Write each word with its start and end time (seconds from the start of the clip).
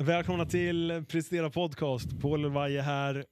Välkomna 0.00 0.46
till 0.46 1.04
Prestera 1.08 1.50
Podcast. 1.50 2.20
Paul 2.20 2.44
Elvaje 2.44 2.82
här. 2.82 3.24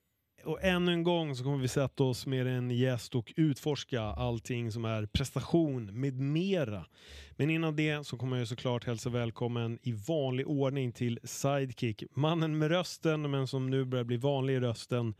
Och 0.44 0.62
ännu 0.62 0.92
en 0.92 1.02
gång 1.02 1.36
så 1.36 1.44
kommer 1.44 1.58
vi 1.58 1.68
sätta 1.68 2.04
oss 2.04 2.26
med 2.26 2.46
en 2.46 2.70
gäst 2.70 3.14
och 3.14 3.32
utforska 3.36 4.00
allting 4.00 4.72
som 4.72 4.84
är 4.84 5.06
prestation 5.06 6.00
med 6.00 6.20
mera. 6.20 6.86
Men 7.30 7.50
innan 7.50 7.76
det 7.76 8.06
så 8.06 8.16
kommer 8.16 8.36
jag 8.36 8.48
såklart 8.48 8.84
hälsa 8.84 9.10
välkommen 9.10 9.78
i 9.82 9.92
vanlig 9.92 10.48
ordning 10.48 10.92
till 10.92 11.18
Sidekick. 11.24 12.02
Mannen 12.10 12.58
med 12.58 12.68
rösten 12.68 13.30
men 13.30 13.46
som 13.46 13.70
nu 13.70 13.84
börjar 13.84 14.04
bli 14.04 14.16
vanlig 14.16 14.54
i 14.54 14.60
rösten. 14.60 15.14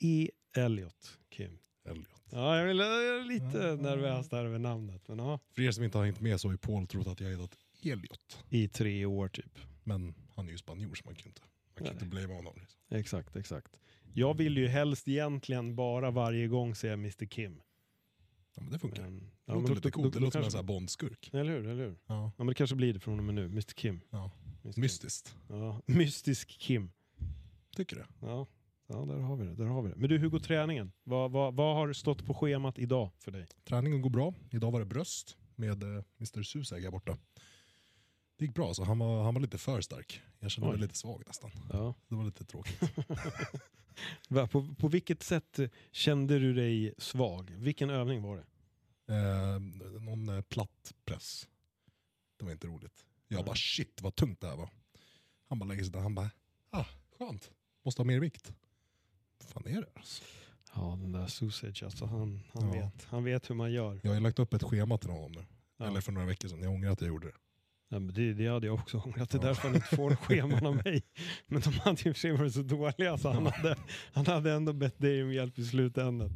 E. 0.00 0.30
Elliot 0.56 1.18
Kim. 1.30 1.58
Elliot. 1.88 2.22
Ja, 2.30 2.56
jag, 2.56 2.70
är 2.70 3.24
lite 3.24 3.82
nervös 3.82 4.28
där 4.28 4.44
över 4.44 4.58
namnet. 4.58 5.08
Men 5.08 5.18
ja, 5.18 5.38
För 5.54 5.62
er 5.62 5.70
som 5.70 5.84
inte 5.84 5.98
har 5.98 6.04
hängt 6.04 6.20
med 6.20 6.40
så 6.40 6.48
har 6.48 6.52
ju 6.52 6.58
Paul 6.58 6.86
trott 6.86 7.06
att 7.06 7.20
jag 7.20 7.30
hetat 7.30 7.56
Elliot. 7.84 8.44
I 8.48 8.68
tre 8.68 9.06
år 9.06 9.28
typ. 9.28 9.58
Men 9.84 10.14
han 10.34 10.46
är 10.46 10.50
ju 10.50 10.58
spanjor 10.58 10.94
så 10.94 11.02
man 11.04 11.14
kan 11.14 11.26
inte, 11.26 11.40
man 11.78 11.84
kan 11.86 11.94
inte 11.94 12.04
blamea 12.06 12.36
honom. 12.36 12.54
Liksom. 12.60 12.80
Exakt, 12.90 13.36
exakt. 13.36 13.80
Jag 14.12 14.36
vill 14.36 14.56
ju 14.56 14.66
helst 14.68 15.08
egentligen 15.08 15.76
bara 15.76 16.10
varje 16.10 16.48
gång 16.48 16.74
säga 16.74 16.92
Mr 16.92 17.26
Kim. 17.26 17.60
Ja, 18.56 18.62
men 18.62 18.72
det 18.72 18.78
funkar. 18.78 19.02
Men, 19.02 19.18
det 19.18 19.26
ja, 19.44 19.54
låter 19.54 19.68
men 19.68 19.74
lite 19.74 19.90
coolt. 19.90 20.14
det 20.14 20.20
låter 20.20 20.30
som 20.30 20.38
en 20.38 20.42
kanske- 20.42 20.50
sån 20.50 20.58
här 20.58 20.66
Bondskurk. 20.66 21.30
Eller 21.32 21.52
hur? 21.52 21.66
Eller 21.66 21.84
hur? 21.84 21.96
Ja. 22.06 22.14
Ja, 22.24 22.32
men 22.36 22.46
det 22.46 22.54
kanske 22.54 22.76
blir 22.76 22.92
det 22.94 23.00
från 23.00 23.18
och 23.18 23.24
med 23.24 23.34
nu. 23.34 23.44
Mr 23.44 23.60
Kim. 23.74 24.00
ja. 24.10 24.30
Mr. 24.64 24.72
Kim. 24.72 24.80
Mystiskt. 24.82 25.36
Ja, 25.48 25.80
mystisk 25.86 26.48
Kim. 26.48 26.90
Tycker 27.76 27.96
det. 27.96 28.06
Ja. 28.20 28.46
ja, 28.86 28.94
där 29.04 29.18
har 29.18 29.36
vi 29.36 29.44
det. 29.44 29.54
Där 29.54 29.64
har 29.64 29.82
vi 29.82 29.88
det. 29.88 29.96
Men 29.96 30.08
du, 30.08 30.18
hur 30.18 30.28
går 30.28 30.38
träningen? 30.38 30.92
Vad, 31.04 31.30
vad, 31.30 31.54
vad 31.54 31.76
har 31.76 31.92
stått 31.94 32.26
på 32.26 32.34
schemat 32.34 32.78
idag 32.78 33.10
för 33.18 33.30
dig? 33.30 33.46
Träningen 33.64 34.02
går 34.02 34.10
bra. 34.10 34.34
Idag 34.50 34.70
var 34.70 34.80
det 34.80 34.86
bröst 34.86 35.36
med 35.56 35.82
eh, 35.82 35.88
Mr 36.18 36.42
här 36.42 36.90
borta. 36.90 37.18
Det 38.36 38.44
gick 38.44 38.54
bra, 38.54 38.74
så 38.74 38.84
han 38.84 38.98
var, 38.98 39.24
han 39.24 39.34
var 39.34 39.40
lite 39.40 39.58
för 39.58 39.80
stark. 39.80 40.22
Jag 40.38 40.50
kände 40.50 40.70
mig 40.70 40.78
lite 40.78 40.94
svag 40.94 41.22
nästan. 41.26 41.50
Ja. 41.72 41.94
Det 42.08 42.14
var 42.14 42.24
lite 42.24 42.44
tråkigt. 42.44 42.80
På, 44.50 44.74
på 44.78 44.88
vilket 44.88 45.22
sätt 45.22 45.60
kände 45.90 46.38
du 46.38 46.54
dig 46.54 46.94
svag? 46.98 47.50
Vilken 47.50 47.90
övning 47.90 48.22
var 48.22 48.36
det? 48.36 48.44
Eh, 49.14 49.60
någon 50.00 50.28
eh, 50.28 50.40
platt 50.42 50.94
press. 51.04 51.48
Det 52.38 52.44
var 52.44 52.52
inte 52.52 52.66
roligt. 52.66 53.06
Jag 53.28 53.36
Nej. 53.36 53.44
bara 53.44 53.56
shit 53.56 54.02
vad 54.02 54.14
tungt 54.14 54.40
det 54.40 54.46
här 54.46 54.56
var. 54.56 54.68
Han 55.48 55.58
bara 55.58 55.64
lägger 55.64 55.82
sig 55.84 55.92
där, 55.92 56.00
han 56.00 56.14
bara 56.14 56.30
ah, 56.70 56.84
skönt. 57.18 57.50
Måste 57.84 58.02
ha 58.02 58.06
mer 58.06 58.20
vikt. 58.20 58.52
Vad 59.38 59.48
fan 59.48 59.66
är 59.76 59.80
det 59.80 59.88
alltså? 59.94 60.24
Ja, 60.74 60.98
den 61.00 61.12
där 61.12 61.26
Sausage 61.26 61.82
alltså. 61.82 62.06
Han, 62.06 62.40
han, 62.52 62.72
Ja. 62.72 62.72
vet, 62.72 63.04
han 63.04 63.24
vet 63.24 63.50
hur 63.50 63.54
man 63.54 63.72
gör. 63.72 64.00
Jag 64.02 64.12
har 64.12 64.20
lagt 64.20 64.38
upp 64.38 64.54
ett 64.54 64.62
schema 64.62 64.98
till 64.98 65.10
honom 65.10 65.32
nu. 65.32 65.44
Ja. 65.76 65.86
Eller 65.86 66.00
för 66.00 66.12
några 66.12 66.26
veckor 66.26 66.48
sedan. 66.48 66.62
Jag 66.62 66.72
ångrar 66.72 66.90
att 66.90 67.00
jag 67.00 67.08
gjorde 67.08 67.26
det. 67.26 67.34
Ja, 67.88 67.98
men 67.98 68.14
det, 68.14 68.32
det 68.34 68.46
hade 68.48 68.66
jag 68.66 68.74
också 68.74 68.98
ångrat. 68.98 69.30
Det 69.30 69.38
är 69.38 69.42
Ja. 69.42 69.46
därför 69.48 69.62
han 69.68 69.74
inte 69.74 69.96
får 69.96 70.16
scheman 70.16 70.66
av 70.66 70.76
mig. 70.76 71.02
Men 71.46 71.60
de 71.60 71.70
hade 71.72 72.02
ju 72.02 72.14
för 72.14 72.32
varit 72.32 72.54
så 72.54 72.62
dåliga 72.62 73.18
så 73.18 73.30
han 73.30 73.46
hade, 73.46 73.76
han 74.12 74.26
hade 74.26 74.52
ändå 74.52 74.72
bett 74.72 74.98
dig 74.98 75.22
om 75.22 75.32
hjälp 75.32 75.58
i 75.58 75.64
slutändan. 75.64 76.32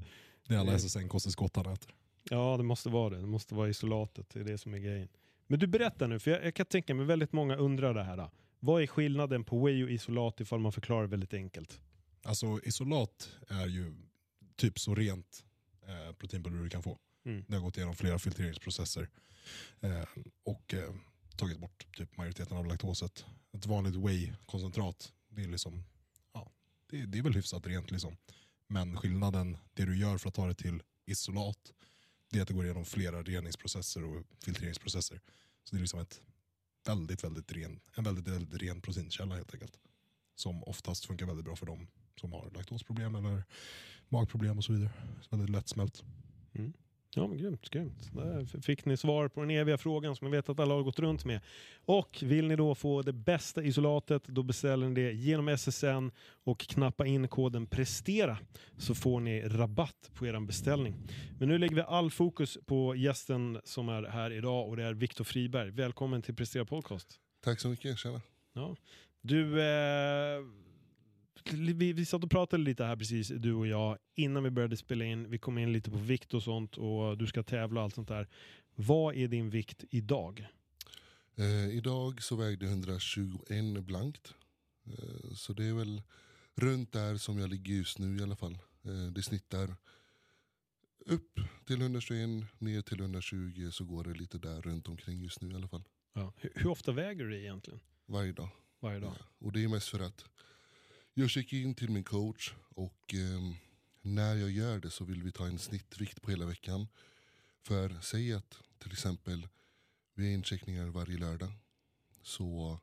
Det 0.48 0.54
är 0.54 0.58
alla 0.58 0.70
Mm. 0.70 0.78
SSN-kosttillskott 0.78 1.56
han 1.56 1.66
äter. 1.72 1.94
Ja, 2.30 2.56
det 2.56 2.62
måste 2.62 2.88
vara 2.88 3.10
det. 3.10 3.20
Det 3.20 3.26
måste 3.26 3.54
vara 3.54 3.68
isolatet. 3.68 4.30
Det 4.30 4.40
är 4.40 4.44
det 4.44 4.58
som 4.58 4.74
är 4.74 4.78
grejen. 4.78 5.08
Men 5.46 5.58
du 5.58 5.66
berättar 5.66 6.08
nu, 6.08 6.18
för 6.18 6.30
jag, 6.30 6.44
jag 6.44 6.54
kan 6.54 6.66
tänka 6.66 6.94
mig 6.94 7.06
väldigt 7.06 7.32
många 7.32 7.56
undrar 7.56 7.94
det 7.94 8.02
här. 8.04 8.16
Då. 8.16 8.30
Vad 8.60 8.82
är 8.82 8.86
skillnaden 8.86 9.44
på 9.44 9.66
whey 9.66 9.84
och 9.84 9.90
isolat 9.90 10.40
ifall 10.40 10.60
man 10.60 10.72
förklarar 10.72 11.06
väldigt 11.06 11.34
enkelt? 11.34 11.80
Alltså 12.22 12.60
isolat 12.64 13.30
är 13.48 13.66
ju 13.66 13.94
typ 14.56 14.78
så 14.78 14.94
rent 14.94 15.44
eh, 15.86 16.12
proteinpulver 16.14 16.62
du 16.64 16.70
kan 16.70 16.82
få. 16.82 16.98
Mm. 17.26 17.44
Det 17.48 17.54
har 17.56 17.62
gått 17.62 17.76
igenom 17.76 17.94
flera 17.94 18.18
filtreringsprocesser. 18.18 19.08
Eh, 19.80 20.02
och 20.44 20.74
eh, 20.74 20.94
tagit 21.38 21.58
bort 21.58 21.86
typ 21.96 22.16
majoriteten 22.16 22.56
av 22.56 22.66
laktoset. 22.66 23.24
Ett 23.52 23.66
vanligt 23.66 23.96
whey-koncentrat, 23.96 25.12
det 25.28 25.44
är 25.44 25.48
liksom, 25.48 25.84
ja, 26.32 26.50
det, 26.90 27.06
det 27.06 27.18
är 27.18 27.22
väl 27.22 27.34
hyfsat 27.34 27.66
rent 27.66 27.90
liksom. 27.90 28.16
Men 28.66 28.96
skillnaden, 28.96 29.58
det 29.74 29.84
du 29.84 29.98
gör 29.98 30.18
för 30.18 30.28
att 30.28 30.34
ta 30.34 30.46
det 30.46 30.54
till 30.54 30.82
isolat, 31.06 31.72
det 32.30 32.38
är 32.38 32.42
att 32.42 32.48
det 32.48 32.54
går 32.54 32.64
igenom 32.64 32.84
flera 32.84 33.22
reningsprocesser 33.22 34.04
och 34.04 34.24
filtreringsprocesser. 34.44 35.20
Så 35.64 35.74
det 35.74 35.78
är 35.78 35.80
liksom 35.80 36.00
ett 36.00 36.20
väldigt, 36.86 37.24
väldigt 37.24 37.52
ren, 37.52 37.80
en 37.94 38.04
väldigt, 38.04 38.28
väldigt 38.28 38.62
ren 38.62 38.80
proteinkälla 38.80 39.34
helt 39.34 39.54
enkelt. 39.54 39.78
Som 40.34 40.64
oftast 40.64 41.04
funkar 41.04 41.26
väldigt 41.26 41.44
bra 41.44 41.56
för 41.56 41.66
dem 41.66 41.86
som 42.20 42.32
har 42.32 42.50
laktosproblem 42.50 43.14
eller 43.14 43.44
magproblem 44.08 44.58
och 44.58 44.64
så 44.64 44.72
vidare. 44.72 44.92
Så 45.22 45.36
väldigt 45.36 45.50
lättsmält. 45.50 46.02
Mm. 46.54 46.72
Ja, 47.18 47.26
men 47.26 47.38
grymt, 47.38 47.70
grymt. 47.70 48.10
Där 48.12 48.62
fick 48.62 48.84
ni 48.84 48.96
svar 48.96 49.28
på 49.28 49.40
den 49.40 49.50
eviga 49.50 49.78
frågan 49.78 50.16
som 50.16 50.26
jag 50.26 50.32
vet 50.32 50.48
att 50.48 50.60
alla 50.60 50.74
har 50.74 50.82
gått 50.82 50.98
runt 50.98 51.24
med. 51.24 51.40
Och 51.84 52.18
vill 52.22 52.48
ni 52.48 52.56
då 52.56 52.74
få 52.74 53.02
det 53.02 53.12
bästa 53.12 53.62
isolatet, 53.62 54.24
då 54.26 54.42
beställer 54.42 54.88
ni 54.88 54.94
det 54.94 55.12
genom 55.12 55.48
SSN 55.48 56.10
och 56.44 56.60
knappa 56.60 57.06
in 57.06 57.28
koden 57.28 57.66
PRESTERA 57.66 58.38
så 58.76 58.94
får 58.94 59.20
ni 59.20 59.42
rabatt 59.42 60.10
på 60.14 60.26
er 60.26 60.40
beställning. 60.40 60.94
Men 61.38 61.48
nu 61.48 61.58
lägger 61.58 61.74
vi 61.76 61.82
all 61.82 62.10
fokus 62.10 62.58
på 62.66 62.94
gästen 62.94 63.60
som 63.64 63.88
är 63.88 64.02
här 64.02 64.30
idag 64.30 64.68
och 64.68 64.76
det 64.76 64.84
är 64.84 64.94
Viktor 64.94 65.24
Friberg. 65.24 65.70
Välkommen 65.70 66.22
till 66.22 66.34
Prestera 66.34 66.64
Podcast. 66.64 67.20
Tack 67.44 67.60
så 67.60 67.68
mycket, 67.68 67.98
tjena. 67.98 68.20
Ja. 68.52 68.76
Du, 69.20 69.60
eh, 69.60 70.42
vi, 71.52 71.92
vi 71.92 72.04
satt 72.04 72.24
och 72.24 72.30
pratade 72.30 72.62
lite 72.62 72.84
här 72.84 72.96
precis, 72.96 73.28
du 73.28 73.54
och 73.54 73.66
jag, 73.66 73.98
innan 74.14 74.42
vi 74.42 74.50
började 74.50 74.76
spela 74.76 75.04
in. 75.04 75.30
Vi 75.30 75.38
kom 75.38 75.58
in 75.58 75.72
lite 75.72 75.90
på 75.90 75.96
vikt 75.96 76.34
och 76.34 76.42
sånt 76.42 76.76
och 76.76 77.18
du 77.18 77.26
ska 77.26 77.42
tävla 77.42 77.80
och 77.80 77.84
allt 77.84 77.94
sånt 77.94 78.08
där. 78.08 78.28
Vad 78.74 79.16
är 79.16 79.28
din 79.28 79.50
vikt 79.50 79.84
idag? 79.90 80.46
Eh, 81.36 81.68
idag 81.68 82.22
så 82.22 82.36
vägde 82.36 82.66
jag 82.66 82.72
121 82.72 83.84
blankt. 83.84 84.34
Eh, 84.86 85.32
så 85.34 85.52
det 85.52 85.64
är 85.64 85.74
väl 85.74 86.02
runt 86.54 86.92
där 86.92 87.16
som 87.16 87.38
jag 87.38 87.50
ligger 87.50 87.74
just 87.74 87.98
nu 87.98 88.18
i 88.18 88.22
alla 88.22 88.36
fall. 88.36 88.58
Eh, 88.84 89.06
det 89.12 89.22
snittar 89.22 89.76
upp 91.06 91.40
till 91.66 91.80
121, 91.80 92.28
ner 92.58 92.82
till 92.82 93.00
120 93.00 93.70
så 93.72 93.84
går 93.84 94.04
det 94.04 94.14
lite 94.14 94.38
där 94.38 94.62
runt 94.62 94.88
omkring 94.88 95.20
just 95.20 95.40
nu 95.40 95.50
i 95.50 95.54
alla 95.54 95.68
fall. 95.68 95.84
Ja. 96.12 96.32
Hur, 96.36 96.52
hur 96.54 96.70
ofta 96.70 96.92
väger 96.92 97.24
du 97.24 97.40
egentligen? 97.40 97.80
Varje 98.06 98.32
dag. 98.32 98.48
Varje 98.80 99.00
dag? 99.00 99.14
Ja, 99.18 99.24
Och 99.38 99.52
det 99.52 99.64
är 99.64 99.68
mest 99.68 99.88
för 99.88 100.00
att 100.00 100.24
jag 101.20 101.30
checkar 101.30 101.56
in 101.56 101.74
till 101.74 101.90
min 101.90 102.04
coach 102.04 102.52
och 102.74 103.14
eh, 103.14 103.52
när 104.02 104.34
jag 104.36 104.50
gör 104.50 104.78
det 104.78 104.90
så 104.90 105.04
vill 105.04 105.22
vi 105.22 105.32
ta 105.32 105.46
en 105.46 105.58
snittvikt 105.58 106.22
på 106.22 106.30
hela 106.30 106.46
veckan. 106.46 106.88
För 107.62 108.00
säg 108.02 108.32
att 108.32 108.58
till 108.78 108.92
exempel 108.92 109.48
vi 110.14 110.26
har 110.26 110.32
incheckningar 110.32 110.86
varje 110.86 111.18
lördag. 111.18 111.52
Så 112.22 112.80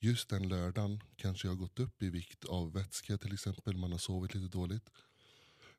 just 0.00 0.28
den 0.28 0.48
lördagen 0.48 1.02
kanske 1.16 1.48
jag 1.48 1.52
har 1.52 1.58
gått 1.58 1.78
upp 1.78 2.02
i 2.02 2.10
vikt 2.10 2.44
av 2.44 2.72
vätska 2.72 3.18
till 3.18 3.32
exempel. 3.32 3.76
Man 3.76 3.92
har 3.92 3.98
sovit 3.98 4.34
lite 4.34 4.58
dåligt. 4.58 4.90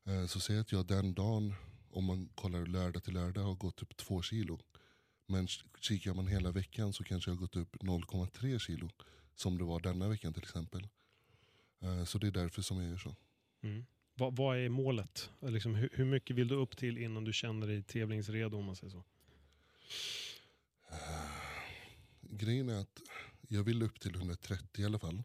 Eh, 0.06 0.26
Så 0.26 0.40
säg 0.40 0.60
att 0.60 0.72
jag 0.72 0.88
den 0.88 1.14
dagen, 1.14 1.54
om 1.92 2.06
man 2.06 2.30
kollar 2.36 2.66
lördag 2.66 3.04
till 3.04 3.14
lördag, 3.14 3.44
har 3.44 3.56
gått 3.56 3.82
upp 3.82 3.98
två 3.98 4.22
kilo. 4.22 4.60
Men 5.28 5.48
kikar 5.80 6.14
man 6.14 6.28
hela 6.28 6.52
veckan 6.52 6.94
så 6.94 7.04
kanske 7.04 7.32
jag 7.32 7.36
har 7.36 7.42
gått 7.42 7.56
upp 7.56 7.76
0,3 7.76 8.60
kilo. 8.60 8.90
Som 9.36 9.58
det 9.58 9.64
var 9.64 9.80
denna 9.80 10.08
veckan 10.08 10.34
till 10.34 10.44
exempel. 10.44 10.88
Eh, 11.82 12.04
Så 12.06 12.18
det 12.18 12.28
är 12.28 12.32
därför 12.32 12.62
som 12.62 12.82
jag 12.82 12.90
gör 12.90 12.98
så. 12.98 13.16
Mm. 13.62 13.86
Vad, 14.14 14.36
vad 14.36 14.58
är 14.58 14.70
målet? 14.70 15.30
Liksom, 15.40 15.76
hur, 15.76 15.90
hur 15.94 16.06
mycket 16.06 16.36
vill 16.36 16.48
du 16.48 16.56
upp 16.56 16.78
till 16.78 16.98
innan 16.98 17.24
du 17.24 17.34
känner 17.34 17.68
dig 17.68 17.84
tävlingsredo 17.84 18.58
om 18.58 18.66
man 18.66 18.76
säger 18.76 18.92
så? 18.92 19.04
Grejen 22.22 22.70
är 22.70 22.82
att 22.82 23.02
jag 23.48 23.64
vill 23.64 23.84
upp 23.84 24.00
till 24.00 24.16
130 24.16 24.82
i 24.82 24.86
alla 24.86 25.00
fall. 25.00 25.24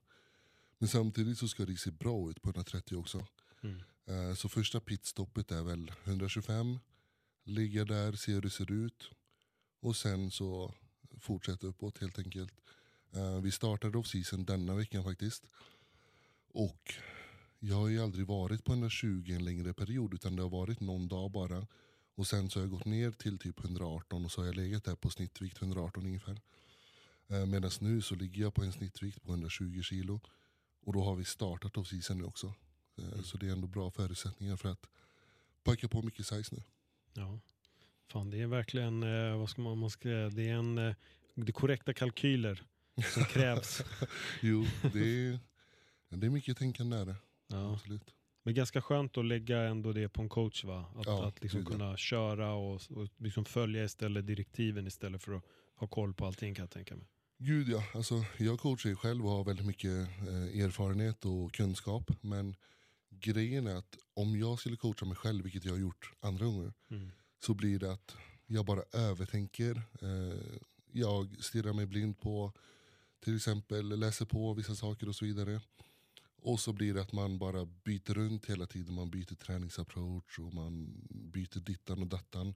Men 0.79 0.89
samtidigt 0.89 1.39
så 1.39 1.49
ska 1.49 1.65
det 1.67 1.77
se 1.77 1.91
bra 1.91 2.31
ut 2.31 2.43
på 2.43 2.49
130 2.49 2.97
också. 2.97 3.27
Mm. 3.63 3.81
Eh, 4.07 4.35
Så 4.35 4.49
första 4.49 4.81
pitstoppet 4.81 5.51
är 5.51 5.63
väl 5.63 5.93
125. 6.05 6.79
Ligga 7.45 7.85
där, 7.85 8.13
se 8.13 8.33
hur 8.33 8.41
det 8.43 8.51
ser 8.51 8.73
ut. 8.73 9.11
Och 9.81 9.97
sen 9.97 10.31
så 10.31 10.75
fortsätta 11.21 11.67
uppåt 11.67 11.99
helt 11.99 12.19
enkelt. 12.19 12.53
Eh, 13.15 13.41
Vi 13.41 13.51
startade 13.51 13.99
off-season 13.99 14.45
denna 14.45 14.75
veckan 14.75 15.05
faktiskt. 15.05 15.45
Och 16.55 16.95
jag 17.59 17.77
har 17.77 17.89
ju 17.89 18.03
aldrig 18.03 18.27
varit 18.27 18.65
på 18.65 18.73
120 18.73 19.25
en 19.29 19.45
längre 19.45 19.75
period 19.75 20.15
utan 20.15 20.37
det 20.37 20.43
har 20.43 20.51
varit 20.51 20.81
någon 20.81 21.09
dag 21.09 21.31
bara. 21.31 21.67
Och 22.15 22.27
sen 22.27 22.51
så 22.51 22.59
har 22.59 22.65
jag 22.65 22.71
gått 22.71 22.85
ner 22.85 23.11
till 23.11 23.39
typ 23.39 23.65
118 23.65 24.25
och 24.25 24.33
så 24.33 24.41
har 24.41 24.47
jag 24.47 24.55
legat 24.57 24.85
där 24.85 24.95
på 24.97 25.11
snittvikt 25.11 25.63
118 25.63 26.07
ungefär. 26.07 26.41
Eh, 27.29 27.47
Medan 27.47 27.71
nu 27.81 28.03
så 28.03 28.15
ligger 28.15 28.43
jag 28.43 28.55
på 28.55 28.63
en 28.63 28.73
snittvikt 28.73 29.23
på 29.23 29.31
120 29.31 29.83
kilo. 29.83 30.21
Och 30.81 30.93
då 30.93 31.05
har 31.05 31.15
vi 31.17 31.25
startat 31.25 31.77
off-season 31.77 32.19
nu 32.19 32.25
också. 32.25 32.55
Eh, 32.99 33.23
Så 33.23 33.37
det 33.37 33.49
är 33.49 33.53
ändå 33.53 33.67
bra 33.67 33.91
förutsättningar 33.91 34.57
för 34.57 34.69
att 34.69 34.87
packa 35.65 35.89
på 35.89 36.03
mycket 36.03 36.27
size 36.27 36.55
nu. 36.57 36.63
Ja. 37.15 37.39
Fan, 38.09 38.31
det 38.31 38.41
är 38.41 38.47
verkligen, 38.47 39.03
eh, 39.03 39.39
vad 39.39 39.51
ska 39.51 39.63
man, 39.63 39.79
man 39.79 39.91
ska, 39.91 40.09
det 40.09 40.49
är 40.49 40.55
en, 40.55 40.75
det 40.75 41.49
är 41.49 41.53
korrekta 41.53 41.95
kalkyler 41.95 42.63
som 43.15 43.25
krävs. 43.25 43.83
Jo, 44.43 44.65
det 44.93 45.27
är, 45.27 45.39
det 46.17 46.27
är 46.27 46.31
mycket 46.31 46.57
tänkande 46.59 46.97
är 46.97 47.05
det. 47.07 47.17
Ja. 47.47 47.73
Absolut. 47.75 48.15
Men 48.45 48.55
ganska 48.55 48.83
skönt 48.83 49.19
att 49.19 49.25
lägga 49.25 49.61
ändå 49.61 49.93
det 49.93 50.09
på 50.09 50.23
en 50.23 50.29
coach 50.29 50.65
va? 50.65 50.85
Att, 50.97 51.07
Ja, 51.07 51.27
att 51.27 51.43
liksom 51.43 51.65
kunna 51.65 51.97
köra 51.97 52.53
och, 52.53 52.75
och 52.91 53.09
liksom 53.17 53.45
följa 53.45 53.85
istället 53.85 54.27
direktiven 54.27 54.87
istället 54.87 55.23
för 55.23 55.33
att 55.37 55.43
ha 55.77 55.87
koll 55.87 56.15
på 56.15 56.27
allting 56.27 56.55
kan 56.55 56.63
jag 56.63 56.71
tänka 56.71 56.97
mig. 56.97 57.07
Gud 57.39 57.69
ja, 57.69 57.85
alltså, 57.95 58.25
jag 58.39 58.61
coachar 58.61 58.91
ju 58.91 58.97
själv 58.97 59.25
och 59.27 59.31
har 59.33 59.45
väldigt 59.45 59.67
mycket 59.67 59.91
eh, 60.29 60.65
erfarenhet 60.65 61.25
och 61.25 61.53
kunskap. 61.53 62.11
Men 62.21 62.57
grejen 63.11 63.67
är 63.67 63.75
att 63.77 63.97
om 64.15 64.39
jag 64.39 64.59
skulle 64.59 64.77
coacha 64.77 65.07
mig 65.07 65.17
själv, 65.17 65.43
vilket 65.45 65.65
jag 65.65 65.73
har 65.73 65.79
gjort 65.79 66.13
andra 66.21 66.45
gånger, 66.47 66.73
Mm. 66.91 67.11
så 67.47 67.55
blir 67.55 67.79
det 67.79 67.93
att 67.93 68.17
jag 68.47 68.65
bara 68.67 68.83
övertänker. 68.93 69.83
Eh, 70.03 70.59
jag 70.93 71.37
stirrar 71.45 71.73
mig 71.73 71.87
blind 71.87 72.21
på 72.21 72.53
till 73.21 73.37
exempel 73.37 73.89
läser 73.99 74.27
på 74.27 74.55
vissa 74.55 74.75
saker 74.75 75.09
och 75.09 75.15
så 75.17 75.25
vidare. 75.25 75.61
Och 76.45 76.61
så 76.61 76.73
blir 76.73 76.95
det 76.95 77.01
att 77.03 77.13
man 77.13 77.39
bara 77.39 77.65
byter 77.65 78.15
runt 78.15 78.47
hela 78.47 78.67
tiden. 78.67 78.95
Man 78.95 79.11
byter 79.11 79.35
träningsapproach 79.35 80.39
och 80.39 80.55
man 80.55 80.87
byter 81.11 81.61
dittan 81.61 82.03
och 82.03 82.07
dattan. 82.07 82.55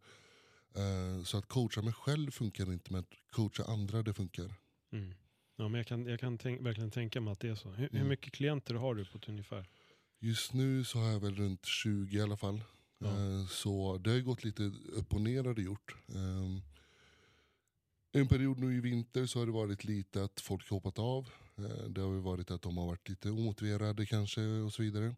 Eh, 0.75 1.25
så 1.25 1.39
att 1.39 1.49
coacha 1.49 1.83
mig 1.83 1.93
själv 1.93 2.31
funkar 2.31 2.73
inte 2.73 2.93
men 2.93 3.01
att 3.01 3.15
coacha 3.31 3.65
andra 3.65 4.03
det 4.03 4.15
funkar. 4.15 4.55
Mm. 4.93 5.15
Ja, 5.57 5.69
men 5.69 5.75
jag 5.79 5.87
kan, 5.87 6.07
jag 6.07 6.21
kan 6.21 6.39
tänk, 6.39 6.61
verkligen 6.61 6.91
tänka 6.91 7.21
mig 7.21 7.33
att 7.33 7.41
det 7.41 7.49
är 7.49 7.55
så. 7.55 7.69
Hur, 7.71 7.89
hur 7.89 7.97
Mm. 7.97 8.09
mycket 8.09 8.33
klienter 8.33 8.75
har 8.75 8.95
du 8.95 9.05
på 9.05 9.19
ett 9.19 9.29
ungefär? 9.29 9.67
Just 10.21 10.53
nu 10.53 10.85
så 10.85 10.99
har 10.99 11.09
jag 11.09 11.21
väl 11.21 11.35
runt 11.35 11.65
20 11.67 12.17
i 12.19 12.21
alla 12.23 12.37
fall. 12.37 12.61
Ja. 12.99 13.07
Eh, 13.07 13.47
Så 13.47 13.99
det 13.99 14.11
har 14.11 14.21
gått 14.21 14.45
lite 14.45 14.63
upp 14.93 15.13
och 15.15 15.21
ner 15.21 15.45
har 15.45 15.55
det 15.55 15.63
gjort. 15.63 15.97
Ehm, 16.15 16.61
En 18.13 18.29
period 18.29 18.59
nu 18.59 18.77
i 18.77 18.81
vinter 18.81 19.27
så 19.27 19.39
har 19.39 19.47
det 19.47 19.53
varit 19.53 19.85
lite 19.85 20.25
att 20.25 20.41
folk 20.41 20.71
hoppat 20.71 20.99
av. 20.99 21.29
Eh, 21.59 21.65
Det 21.89 22.01
har 22.01 22.13
ju 22.15 22.21
varit 22.21 22.51
att 22.51 22.63
de 22.63 22.77
har 22.79 22.87
varit 22.87 23.09
lite 23.09 23.31
omotiverade 23.31 24.07
kanske 24.07 24.43
och 24.47 24.73
så 24.73 24.83
vidare. 24.83 25.15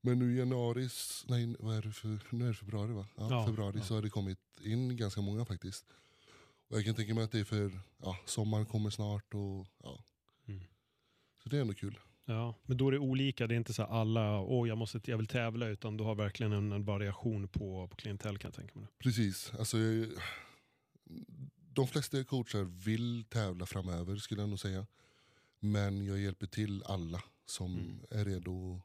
Men 0.00 0.18
nu 0.18 0.34
i 0.34 0.38
januari, 0.38 0.88
nej 1.28 1.56
vad 1.58 1.76
är 1.76 1.82
det 1.82 1.92
för, 1.92 2.18
nu 2.30 2.44
är 2.44 2.48
det 2.48 2.54
februari 2.54 2.92
va? 2.92 3.06
Ja, 3.16 3.26
Ja, 3.30 3.46
februari 3.46 3.78
ja. 3.78 3.84
så 3.84 3.94
har 3.94 4.02
det 4.02 4.10
kommit 4.10 4.38
in 4.62 4.96
ganska 4.96 5.20
många 5.20 5.44
faktiskt. 5.44 5.86
Och 6.68 6.76
jag 6.78 6.84
kan 6.84 6.94
tänka 6.94 7.14
mig 7.14 7.24
att 7.24 7.32
det 7.32 7.40
är 7.40 7.44
för, 7.44 7.80
ja, 8.02 8.16
sommaren 8.26 8.66
kommer 8.66 8.90
snart 8.90 9.34
och 9.34 9.66
ja. 9.82 10.04
Mm. 10.46 10.60
Så 11.42 11.48
det 11.48 11.56
är 11.56 11.60
ändå 11.60 11.74
kul. 11.74 11.98
Ja, 12.24 12.54
men 12.66 12.76
då 12.76 12.88
är 12.88 12.92
det 12.92 12.98
olika. 12.98 13.46
Det 13.46 13.54
är 13.54 13.56
inte 13.56 13.72
så 13.72 13.82
alla, 13.82 14.40
åh 14.40 14.68
jag, 14.68 14.78
måste, 14.78 15.00
jag 15.04 15.16
vill 15.16 15.26
tävla, 15.26 15.66
utan 15.68 15.96
du 15.96 16.04
har 16.04 16.14
verkligen 16.14 16.52
en, 16.52 16.72
en 16.72 16.84
variation 16.84 17.48
på, 17.48 17.88
på 17.88 17.96
klientell 17.96 18.38
kan 18.38 18.48
jag 18.48 18.54
tänka 18.56 18.78
mig. 18.78 18.88
Precis. 18.98 19.52
Alltså, 19.58 19.78
jag, 19.78 20.08
de 21.72 21.86
flesta 21.88 22.24
coacher 22.24 22.64
vill 22.64 23.24
tävla 23.28 23.66
framöver 23.66 24.16
skulle 24.16 24.42
jag 24.42 24.48
nog 24.48 24.58
säga. 24.60 24.86
Men 25.60 26.04
jag 26.04 26.18
hjälper 26.18 26.46
till 26.46 26.82
alla 26.86 27.22
som 27.46 27.72
Mm. 27.78 28.00
är 28.10 28.24
redo 28.24 28.80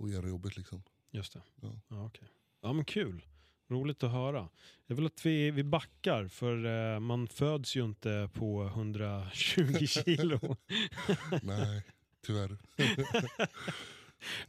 att 0.00 0.10
göra 0.10 0.28
jobbet. 0.28 0.56
Liksom. 0.56 0.82
Just 1.10 1.32
det. 1.32 1.42
Ja. 1.62 1.72
Ja, 1.88 2.06
okej. 2.06 2.28
ja 2.62 2.72
men 2.72 2.84
kul. 2.84 3.22
Roligt 3.68 4.02
att 4.02 4.10
höra. 4.12 4.48
Jag 4.86 4.96
vill 4.96 5.06
att 5.06 5.26
vi, 5.26 5.50
vi 5.50 5.64
backar, 5.64 6.28
för 6.28 6.64
eh, 6.94 7.00
man 7.00 7.28
föds 7.28 7.76
ju 7.76 7.84
inte 7.84 8.30
på 8.34 8.64
120 8.66 9.86
kilo. 9.86 10.56
Nej, 11.42 11.82
tyvärr. 12.26 12.58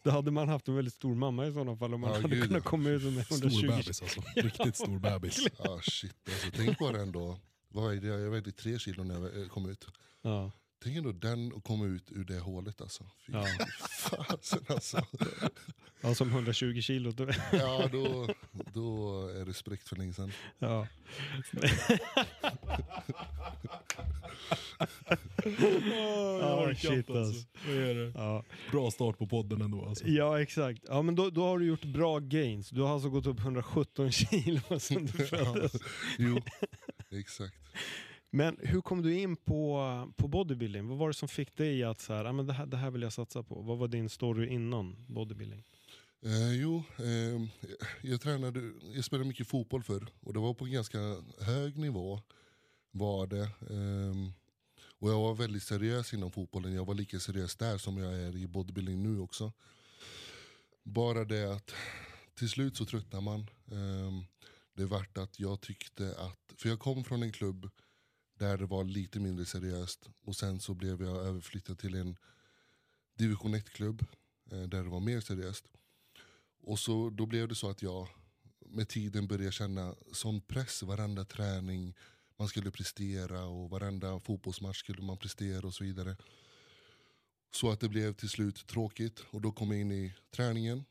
Då 0.04 0.12
hade 0.12 0.32
man 0.32 0.50
haft 0.50 0.68
en 0.68 0.76
väldigt 0.76 0.94
stor 0.94 1.16
mamma 1.16 1.48
i 1.48 1.52
sådana 1.54 1.78
fall 1.78 1.94
om 1.94 2.02
man 2.02 2.10
Ja, 2.10 2.16
hade 2.22 2.36
gud, 2.36 2.44
kunnat 2.48 2.64
ja. 2.64 2.70
komma 2.70 2.90
ut 2.90 3.04
med 3.04 3.12
120 3.32 3.50
Stor 3.50 3.68
bebis 3.68 4.02
alltså. 4.02 4.22
Riktigt 4.36 4.76
stor 4.76 5.00
bebis. 5.00 5.48
Ah, 5.60 5.80
shit. 5.82 6.16
Alltså, 6.26 6.48
tänk 6.56 6.78
på 6.78 6.92
det 6.92 7.02
ändå. 7.02 7.40
Vad 7.70 7.94
är 7.96 8.02
det? 8.02 8.08
Jag 8.08 8.32
vägde 8.32 8.52
tre 8.52 8.80
kilo 8.80 9.04
när 9.04 9.40
jag 9.40 9.50
kom 9.52 9.70
ut. 9.70 9.88
Ja. 10.22 10.52
Tänk 10.84 10.98
ändå 10.98 11.12
den 11.12 11.52
och 11.54 11.64
komma 11.64 11.86
ut 11.86 12.12
ur 12.12 12.24
det 12.24 12.40
hålet 12.40 12.82
alltså. 12.82 13.04
Fy 13.28 13.34
Ja. 13.34 13.46
fasen 14.00 14.60
alltså. 14.68 15.06
ja, 16.02 16.16
som 16.16 16.30
120 16.30 16.82
kilo. 16.82 17.12
Då, 17.12 17.28
Ja, 17.52 17.90
då, 17.92 18.28
då 18.74 19.20
är 19.28 19.46
det 19.46 19.54
spräckt 19.54 19.88
för 19.88 19.96
länge 19.96 20.14
sedan. 20.14 20.32
ja. 20.60 20.88
Ja, 26.40 26.74
shit, 26.78 27.10
alltså. 27.10 27.48
Ja. 28.16 28.44
Bra 28.72 28.92
start 28.92 29.18
på 29.18 29.28
podden 29.28 29.62
ändå 29.62 29.86
alltså. 29.86 30.08
ja, 30.08 30.42
exakt. 30.42 30.82
Ja, 30.88 31.02
men 31.02 31.16
då, 31.16 31.30
då 31.30 31.44
har 31.44 31.60
du 31.60 31.66
gjort 31.66 31.84
bra 31.86 32.20
gains. 32.20 32.70
Du 32.70 32.82
har 32.82 32.94
alltså 32.94 33.10
gått 33.10 33.26
upp 33.28 33.40
117 33.40 34.12
kilo 34.12 34.80
sedan 34.80 35.06
du 35.06 35.26
föddes. 35.26 35.72
Jo, 36.18 36.42
exakt. 37.12 37.56
Men 38.36 38.58
hur 38.60 38.82
kom 38.82 39.02
du 39.02 39.20
in 39.20 39.36
på, 39.36 40.14
på 40.18 40.28
bodybuilding? 40.28 40.88
Vad 40.88 40.98
var 40.98 41.08
det 41.08 41.14
som 41.14 41.28
fick 41.28 41.58
dig 41.58 41.84
att 41.84 42.02
så 42.02 42.14
här, 42.14 42.26
ah, 42.26 42.32
men 42.32 42.48
det, 42.48 42.54
här, 42.54 42.66
det 42.66 42.78
här 42.78 42.92
vill 42.92 43.02
jag 43.02 43.14
satsa 43.14 43.44
på? 43.44 43.62
Vad 43.62 43.78
var 43.78 43.88
din 43.88 44.10
story 44.10 44.48
innan 44.48 45.06
bodybuilding? 45.08 45.64
Eh, 46.26 46.54
jo, 46.54 46.84
eh, 46.98 47.50
jag 48.02 48.22
tränade, 48.22 48.72
jag 48.96 49.06
spelade 49.06 49.28
mycket 49.28 49.48
fotboll 49.48 49.84
förr 49.84 50.08
och 50.20 50.34
det 50.34 50.40
var 50.40 50.54
på 50.54 50.66
en 50.66 50.72
ganska 50.72 50.98
hög 51.40 51.78
nivå. 51.78 52.22
Var 52.92 53.28
det. 53.28 53.44
Eh, 53.44 54.16
och 55.00 55.10
jag 55.10 55.22
var 55.22 55.34
väldigt 55.34 55.64
seriös 55.64 56.14
inom 56.14 56.32
fotbollen. 56.32 56.74
Jag 56.74 56.86
var 56.86 56.94
lika 56.94 57.20
seriös 57.20 57.56
där 57.56 57.78
som 57.78 57.98
jag 57.98 58.14
är 58.14 58.38
i 58.38 58.48
bodybuilding 58.48 59.04
nu 59.04 59.20
också. 59.20 59.52
Bara 60.84 61.26
det 61.26 61.54
att 61.54 61.72
till 62.36 62.50
slut 62.50 62.78
så 62.78 62.86
tröttnar 62.86 63.22
man. 63.22 63.50
Ehm, 63.72 64.24
det 64.74 64.86
vart 64.86 65.18
att 65.18 65.40
jag 65.40 65.62
tyckte 65.62 66.16
att, 66.18 66.62
för 66.62 66.70
jag 66.70 66.80
kom 66.80 67.04
från 67.04 67.24
en 67.24 67.32
klubb 67.32 67.70
där 68.38 68.58
det 68.58 68.66
var 68.66 68.84
lite 68.84 69.20
mindre 69.20 69.46
seriöst 69.46 70.10
och 70.24 70.36
sen 70.36 70.60
så 70.60 70.74
blev 70.74 71.02
jag 71.02 71.26
överflyttad 71.26 71.80
till 71.80 71.96
en 71.96 72.18
division 73.18 73.56
1-klubb 73.56 74.06
eh, 74.52 74.62
där 74.62 74.84
det 74.84 74.90
var 74.90 75.00
mer 75.00 75.20
seriöst. 75.20 75.66
Och 76.62 76.80
så, 76.80 77.10
då 77.10 77.26
blev 77.26 77.48
det 77.48 77.56
så 77.56 77.70
att 77.70 77.82
jag 77.82 78.08
med 78.66 78.90
tiden 78.90 79.28
började 79.28 79.52
känna 79.52 79.96
sån 80.12 80.42
press 80.42 80.84
varenda 80.84 81.26
träning. 81.26 81.96
Man 82.38 82.48
skulle 82.48 82.72
prestera 82.72 83.46
och 83.46 83.70
varenda 83.70 84.20
fotbollsmatch 84.20 84.80
skulle 84.80 85.02
man 85.02 85.18
prestera 85.18 85.68
och 85.68 85.74
så 85.74 85.84
vidare. 85.84 86.18
Så 87.52 87.72
att 87.72 87.80
det 87.80 87.90
blev 87.90 88.14
till 88.14 88.30
slut 88.30 88.68
tråkigt 88.68 89.20
och 89.32 89.42
då 89.42 89.52
kom 89.52 89.72
jag 89.72 89.82
in 89.82 89.92
i 89.92 90.14
träningen. 90.32 90.86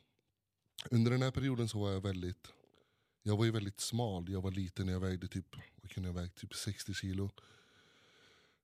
Under 0.90 1.10
den 1.10 1.22
här 1.22 1.30
perioden 1.30 1.68
så 1.68 1.80
var 1.80 1.90
jag 1.90 2.00
väldigt, 2.00 2.48
jag 3.22 3.36
var 3.36 3.44
ju 3.44 3.50
väldigt 3.50 3.80
smal. 3.80 4.30
Jag 4.30 4.42
var 4.42 4.50
liten, 4.50 4.88
jag 4.88 5.00
vägde 5.00 5.28
typ, 5.28 5.56
kunde 5.92 6.08
jag 6.08 6.14
väga, 6.14 6.28
typ 6.28 6.54
60 6.54 6.94
kilo. 6.94 7.30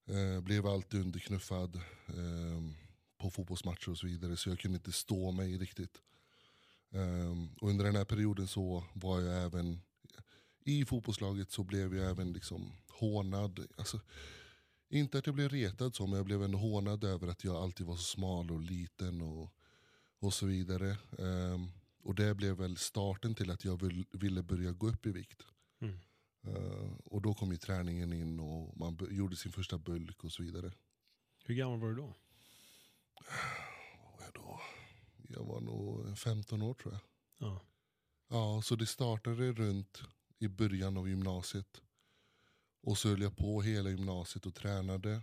Eh, 0.07 0.41
blev 0.41 0.67
alltid 0.67 1.01
underknuffad 1.01 1.77
eh, 2.07 2.63
på 3.19 3.31
fotbollsmatcher 3.31 3.91
och 3.91 3.99
så 3.99 4.07
vidare 4.07 4.37
så 4.37 4.49
jag 4.49 4.59
kunde 4.59 4.77
inte 4.77 4.93
stå 4.93 5.33
mig 5.33 5.59
riktigt. 5.59 6.03
Ehm, 6.91 7.49
och 7.61 7.69
under 7.69 7.85
den 7.85 7.97
här 7.97 8.05
perioden 8.05 8.49
så 8.49 8.85
var 8.93 9.21
jag 9.21 9.45
även 9.45 9.81
i 10.65 10.85
fotbollslaget 10.85 11.51
så 11.51 11.65
blev 11.65 11.97
jag 11.97 12.11
även 12.11 12.33
liksom 12.33 12.73
hånad. 12.89 13.67
Alltså, 13.77 14.01
inte 14.89 15.19
att 15.19 15.27
jag 15.27 15.35
blev 15.35 15.49
retad 15.49 15.95
så 15.95 16.07
men 16.07 16.17
jag 16.17 16.27
blev 16.27 16.43
ändå 16.43 16.59
hånad 16.59 17.05
över 17.05 17.29
att 17.29 17.45
jag 17.45 17.57
alltid 17.57 17.87
var 17.87 17.97
så 17.97 18.03
smal 18.03 18.51
och 18.51 18.61
liten 18.61 19.23
och, 19.23 19.53
och 20.19 20.35
så 20.35 20.47
vidare. 20.47 20.97
Um, 21.11 21.71
och 22.03 22.15
det 22.15 22.35
blev 22.35 22.57
väl 22.57 22.77
starten 22.77 23.35
till 23.35 23.51
att 23.51 23.65
jag 23.65 23.83
vill, 23.83 24.05
ville 24.13 24.43
börja 24.43 24.73
gå 24.73 24.89
upp 24.89 25.07
i 25.07 25.11
vikt. 25.11 25.43
Ehm, 26.43 26.97
och 27.05 27.23
då 27.23 27.35
kom 27.35 27.51
ju 27.51 27.57
träningen 27.57 28.13
in 28.13 28.41
och 28.41 28.77
man 28.79 28.99
gjorde 29.11 29.37
sin 29.37 29.53
första 29.53 29.79
bulk 29.79 30.25
och 30.25 30.33
så 30.33 30.43
vidare. 30.43 30.73
Hur 31.45 31.55
gammal 31.55 31.81
var 31.81 31.89
du 31.89 31.95
då? 31.95 32.15
Vad 34.03 34.13
var 34.13 34.25
jag 34.25 34.35
då? 34.35 34.61
Jag 35.29 35.45
var 35.45 35.61
nog 35.61 36.19
15 36.19 36.63
år 36.63 36.75
tror 36.75 36.93
jag. 36.95 37.03
Ja. 37.49 37.61
Ja, 38.29 38.63
så 38.63 38.77
det 38.77 38.87
startade 38.87 39.53
runt 39.53 40.03
i 40.39 40.49
början 40.49 40.97
av 40.97 41.09
gymnasiet. 41.09 41.83
Och 42.83 42.99
så 42.99 43.09
höll 43.09 43.23
jag 43.23 43.37
på 43.37 43.63
hela 43.63 43.91
gymnasiet 43.91 44.47
och 44.47 44.55
tränade. 44.55 45.23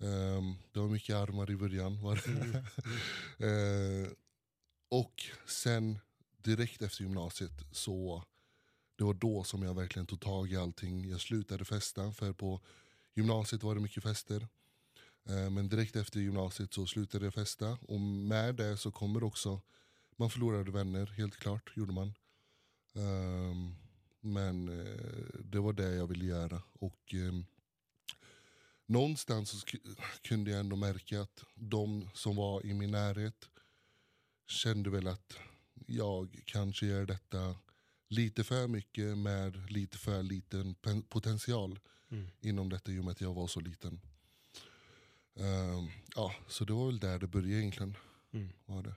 Ehm, 0.00 0.54
det 0.72 0.80
var 0.80 0.88
mycket 0.88 1.16
armar 1.16 1.50
i 1.50 1.56
början. 1.56 2.02
Var 2.02 2.16
det. 2.16 2.30
Mm. 2.30 2.64
Eh, 3.38 4.12
och 4.88 5.24
sen 5.46 5.98
direkt 6.36 6.82
efter 6.82 7.02
gymnasiet 7.02 7.64
så 7.72 8.24
det 8.96 9.04
var 9.04 9.14
då 9.14 9.44
som 9.44 9.62
jag 9.62 9.74
verkligen 9.74 10.06
tog 10.06 10.20
tag 10.20 10.52
i 10.52 10.56
allting. 10.56 11.08
Jag 11.10 11.20
slutade 11.20 11.64
festa 11.64 12.12
för 12.12 12.32
på 12.32 12.60
gymnasiet 13.14 13.62
var 13.62 13.74
det 13.74 13.80
mycket 13.80 14.02
fester. 14.02 14.48
Eh, 15.28 15.50
men 15.50 15.68
direkt 15.68 15.96
efter 15.96 16.20
gymnasiet 16.20 16.74
så 16.74 16.86
slutade 16.86 17.24
jag 17.24 17.34
festa 17.34 17.78
och 17.80 18.00
med 18.00 18.54
det 18.54 18.76
så 18.76 18.90
kommer 18.90 19.24
också 19.24 19.60
man 20.18 20.30
förlorade 20.30 20.70
vänner, 20.70 21.06
helt 21.06 21.36
klart 21.36 21.76
gjorde 21.76 21.92
man. 21.92 22.14
Ehm, 22.94 23.74
men 24.20 24.68
eh, 24.68 25.40
det 25.44 25.60
var 25.60 25.72
det 25.72 25.94
jag 25.94 26.06
ville 26.06 26.24
göra. 26.24 26.62
Och 26.72 27.14
ehm, 27.14 27.46
någonstans 28.86 29.50
så 29.50 29.66
kunde 30.22 30.50
jag 30.50 30.60
ändå 30.60 30.76
märka 30.76 31.20
att 31.20 31.44
de 31.54 32.08
som 32.14 32.36
var 32.36 32.66
i 32.66 32.74
min 32.74 32.90
närhet 32.90 33.48
kände 34.46 34.90
väl 34.90 35.06
att 35.06 35.38
jag 35.86 36.42
kanske 36.44 36.86
gör 36.86 37.06
detta 37.06 37.56
lite 38.08 38.44
för 38.44 38.68
mycket 38.68 39.18
med 39.18 39.70
lite 39.72 39.98
för 39.98 40.22
liten 40.22 40.74
potential 41.08 41.78
Mm. 42.10 42.26
inom 42.40 42.68
detta 42.68 42.92
i 42.92 42.98
och 42.98 43.04
med 43.04 43.12
att 43.12 43.20
jag 43.20 43.34
var 43.34 43.46
så 43.46 43.60
liten. 43.60 44.00
Ehm, 45.36 45.88
ja, 46.16 46.34
så 46.48 46.64
det 46.64 46.72
var 46.72 46.86
väl 46.86 46.98
där 46.98 47.18
det 47.18 47.26
började 47.26 47.60
egentligen. 47.60 47.96
Mm. 48.32 48.48
Var 48.66 48.82
det. 48.82 48.94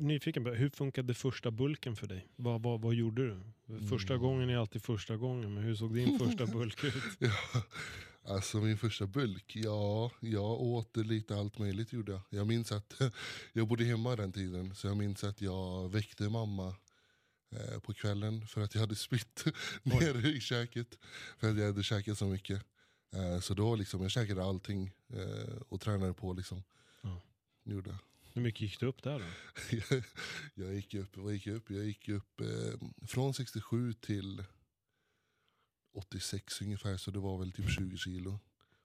Nyfiken, 0.00 0.46
hur 0.46 0.70
funkade 0.70 1.14
första 1.14 1.50
bulken 1.50 1.96
för 1.96 2.06
dig? 2.06 2.26
Vad, 2.36 2.62
vad, 2.62 2.80
vad 2.80 2.94
gjorde 2.94 3.26
du? 3.28 3.40
Första 3.88 4.12
Mm. 4.14 4.22
gången 4.26 4.50
är 4.50 4.56
alltid 4.56 4.82
första 4.82 5.16
gången, 5.16 5.54
men 5.54 5.62
hur 5.64 5.74
såg 5.74 5.94
din 5.94 6.18
första 6.18 6.46
bulk 6.52 6.84
ut? 6.84 6.94
Ja, 7.18 7.32
Alltså 8.24 8.58
min 8.60 8.78
första 8.78 9.06
bulk, 9.06 9.56
ja, 9.56 10.10
jag 10.20 10.44
åt 10.60 10.96
lite 10.96 11.36
allt 11.36 11.58
möjligt 11.58 11.92
gjorde 11.92 12.12
jag. 12.12 12.20
Jag 12.30 12.46
minns 12.46 12.72
att 12.72 13.00
jag 13.52 13.68
bodde 13.68 13.84
hemma 13.84 14.16
den 14.16 14.32
tiden, 14.32 14.74
så 14.74 14.86
jag 14.86 14.96
minns 14.96 15.24
att 15.24 15.40
jag 15.40 15.92
väckte 15.92 16.28
mamma 16.28 16.74
eh, 17.52 17.80
på 17.80 17.94
kvällen 17.94 18.46
för 18.46 18.60
att 18.60 18.74
jag 18.74 18.80
hade 18.80 18.96
spytt 18.96 19.44
nere 19.82 20.28
i 20.28 20.40
käket. 20.40 20.98
För 21.38 21.50
att 21.50 21.58
jag 21.58 21.66
hade 21.66 21.82
käkat 21.82 22.18
så 22.18 22.26
mycket. 22.26 22.64
Eh, 23.12 23.40
så 23.40 23.54
då 23.54 23.76
liksom, 23.76 24.02
jag 24.02 24.10
käkade 24.10 24.44
allting 24.44 24.90
eh, 25.08 25.56
och 25.68 25.80
tränade 25.80 26.14
på 26.14 26.32
liksom. 26.32 26.62
Ja. 27.02 27.20
Gjorde. 27.64 27.98
Hur 28.32 28.42
mycket 28.42 28.60
gick 28.60 28.80
du 28.80 28.86
upp 28.86 29.02
där 29.02 29.18
då? 29.18 29.24
jag, 29.76 30.04
jag 30.54 30.74
gick 30.74 30.94
upp, 30.94 31.16
vad 31.16 31.32
gick 31.32 31.46
jag 31.46 31.56
upp? 31.56 31.70
Jag 31.70 31.84
gick 31.84 32.08
upp 32.08 32.40
från 33.06 33.34
67 33.34 33.92
till 33.92 34.44
86 35.94 36.62
ungefär, 36.62 36.96
så 36.96 37.10
det 37.10 37.18
var 37.18 37.38
väl 37.38 37.52
typ 37.52 37.70
20 37.70 37.96
kilo. 37.96 38.38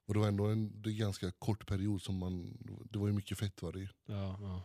Och 0.06 0.14
det 0.14 0.20
var 0.20 0.28
ändå 0.28 0.46
en 0.46 0.82
det 0.82 0.94
ganska 0.94 1.32
kort 1.32 1.68
period, 1.68 2.02
som 2.02 2.18
man, 2.18 2.58
det 2.92 3.00
var 3.00 3.08
ju 3.08 3.14
mycket 3.14 3.38
fett 3.38 3.62
var 3.62 3.72
det 3.72 3.80
ju. 3.80 3.88
Ja, 4.06 4.40
ja. 4.42 4.64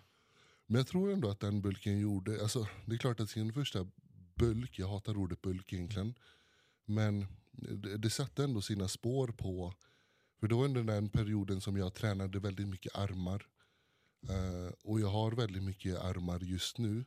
Men 0.66 0.76
jag 0.76 0.87
tror 0.87 1.12
ändå 1.12 1.31
att 1.31 1.40
den 1.40 1.62
bulken 1.62 1.99
gjorde, 1.99 2.42
alltså 2.42 2.69
det 2.87 2.95
är 2.95 2.99
klart 2.99 3.21
att 3.21 3.31
sin 3.31 3.52
första 3.52 3.87
bulk, 4.35 4.78
jag 4.78 4.88
hatar 4.88 5.16
ordet 5.16 5.42
bulk 5.42 5.73
egentligen, 5.73 6.14
men 6.85 7.26
det, 7.52 7.97
det 7.97 8.11
satte 8.11 8.45
ändå 8.45 8.61
sina 8.61 8.88
spår 8.88 9.28
på, 9.28 9.75
för 10.40 10.49
det 10.49 10.54
var 10.54 10.64
under 10.64 10.83
den 10.83 11.09
perioden 11.09 11.61
som 11.61 11.76
jag 11.76 11.95
tränade 11.95 12.40
väldigt 12.40 12.69
mycket 12.69 12.97
armar. 12.97 13.47
Eh, 14.28 14.73
och 14.85 15.00
jag 15.00 15.09
har 15.09 15.33
väldigt 15.33 15.62
mycket 15.62 15.99
armar 15.99 16.40
just 16.40 16.78
nu. 16.78 17.04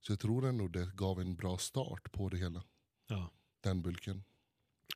Så 0.00 0.12
jag 0.12 0.20
tror 0.20 0.46
ändå 0.46 0.68
det 0.68 0.90
gav 0.94 1.20
en 1.20 1.36
bra 1.36 1.58
start 1.58 2.12
på 2.12 2.28
det 2.28 2.36
hela, 2.36 2.64
ja. 3.08 3.30
den 3.60 3.82
bulken. 3.82 4.24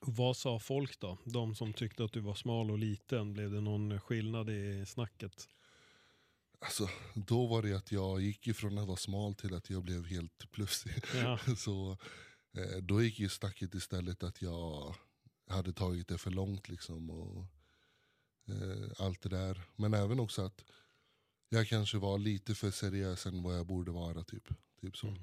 Vad 0.00 0.36
sa 0.36 0.58
folk 0.58 1.00
då? 1.00 1.18
De 1.24 1.54
som 1.54 1.72
tyckte 1.72 2.04
att 2.04 2.12
du 2.12 2.20
var 2.20 2.34
smal 2.34 2.70
och 2.70 2.78
liten, 2.78 3.32
blev 3.32 3.50
det 3.50 3.60
någon 3.60 4.00
skillnad 4.00 4.50
i 4.50 4.86
snacket? 4.86 5.48
Alltså, 6.62 6.88
då 7.14 7.46
var 7.46 7.62
det 7.62 7.74
att 7.74 7.92
jag 7.92 8.20
gick 8.20 8.46
ifrån 8.46 8.78
att 8.78 8.86
vara 8.86 8.96
smal 8.96 9.34
till 9.34 9.54
att 9.54 9.70
jag 9.70 9.82
blev 9.82 10.04
helt 10.04 10.50
plufsig. 10.50 10.92
Ja, 11.14 11.38
Så 11.56 11.90
eh, 12.56 12.82
då 12.82 13.02
gick 13.02 13.20
ju 13.20 13.28
snacket 13.28 13.74
istället 13.74 14.22
att 14.22 14.42
jag 14.42 14.94
hade 15.48 15.72
tagit 15.72 16.08
det 16.08 16.18
för 16.18 16.30
långt 16.30 16.68
liksom. 16.68 17.10
Och, 17.10 17.46
eh, 18.48 19.06
allt 19.06 19.22
det 19.22 19.28
där. 19.28 19.60
Men 19.76 19.94
även 19.94 20.20
också 20.20 20.42
att 20.42 20.64
jag 21.48 21.68
kanske 21.68 21.98
var 21.98 22.18
lite 22.18 22.54
för 22.54 22.70
seriös 22.70 23.26
än 23.26 23.42
vad 23.42 23.58
jag 23.58 23.66
borde 23.66 23.90
vara. 23.90 24.24
Typ, 24.24 24.48
typ 24.80 24.96
så. 24.96 25.06
Mm. 25.06 25.22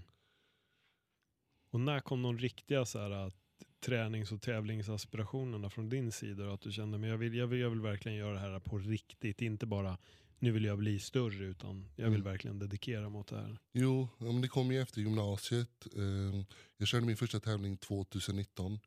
Och 1.72 1.80
när 1.80 2.00
kom 2.00 2.22
de 2.22 2.38
riktiga 2.38 2.86
så 2.86 3.00
här, 3.00 3.12
att 3.12 3.36
tränings 3.80 4.32
och 4.32 4.42
tävlingsaspirationerna 4.42 5.70
från 5.70 5.90
din 5.90 6.12
sida? 6.12 6.44
Då? 6.44 6.54
Att 6.54 6.62
du 6.62 6.72
kände 6.72 6.98
men 6.98 7.10
jag 7.10 7.18
vill, 7.18 7.34
jag, 7.36 7.48
vill, 7.48 7.60
jag 7.60 7.70
vill 7.70 7.82
verkligen 7.82 8.18
göra 8.18 8.34
det 8.34 8.40
här 8.40 8.60
på 8.60 8.78
riktigt, 8.78 9.42
inte 9.42 9.66
bara 9.66 9.98
nu 10.40 10.52
vill 10.52 10.64
jag 10.64 10.78
bli 10.78 11.00
större 11.00 11.46
utan 11.46 11.90
jag 11.96 12.06
vill 12.10 12.20
Mm. 12.20 12.32
verkligen 12.32 12.60
dedikera 12.60 13.10
mot 13.10 13.28
det 13.28 13.36
här. 13.38 13.60
Jo, 13.74 14.08
ja, 14.18 14.26
men 14.26 14.42
det 14.42 14.48
kom 14.48 14.72
ju 14.72 14.82
efter 14.82 15.02
gymnasiet. 15.02 15.88
Eh, 15.96 16.44
jag 16.78 16.88
körde 16.88 17.06
min 17.06 17.18
första 17.18 17.40
tävling 17.40 17.78
2019. 17.78 18.80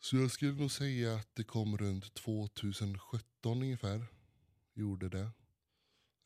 Så 0.00 0.16
jag 0.16 0.30
skulle 0.30 0.52
nog 0.52 0.70
säga 0.70 1.14
att 1.14 1.28
det 1.34 1.44
kom 1.44 1.76
runt 1.78 2.14
2017 2.14 3.62
ungefär. 3.62 4.06
Gjorde 4.74 5.08
det. 5.08 5.30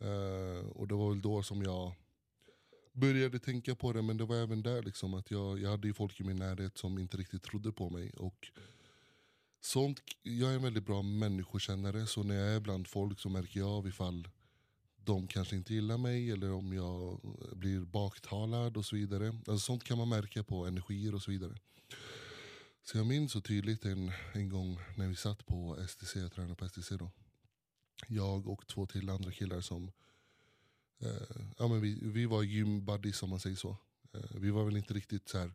Eh, 0.00 0.66
och 0.68 0.88
det 0.88 0.94
var 0.94 1.10
väl 1.10 1.20
då 1.20 1.42
som 1.42 1.62
jag 1.62 1.94
började 2.92 3.38
tänka 3.38 3.74
på 3.74 3.92
det. 3.92 4.02
Men 4.02 4.16
det 4.16 4.24
var 4.24 4.36
även 4.36 4.62
där 4.62 4.82
liksom 4.82 5.14
att 5.14 5.30
jag, 5.30 5.58
jag 5.60 5.70
hade 5.70 5.94
folk 5.94 6.20
i 6.20 6.24
min 6.24 6.36
närhet 6.36 6.78
som 6.78 6.98
inte 6.98 7.16
riktigt 7.16 7.42
trodde 7.42 7.72
på 7.72 7.90
mig. 7.90 8.10
Och 8.10 8.48
sånt, 9.64 10.00
jag 10.22 10.50
är 10.50 10.54
en 10.54 10.62
väldigt 10.62 10.86
bra 10.86 11.02
människokännare. 11.02 12.06
Så 12.06 12.22
när 12.22 12.34
jag 12.34 12.56
är 12.56 12.60
bland 12.60 12.88
folk 12.88 13.20
så 13.20 13.28
märker 13.28 13.60
jag 13.60 13.68
av 13.68 13.88
ifall 13.88 14.28
de 14.96 15.26
kanske 15.26 15.56
inte 15.56 15.74
gillar 15.74 15.98
mig 15.98 16.30
eller 16.30 16.52
om 16.52 16.72
jag 16.72 17.20
blir 17.52 17.80
baktalad 17.80 18.76
och 18.76 18.84
så 18.84 18.96
vidare. 18.96 19.28
Alltså 19.28 19.58
sånt 19.58 19.84
kan 19.84 19.98
man 19.98 20.08
märka 20.08 20.42
på 20.42 20.66
energier 20.66 21.14
och 21.14 21.22
så 21.22 21.30
vidare. 21.30 21.54
Så 22.82 22.98
jag 22.98 23.06
minns 23.06 23.32
så 23.32 23.40
tydligt 23.40 23.84
en, 23.84 24.12
en 24.32 24.48
gång 24.48 24.78
när 24.96 25.08
vi 25.08 25.16
satt 25.16 25.46
på 25.46 25.86
STC, 25.88 26.20
jag 26.20 26.32
tränade 26.32 26.54
på 26.54 26.68
STC 26.68 26.96
då. 26.96 27.10
Jag 28.08 28.46
och 28.48 28.66
två 28.66 28.86
till 28.86 29.10
andra 29.10 29.32
killar 29.32 29.60
som, 29.60 29.92
eh, 30.98 31.36
ja 31.58 31.68
men 31.68 31.80
vi, 31.80 31.98
vi 32.02 32.26
var 32.26 32.42
gymbuddies 32.42 33.22
om 33.22 33.30
man 33.30 33.40
säger 33.40 33.56
så. 33.56 33.76
Eh, 34.14 34.30
vi 34.34 34.50
var 34.50 34.64
väl 34.64 34.76
inte 34.76 34.94
riktigt 34.94 35.28
så 35.28 35.38
här 35.38 35.52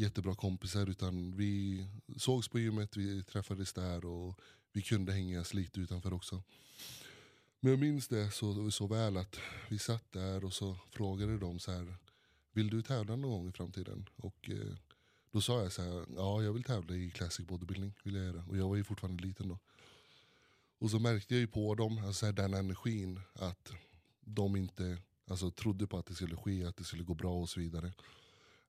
jättebra 0.00 0.34
kompisar 0.34 0.86
utan 0.86 1.36
vi 1.36 1.86
sågs 2.16 2.48
på 2.48 2.58
gymmet, 2.58 2.96
vi 2.96 3.22
träffades 3.22 3.72
där 3.72 4.04
och 4.04 4.40
vi 4.72 4.82
kunde 4.82 5.12
hängas 5.12 5.54
lite 5.54 5.80
utanför 5.80 6.12
också. 6.12 6.42
Men 7.60 7.70
jag 7.70 7.80
minns 7.80 8.08
det 8.08 8.30
så, 8.30 8.70
så 8.70 8.86
väl 8.86 9.16
att 9.16 9.36
vi 9.68 9.78
satt 9.78 10.12
där 10.12 10.44
och 10.44 10.52
så 10.52 10.76
frågade 10.90 11.38
de 11.38 11.58
så 11.58 11.72
här 11.72 11.94
Vill 12.52 12.70
du 12.70 12.82
tävla 12.82 13.16
någon 13.16 13.30
gång 13.30 13.48
i 13.48 13.52
framtiden? 13.52 14.08
Och 14.16 14.50
eh, 14.50 14.76
då 15.30 15.40
sa 15.40 15.62
jag 15.62 15.72
så 15.72 15.82
här, 15.82 16.06
ja 16.16 16.42
jag 16.42 16.52
vill 16.52 16.64
tävla 16.64 16.94
i 16.94 17.10
classic 17.10 17.46
bodybuilding. 17.46 17.92
Vill 18.02 18.14
jag 18.14 18.24
göra. 18.24 18.44
Och 18.48 18.56
jag 18.56 18.68
var 18.68 18.76
ju 18.76 18.84
fortfarande 18.84 19.22
liten 19.22 19.48
då. 19.48 19.58
Och 20.78 20.90
så 20.90 20.98
märkte 20.98 21.34
jag 21.34 21.40
ju 21.40 21.46
på 21.46 21.74
dem, 21.74 22.04
alltså 22.04 22.26
här, 22.26 22.32
den 22.32 22.54
energin, 22.54 23.20
att 23.32 23.72
de 24.20 24.56
inte 24.56 24.98
alltså, 25.26 25.50
trodde 25.50 25.86
på 25.86 25.98
att 25.98 26.06
det 26.06 26.14
skulle 26.14 26.36
ske, 26.36 26.64
att 26.64 26.76
det 26.76 26.84
skulle 26.84 27.02
gå 27.02 27.14
bra 27.14 27.34
och 27.34 27.48
så 27.48 27.60
vidare. 27.60 27.92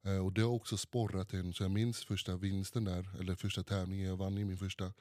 Eh, 0.03 0.25
och 0.25 0.34
det 0.34 0.41
har 0.41 0.50
också 0.50 0.77
sporrat 0.77 1.34
en, 1.34 1.53
så 1.53 1.63
jag 1.63 1.72
minns 1.72 2.05
första 2.05 2.38
vinsten 2.38 2.84
där, 2.84 3.10
eller 3.20 3.36
första 3.36 3.63
tävlingen 3.63 4.08
jag 4.08 4.17
vann 4.17 4.38
i 4.38 4.46
min 4.46 4.58
första 4.58 4.93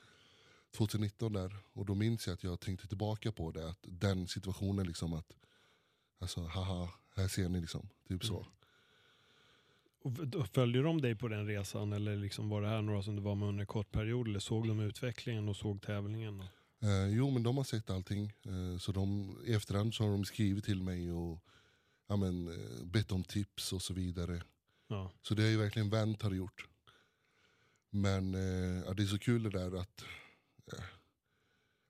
2019 0.71 1.33
där. 1.33 1.57
Och 1.73 1.87
då 1.87 1.95
minns 1.95 2.27
jag 2.27 2.35
att 2.35 2.45
jag 2.45 2.61
tänkte 2.61 2.89
tillbaka 2.89 3.33
på 3.33 3.51
det, 3.51 3.69
att 3.69 3.79
den 3.83 4.29
situationen 4.29 4.87
liksom 4.87 5.13
att, 5.13 5.37
alltså 6.19 6.41
haha, 6.41 6.89
här 7.17 7.29
ser 7.29 7.49
ni 7.49 7.61
liksom, 7.61 7.89
typ 8.09 8.25
så. 8.25 8.37
Mm. 8.37 8.47
Följde 10.53 10.83
de 10.83 11.01
dig 11.01 11.15
på 11.15 11.29
den 11.29 11.47
resan 11.47 11.93
eller 11.93 12.17
liksom 12.17 12.49
var 12.49 12.63
det 12.63 12.69
här 12.69 12.83
några 12.83 13.03
som 13.03 13.17
du 13.17 13.23
var 13.23 13.35
med 13.35 13.49
under 13.49 13.61
en 13.61 13.67
kort 13.67 13.93
period 13.93 14.29
eller 14.29 14.39
såg 14.39 14.69
de 14.69 14.81
utvecklingen 14.81 15.49
och 15.49 15.57
såg 15.57 15.83
tävlingen? 15.83 16.41
Och... 16.41 16.47
Eh, 16.89 17.09
jo 17.09 17.31
men 17.31 17.43
de 17.43 17.57
har 17.57 17.65
sett 17.65 17.91
allting. 17.91 18.33
Eh, 18.43 18.79
så 18.79 18.93
de, 18.93 19.37
i 19.47 19.55
efterhand 19.55 19.95
så 19.95 20.05
har 20.05 20.11
de 20.11 20.25
skrivit 20.25 20.65
till 20.65 20.83
mig 20.83 21.13
och 21.13 21.45
ja, 22.09 22.17
men, 22.17 22.49
eh, 22.49 22.85
bett 22.85 23.13
om 23.13 23.25
tips 23.25 23.73
och 23.73 23.83
så 23.83 23.95
vidare. 23.95 24.43
Ja. 24.91 25.13
Så 25.23 25.35
det 25.35 25.43
har 25.43 25.51
ju 25.51 25.57
verkligen 25.57 25.91
vänt 25.91 26.23
har 26.23 26.31
det 26.31 26.37
gjort. 26.37 26.67
Men 27.91 28.35
eh, 28.35 28.85
ja, 28.87 28.95
det 28.95 29.03
är 29.03 29.07
så 29.07 29.19
kul 29.19 29.43
det 29.43 29.51
där 29.51 29.81
att... 29.81 30.05
Eh, 30.73 30.85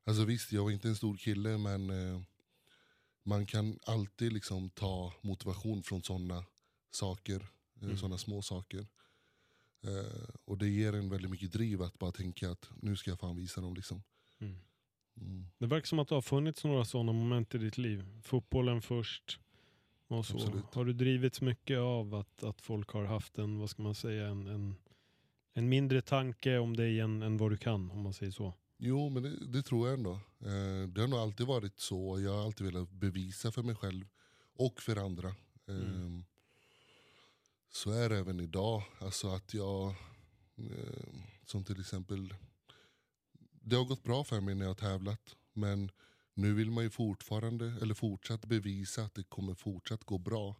alltså 0.06 0.24
visst, 0.24 0.52
jag 0.52 0.62
var 0.64 0.70
inte 0.70 0.88
en 0.88 0.96
stor 0.96 1.16
kille 1.16 1.58
men 1.58 1.90
eh, 1.90 2.20
man 3.22 3.46
kan 3.46 3.78
alltid 3.86 4.32
liksom 4.32 4.70
ta 4.70 5.12
motivation 5.20 5.82
från 5.82 6.02
sådana 6.02 6.44
saker. 6.90 7.36
Eh, 7.40 7.46
Mm. 7.82 7.96
Sådana 7.96 8.18
små 8.18 8.42
saker. 8.42 8.86
Eh, 9.82 10.28
och 10.44 10.58
det 10.58 10.68
ger 10.68 10.92
en 10.92 11.08
väldigt 11.08 11.30
mycket 11.30 11.52
driv 11.52 11.82
att 11.82 11.98
bara 11.98 12.12
tänka 12.12 12.50
att 12.50 12.70
nu 12.82 12.96
ska 12.96 13.10
jag 13.10 13.20
fan 13.20 13.36
visa 13.36 13.60
dem. 13.60 13.74
Liksom. 13.74 14.02
Mm. 14.40 14.56
Mm. 15.16 15.46
Det 15.58 15.66
verkar 15.66 15.86
som 15.86 15.98
att 15.98 16.08
det 16.08 16.14
har 16.14 16.22
funnits 16.22 16.64
några 16.64 16.84
sådana 16.84 17.12
moment 17.12 17.54
i 17.54 17.58
ditt 17.58 17.78
liv. 17.78 18.20
Fotbollen 18.22 18.82
först. 18.82 19.40
Och 20.10 20.26
så. 20.26 20.36
Absolut. 20.36 20.74
Har 20.74 20.84
du 20.84 20.92
drivits 20.92 21.40
mycket 21.40 21.78
av 21.78 22.14
att, 22.14 22.42
att 22.42 22.60
folk 22.60 22.90
har 22.90 23.04
haft 23.04 23.38
en, 23.38 23.58
vad 23.58 23.70
ska 23.70 23.82
man 23.82 23.94
säga, 23.94 24.26
en, 24.28 24.46
en, 24.46 24.74
en 25.52 25.68
mindre 25.68 26.02
tanke 26.02 26.58
om 26.58 26.76
dig 26.76 27.00
än, 27.00 27.22
än 27.22 27.36
vad 27.36 27.50
du 27.50 27.56
kan, 27.56 27.90
om 27.90 28.02
man 28.02 28.12
säger 28.12 28.32
så? 28.32 28.54
Jo, 28.78 29.08
men 29.08 29.22
det, 29.22 29.46
det 29.46 29.62
tror 29.62 29.88
jag 29.88 29.98
ändå. 29.98 30.12
Eh, 30.40 30.88
det 30.88 31.00
har 31.00 31.08
nog 31.08 31.18
alltid 31.18 31.46
varit 31.46 31.80
så. 31.80 32.20
Jag 32.20 32.32
har 32.32 32.44
alltid 32.44 32.66
velat 32.66 32.90
bevisa 32.90 33.52
för 33.52 33.62
mig 33.62 33.74
själv 33.74 34.04
och 34.54 34.80
för 34.80 34.96
andra. 34.96 35.28
Eh, 35.68 35.74
Mm. 35.74 36.24
Så 37.72 37.90
är 37.90 38.08
det 38.08 38.18
även 38.18 38.40
idag. 38.40 38.82
Alltså 38.98 39.28
att 39.28 39.54
jag, 39.54 39.88
eh, 40.56 41.14
som 41.44 41.64
till 41.64 41.80
exempel, 41.80 42.34
det 43.62 43.76
har 43.76 43.84
gått 43.84 44.02
bra 44.02 44.24
för 44.24 44.40
mig 44.40 44.54
när 44.54 44.64
jag 44.64 44.70
har 44.70 44.74
tävlat. 44.74 45.36
Men 45.52 45.90
nu 46.40 46.54
vill 46.54 46.70
man 46.70 46.84
ju 46.84 46.90
fortfarande, 46.90 47.74
eller 47.82 47.94
fortsatt 47.94 48.44
bevisa 48.46 49.02
att 49.02 49.14
det 49.14 49.22
kommer 49.22 49.54
fortsatt 49.54 50.04
gå 50.04 50.18
bra. 50.18 50.56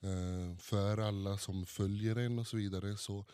Eh, 0.00 0.56
för 0.58 0.98
alla 0.98 1.38
som 1.38 1.66
följer 1.66 2.16
en 2.16 2.38
och 2.38 2.46
så 2.46 2.56
vidare. 2.56 2.96
Så 2.96 3.24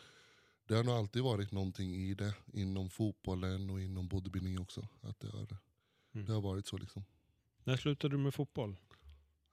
det 0.67 0.75
har 0.75 0.83
nog 0.83 0.95
alltid 0.95 1.23
varit 1.23 1.51
någonting 1.51 1.95
i 1.95 2.13
det, 2.13 2.33
inom 2.53 2.89
fotbollen 2.89 3.69
och 3.69 3.81
inom 3.81 4.07
bodybuilding 4.07 4.59
också. 4.59 4.87
Att 5.01 5.19
det 5.19 5.27
har, 5.27 5.47
Mm. 6.13 6.25
det 6.25 6.33
har 6.33 6.41
varit 6.41 6.67
så 6.67 6.77
liksom. 6.77 7.03
När 7.63 7.77
slutade 7.77 8.13
du 8.13 8.17
med 8.17 8.33
fotboll? 8.33 8.75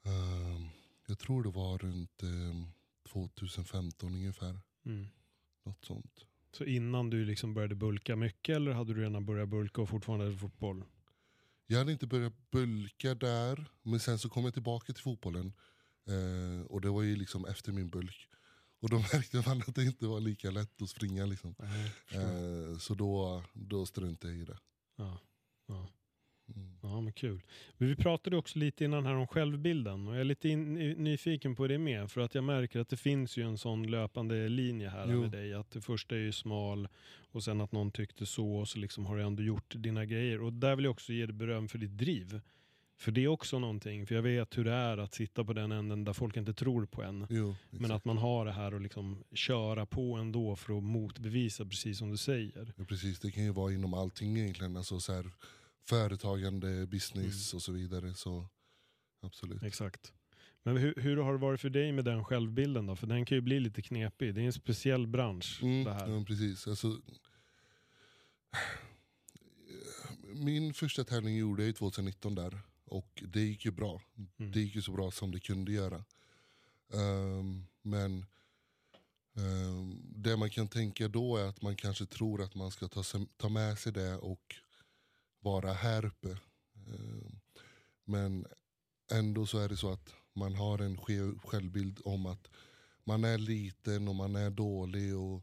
Ehm, 0.03 0.69
jag 1.07 1.19
tror 1.19 1.43
det 1.43 1.51
var 1.51 1.79
runt 1.79 2.23
ehm, 2.23 2.67
2015 3.13 4.15
ungefär. 4.15 4.61
Mm. 4.87 5.07
Något 5.65 5.85
sånt. 5.85 6.27
Så 6.53 6.65
innan 6.65 7.11
du 7.11 7.25
liksom 7.25 7.55
började 7.55 7.75
bulka 7.75 8.17
mycket 8.17 8.57
eller 8.57 8.73
hade 8.73 8.95
du 8.95 9.01
redan 9.01 9.27
börjat 9.27 9.49
bulka 9.49 9.83
och 9.83 9.89
fortfarande 9.89 10.37
fotboll? 10.39 10.85
Jag 11.67 11.79
hade 11.79 11.93
inte 11.93 12.07
börjat 12.07 12.51
bulka 12.51 13.15
där, 13.15 13.71
men 13.83 14.01
sen 14.01 14.19
så 14.19 14.29
kom 14.29 14.45
jag 14.45 14.55
tillbaka 14.55 14.93
till 14.93 15.03
fotbollen. 15.03 15.53
Eh, 16.09 16.67
och 16.67 16.81
det 16.81 16.91
var 16.91 17.03
ju 17.03 17.17
liksom 17.17 17.45
efter 17.45 17.73
min 17.73 17.91
bulk. 17.91 18.29
Och 18.81 18.91
då 18.91 18.99
märkte 19.13 19.43
man 19.47 19.63
att 19.67 19.75
det 19.75 19.85
inte 19.85 20.07
var 20.07 20.21
lika 20.21 20.51
lätt 20.51 20.83
att 20.83 20.89
springa. 20.89 21.27
Liksom. 21.27 21.55
Förstår. 21.55 22.73
Eh, 22.73 22.79
så 22.79 22.95
då, 22.95 23.43
då 23.53 23.87
struntade 23.87 24.33
jag 24.33 24.43
i 24.43 24.45
det. 24.45 24.59
Ja, 24.97 25.19
ja. 25.67 25.89
Mm. 26.55 26.69
Ja, 26.83 27.01
men 27.01 27.13
kul. 27.13 27.43
Men 27.79 27.89
vi 27.89 27.97
pratade 27.97 28.37
också 28.37 28.59
lite 28.59 28.85
innan 28.85 29.07
här 29.07 29.15
om 29.15 29.27
självbilden 29.27 30.09
och 30.09 30.15
jag 30.15 30.21
är 30.21 30.25
lite 30.25 30.49
in, 30.49 30.75
nyfiken 31.05 31.57
på 31.57 31.67
det 31.67 31.79
med 31.79 32.11
för 32.11 32.21
att 32.21 32.35
jag 32.35 32.45
märker 32.45 32.81
att 32.81 32.89
det 32.89 32.97
finns 32.97 33.37
ju 33.37 33.43
en 33.43 33.59
sån 33.59 33.91
löpande 33.91 34.49
linje 34.49 34.89
här 34.89 35.09
Jo. 35.13 35.21
med 35.21 35.31
dig. 35.31 35.55
Att 35.55 35.71
det 35.71 35.81
första 35.81 36.15
är 36.15 36.21
ju 36.21 36.33
smal 36.33 36.89
och 37.31 37.45
sen 37.45 37.61
att 37.61 37.73
någon 37.73 37.91
tyckte 37.91 38.27
så 38.27 38.57
och 38.57 38.69
så 38.69 38.79
liksom 38.79 39.07
har 39.07 39.17
du 39.17 39.23
ändå 39.23 39.43
gjort 39.43 39.75
dina 39.77 40.05
grejer. 40.05 40.41
Och 40.41 40.53
där 40.53 40.77
vill 40.77 40.85
jag 40.85 40.93
också 40.93 41.13
ge 41.13 41.27
dig 41.27 41.35
beröm 41.35 41.69
för 41.69 41.79
ditt 41.79 41.99
driv. 41.99 42.41
För 42.99 43.13
det 43.13 43.25
är 43.25 43.29
också 43.29 43.59
någonting, 43.59 44.07
för 44.07 44.15
jag 44.15 44.23
vet 44.23 44.59
hur 44.59 44.65
det 44.65 44.73
är 44.73 44.99
att 44.99 45.15
sitta 45.15 45.45
på 45.45 45.53
den 45.53 45.73
änden 45.73 46.05
där 46.05 46.13
folk 46.13 46.37
inte 46.37 46.55
tror 46.55 46.87
på 46.87 47.03
en. 47.03 47.27
Jo, 47.31 47.55
Men 47.71 47.91
att 47.91 48.05
man 48.05 48.19
har 48.19 48.45
det 48.45 48.53
här 48.53 48.75
och 48.75 48.81
liksom 48.81 49.25
köra 49.35 49.87
på 49.87 50.15
ändå 50.15 50.57
för 50.57 50.79
att 50.79 50.83
motbevisa 50.83 51.65
precis 51.65 51.99
som 51.99 52.11
du 52.11 52.17
säger. 52.17 52.73
Ja, 52.77 52.85
precis, 52.85 53.21
det 53.21 53.31
kan 53.31 53.45
ju 53.45 53.53
vara 53.53 53.73
inom 53.73 53.95
allting 53.95 54.39
egentligen. 54.39 54.77
Alltså 54.77 55.01
så 55.01 55.13
här, 55.13 55.31
företagande, 55.89 56.87
business 56.87 57.53
Mm. 57.53 57.57
och 57.57 57.63
så 57.63 57.73
vidare. 57.73 58.15
Så 58.15 58.49
absolut. 59.23 59.63
Exakt. 59.63 60.13
Men 60.63 60.77
hur, 60.77 60.95
hur 60.97 61.17
har 61.17 61.33
det 61.33 61.39
varit 61.39 61.61
för 61.61 61.71
dig 61.71 61.93
med 61.93 62.05
den 62.05 62.25
självbilden 62.25 62.87
då? 62.87 62.97
För 62.97 63.07
den 63.07 63.25
kan 63.25 63.37
ju 63.37 63.43
bli 63.43 63.61
lite 63.61 63.83
knepig. 63.83 64.35
Det 64.35 64.41
är 64.41 64.47
en 64.47 64.53
speciell 64.53 65.07
bransch 65.07 65.59
Mm, 65.63 65.85
det 65.85 65.91
ja, 65.91 65.97
här. 65.97 66.07
men 66.07 66.25
precis. 66.25 66.67
Alltså, 66.67 67.01
min 70.35 70.75
första 70.75 71.05
tävling 71.05 71.37
gjorde 71.37 71.63
jag 71.63 71.67
ju 71.67 71.73
2019 71.73 72.35
där. 72.35 72.61
Och 72.85 73.23
det 73.27 73.41
gick 73.41 73.65
ju 73.65 73.71
bra. 73.71 74.03
Mm. 74.39 74.53
Det 74.53 74.61
gick 74.61 74.75
ju 74.75 74.83
så 74.83 74.93
bra 74.93 75.11
som 75.11 75.31
det 75.33 75.41
kunde 75.41 75.73
göra. 75.73 76.05
Ehm, 76.93 77.67
men 77.83 78.27
ehm, 79.37 80.03
det 80.17 80.37
man 80.37 80.51
kan 80.51 80.69
tänka 80.69 81.09
då 81.09 81.37
är 81.37 81.45
att 81.49 81.63
man 81.63 81.77
kanske 81.77 82.07
tror 82.07 82.43
att 82.43 82.55
man 82.55 82.71
ska 82.71 82.89
ta, 82.89 83.03
ta 83.37 83.49
med 83.49 83.79
sig 83.79 83.93
det 83.93 84.17
och 84.17 84.57
vara 85.47 85.73
här 85.73 86.05
uppe. 86.05 86.39
Ehm, 86.87 87.41
men 88.05 88.47
ändå 89.13 89.47
så 89.47 89.59
är 89.59 89.69
det 89.69 89.77
så 89.77 89.93
att 89.93 90.15
man 90.35 90.55
har 90.55 90.79
en 90.79 90.97
skev 90.97 91.39
självbild 91.39 92.01
om 92.05 92.27
att 92.27 92.49
man 93.05 93.25
är 93.25 93.39
liten 93.39 94.09
och 94.09 94.15
man 94.15 94.37
är 94.37 94.51
dålig 94.51 95.17
och 95.17 95.43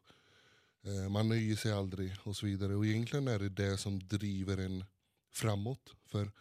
eh, 0.83 1.09
man 1.09 1.29
nöjer 1.29 1.55
sig 1.55 1.71
aldrig 1.71 2.15
och 2.23 2.35
så 2.35 2.45
vidare. 2.45 2.75
Och 2.75 2.85
egentligen 2.85 3.27
är 3.27 3.39
det 3.39 3.49
det 3.49 3.77
som 3.77 3.99
driver 3.99 4.57
en 4.57 4.85
framåt. 5.31 5.95
För 6.05 6.31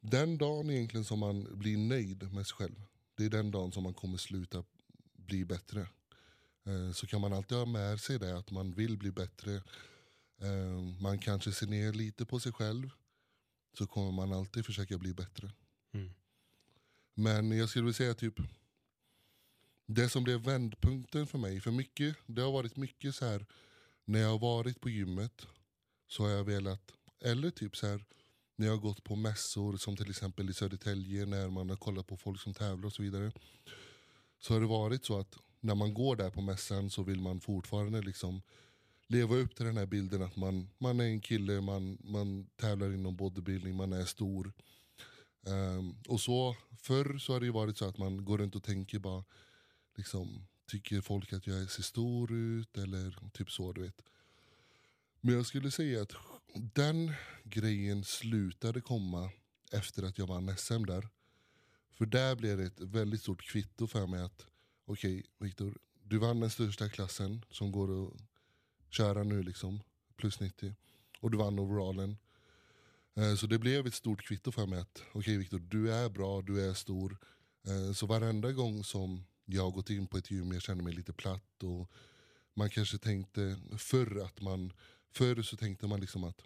den 0.00 0.38
dagen 0.38 0.70
egentligen 0.70 1.04
som 1.04 1.18
man 1.18 1.58
blir 1.58 1.78
nöjd 1.78 2.32
med 2.32 2.46
sig 2.46 2.54
själv, 2.54 2.82
det 3.16 3.24
är 3.24 3.30
den 3.30 3.50
dagen 3.50 3.72
som 3.72 3.82
man 3.82 3.94
kommer 3.94 4.18
sluta 4.18 4.64
bli 5.12 5.44
bättre. 5.44 5.80
Eh, 6.66 6.92
så 6.92 7.06
kan 7.06 7.20
man 7.20 7.32
alltid 7.32 7.58
ha 7.58 7.66
med 7.66 8.00
sig 8.00 8.18
det 8.18 8.38
att 8.38 8.50
man 8.50 8.72
vill 8.72 8.98
bli 8.98 9.10
bättre. 9.10 9.62
Eh, 10.40 11.00
Man 11.00 11.18
kanske 11.18 11.52
ser 11.52 11.66
ner 11.66 11.92
lite 11.92 12.26
på 12.26 12.40
sig 12.40 12.52
själv. 12.52 12.90
Så 13.78 13.86
kommer 13.86 14.12
man 14.12 14.32
alltid 14.32 14.66
försöka 14.66 14.98
bli 14.98 15.14
bättre. 15.14 15.52
Mm. 15.92 16.10
Men 17.14 17.58
jag 17.58 17.68
skulle 17.68 17.84
vilja 17.84 17.96
säga 17.96 18.14
typ 18.14 18.34
det 19.86 20.08
som 20.08 20.24
blev 20.24 20.40
vändpunkten 20.40 21.26
för 21.26 21.38
mig, 21.38 21.60
för 21.60 21.70
mycket, 21.70 22.16
det 22.26 22.42
har 22.42 22.52
varit 22.52 22.76
mycket 22.76 23.14
så 23.14 23.24
här 23.26 23.46
när 24.04 24.20
jag 24.20 24.28
har 24.28 24.38
varit 24.38 24.80
på 24.80 24.90
gymmet 24.90 25.46
så 26.08 26.22
har 26.22 26.30
jag 26.30 26.44
velat, 26.44 26.92
eller 27.20 27.50
typ 27.50 27.76
så 27.76 27.86
här 27.86 28.04
när 28.56 28.66
jag 28.66 28.72
har 28.72 28.80
gått 28.80 29.04
på 29.04 29.16
mässor 29.16 29.76
som 29.76 29.96
till 29.96 30.10
exempel 30.10 30.50
i 30.50 30.54
Södertälje 30.54 31.26
när 31.26 31.48
man 31.48 31.70
har 31.70 31.76
kollat 31.76 32.06
på 32.06 32.16
folk 32.16 32.40
som 32.40 32.54
tävlar 32.54 32.86
och 32.86 32.92
så 32.92 33.02
vidare. 33.02 33.32
Så 34.38 34.54
har 34.54 34.60
det 34.60 34.66
varit 34.66 35.04
så 35.04 35.18
att 35.18 35.38
när 35.60 35.74
man 35.74 35.94
går 35.94 36.16
där 36.16 36.30
på 36.30 36.40
mässan 36.40 36.90
så 36.90 37.02
vill 37.02 37.20
man 37.20 37.40
fortfarande 37.40 38.02
liksom 38.02 38.42
leva 39.10 39.36
upp 39.36 39.56
till 39.56 39.66
den 39.66 39.76
här 39.76 39.86
bilden 39.86 40.22
att 40.22 40.36
man, 40.36 40.70
man 40.78 41.00
är 41.00 41.04
en 41.04 41.20
kille, 41.20 41.60
man, 41.60 41.98
man 42.00 42.46
tävlar 42.56 42.92
inom 42.92 43.16
bodybuilding, 43.16 43.76
man 43.76 43.92
är 43.92 44.04
stor. 44.04 44.52
Um, 45.46 45.96
och 46.08 46.20
så 46.20 46.56
Förr 46.82 47.18
så 47.18 47.32
har 47.32 47.40
det 47.40 47.50
varit 47.50 47.76
så 47.76 47.84
att 47.84 47.98
man 47.98 48.24
går 48.24 48.38
runt 48.38 48.54
och 48.54 48.62
tänker 48.62 48.98
bara 48.98 49.24
liksom, 49.96 50.46
Tycker 50.70 51.00
folk 51.00 51.32
att 51.32 51.46
jag 51.46 51.70
ser 51.70 51.82
stor 51.82 52.32
ut 52.32 52.78
eller 52.78 53.30
typ 53.32 53.50
så 53.50 53.72
du 53.72 53.82
vet. 53.82 54.02
Men 55.20 55.34
jag 55.34 55.46
skulle 55.46 55.70
säga 55.70 56.02
att 56.02 56.12
den 56.54 57.12
grejen 57.44 58.04
slutade 58.04 58.80
komma 58.80 59.30
efter 59.72 60.02
att 60.02 60.18
jag 60.18 60.26
vann 60.26 60.56
SM 60.56 60.84
där. 60.84 61.08
För 61.90 62.06
där 62.06 62.36
blev 62.36 62.58
det 62.58 62.64
ett 62.64 62.80
väldigt 62.80 63.22
stort 63.22 63.42
kvitto 63.42 63.86
för 63.86 64.06
mig 64.06 64.22
att 64.22 64.46
okej 64.84 65.26
Viktor, 65.38 65.78
du 66.02 66.18
vann 66.18 66.40
den 66.40 66.50
största 66.50 66.88
klassen 66.88 67.44
som 67.50 67.72
går 67.72 68.06
att 68.06 68.29
köra 68.90 69.22
nu 69.22 69.42
liksom, 69.42 69.80
plus 70.16 70.40
90. 70.40 70.74
Och 71.20 71.30
du 71.30 71.38
vann 71.38 71.58
overallen. 71.58 72.16
Eh, 73.14 73.34
så 73.34 73.46
det 73.46 73.58
blev 73.58 73.86
ett 73.86 73.94
stort 73.94 74.22
kvitto 74.22 74.52
för 74.52 74.66
mig 74.66 74.80
att 74.80 75.02
okej 75.12 75.36
Viktor, 75.36 75.58
du 75.58 75.92
är 75.92 76.08
bra, 76.08 76.42
du 76.42 76.68
är 76.68 76.74
stor. 76.74 77.18
Eh, 77.66 77.92
så 77.92 78.06
varenda 78.06 78.52
gång 78.52 78.84
som 78.84 79.24
jag 79.44 79.62
har 79.62 79.70
gått 79.70 79.90
in 79.90 80.06
på 80.06 80.18
ett 80.18 80.30
gym, 80.30 80.52
jag 80.52 80.62
känner 80.62 80.82
mig 80.82 80.92
lite 80.92 81.12
platt 81.12 81.62
och 81.62 81.90
man 82.54 82.70
kanske 82.70 82.98
tänkte 82.98 83.56
förr 83.78 84.24
att 84.24 84.40
man, 84.40 84.72
förr 85.10 85.42
så 85.42 85.56
tänkte 85.56 85.86
man 85.86 86.00
liksom 86.00 86.24
att 86.24 86.42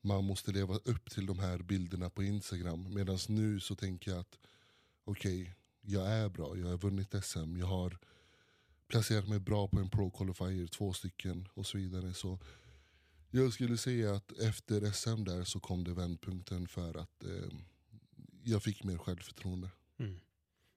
man 0.00 0.24
måste 0.24 0.52
leva 0.52 0.74
upp 0.74 1.10
till 1.10 1.26
de 1.26 1.38
här 1.38 1.58
bilderna 1.58 2.10
på 2.10 2.22
Instagram. 2.22 2.94
Medan 2.94 3.18
nu 3.28 3.60
så 3.60 3.74
tänker 3.74 4.10
jag 4.10 4.20
att 4.20 4.38
okej, 5.04 5.54
jag 5.80 6.06
är 6.06 6.28
bra, 6.28 6.58
jag 6.58 6.66
har 6.66 6.78
vunnit 6.78 7.24
SM, 7.24 7.56
jag 7.56 7.66
har 7.66 7.98
placerat 8.88 9.28
mig 9.28 9.40
bra 9.40 9.68
på 9.68 9.78
en 9.78 9.90
pro 9.90 10.10
qualifier, 10.10 10.66
två 10.66 10.92
stycken 10.92 11.48
och 11.54 11.66
så 11.66 11.78
vidare. 11.78 12.14
Så 12.14 12.38
jag 13.30 13.52
skulle 13.52 13.76
säga 13.76 14.14
att 14.14 14.32
efter 14.32 14.90
SM 14.90 15.24
där 15.24 15.44
så 15.44 15.60
kom 15.60 15.84
det 15.84 15.94
vändpunkten 15.94 16.68
för 16.68 16.96
att 16.96 17.24
eh, 17.24 17.58
jag 18.44 18.62
fick 18.62 18.84
mer 18.84 18.98
självförtroende. 18.98 19.70
Mm. 19.98 20.20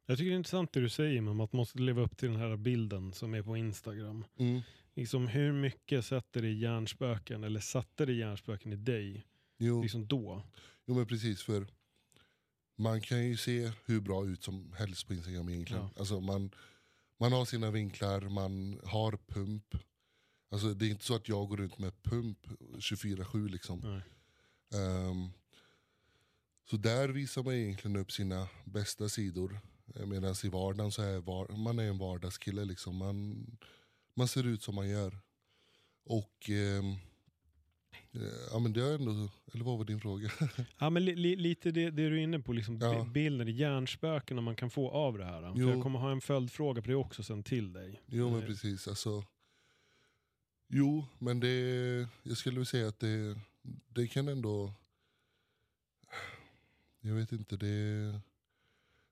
Jag 0.05 0.17
tycker 0.17 0.29
det 0.29 0.35
är 0.35 0.37
intressant 0.37 0.73
det 0.73 0.81
du 0.81 0.89
säger 0.89 1.29
om 1.29 1.39
att 1.39 1.53
man 1.53 1.57
måste 1.57 1.79
leva 1.79 2.01
upp 2.01 2.17
till 2.17 2.29
den 2.29 2.39
här 2.39 2.57
bilden 2.57 3.13
som 3.13 3.33
är 3.33 3.41
på 3.41 3.57
Instagram. 3.57 4.25
Mm. 4.37 4.61
Liksom 4.93 5.27
hur 5.27 5.53
mycket 5.53 6.05
sätter 6.05 6.41
det 6.41 6.51
hjärnspöken 6.51 7.43
eller 7.43 7.59
satte 7.59 8.05
det 8.05 8.13
hjärnspöken 8.13 8.73
i 8.73 8.75
dig 8.75 9.25
Jo, 9.57 9.81
liksom 9.81 10.07
då? 10.07 10.43
jo 10.85 10.95
men 10.95 11.05
precis 11.05 11.43
för 11.43 11.67
man 12.75 13.01
kan 13.01 13.25
ju 13.27 13.37
se 13.37 13.71
hur 13.85 14.01
bra 14.01 14.25
ut 14.25 14.43
som 14.43 14.73
helst 14.77 15.07
på 15.07 15.13
Instagram 15.13 15.49
egentligen. 15.49 15.83
Ja. 15.83 15.99
Alltså 15.99 16.19
man, 16.21 16.51
man 17.17 17.31
har 17.31 17.45
sina 17.45 17.71
vinklar, 17.71 18.21
man 18.21 18.81
har 18.85 19.17
pump. 19.27 19.75
Alltså 20.49 20.73
det 20.73 20.85
är 20.85 20.89
inte 20.89 21.05
så 21.05 21.15
att 21.15 21.29
jag 21.29 21.49
går 21.49 21.57
runt 21.57 21.77
med 21.77 22.03
pump 22.03 22.47
24-7 22.77 23.49
liksom. 23.49 24.01
Ehm, 24.73 25.29
så 26.69 26.77
där 26.77 27.09
visar 27.09 27.43
man 27.43 27.53
egentligen 27.53 27.97
upp 27.97 28.11
sina 28.11 28.47
bästa 28.65 29.09
sidor. 29.09 29.59
Medan 30.05 30.35
i 30.43 30.49
vardagen 30.49 30.91
så 30.91 31.01
är 31.01 31.19
var, 31.19 31.47
man 31.47 31.79
är 31.79 31.83
en 31.83 31.97
vardagskille. 31.97 32.65
Liksom. 32.65 32.97
Man, 32.97 33.45
man 34.13 34.27
ser 34.27 34.47
ut 34.47 34.63
som 34.63 34.75
man 34.75 34.89
gör. 34.89 35.19
Och 36.03 36.49
eh, 36.49 36.83
ja, 38.51 38.59
men 38.59 38.73
det 38.73 38.83
är 38.83 38.95
ändå, 38.95 39.29
eller 39.53 39.63
vad 39.65 39.77
var 39.77 39.85
din 39.85 39.99
fråga? 40.01 40.31
Ja, 40.79 40.89
men 40.89 41.05
li, 41.05 41.15
li, 41.15 41.35
lite 41.35 41.71
det, 41.71 41.83
det 41.89 42.09
du 42.09 42.19
är 42.19 42.23
inne 42.23 42.39
på, 42.39 42.53
liksom 42.53 42.77
Ja. 42.81 43.03
bi- 43.03 43.09
bilden, 43.11 43.47
hjärnspöken 43.55 44.43
man 44.43 44.55
kan 44.55 44.69
få 44.69 44.89
av 44.91 45.17
det 45.17 45.25
här. 45.25 45.53
För 45.53 45.61
jag 45.71 45.83
kommer 45.83 45.99
ha 45.99 46.11
en 46.11 46.21
följdfråga 46.21 46.81
på 46.81 46.87
det 46.87 46.95
också 46.95 47.23
sen 47.23 47.43
till 47.43 47.73
dig. 47.73 48.01
jo 48.05 48.29
men 48.29 48.39
Eh, 48.39 48.45
precis. 48.45 48.87
Alltså, 48.87 49.23
jo 50.67 51.05
men 51.19 51.39
det, 51.39 52.07
jag 52.23 52.37
skulle 52.37 52.53
vilja 52.55 52.65
säga 52.65 52.87
att 52.87 52.99
det, 52.99 53.39
det 53.89 54.07
kan 54.07 54.27
ändå, 54.27 54.73
jag 57.01 57.13
vet 57.15 57.31
inte, 57.31 57.57
det, 57.57 58.19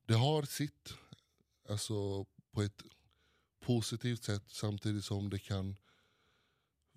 det 0.05 0.13
har 0.13 0.43
sitt. 0.43 0.93
Alltså 1.69 2.25
på 2.51 2.61
ett 2.61 2.81
positivt 3.59 4.23
sätt 4.23 4.43
samtidigt 4.47 5.05
som 5.05 5.29
det 5.29 5.39
kan 5.39 5.75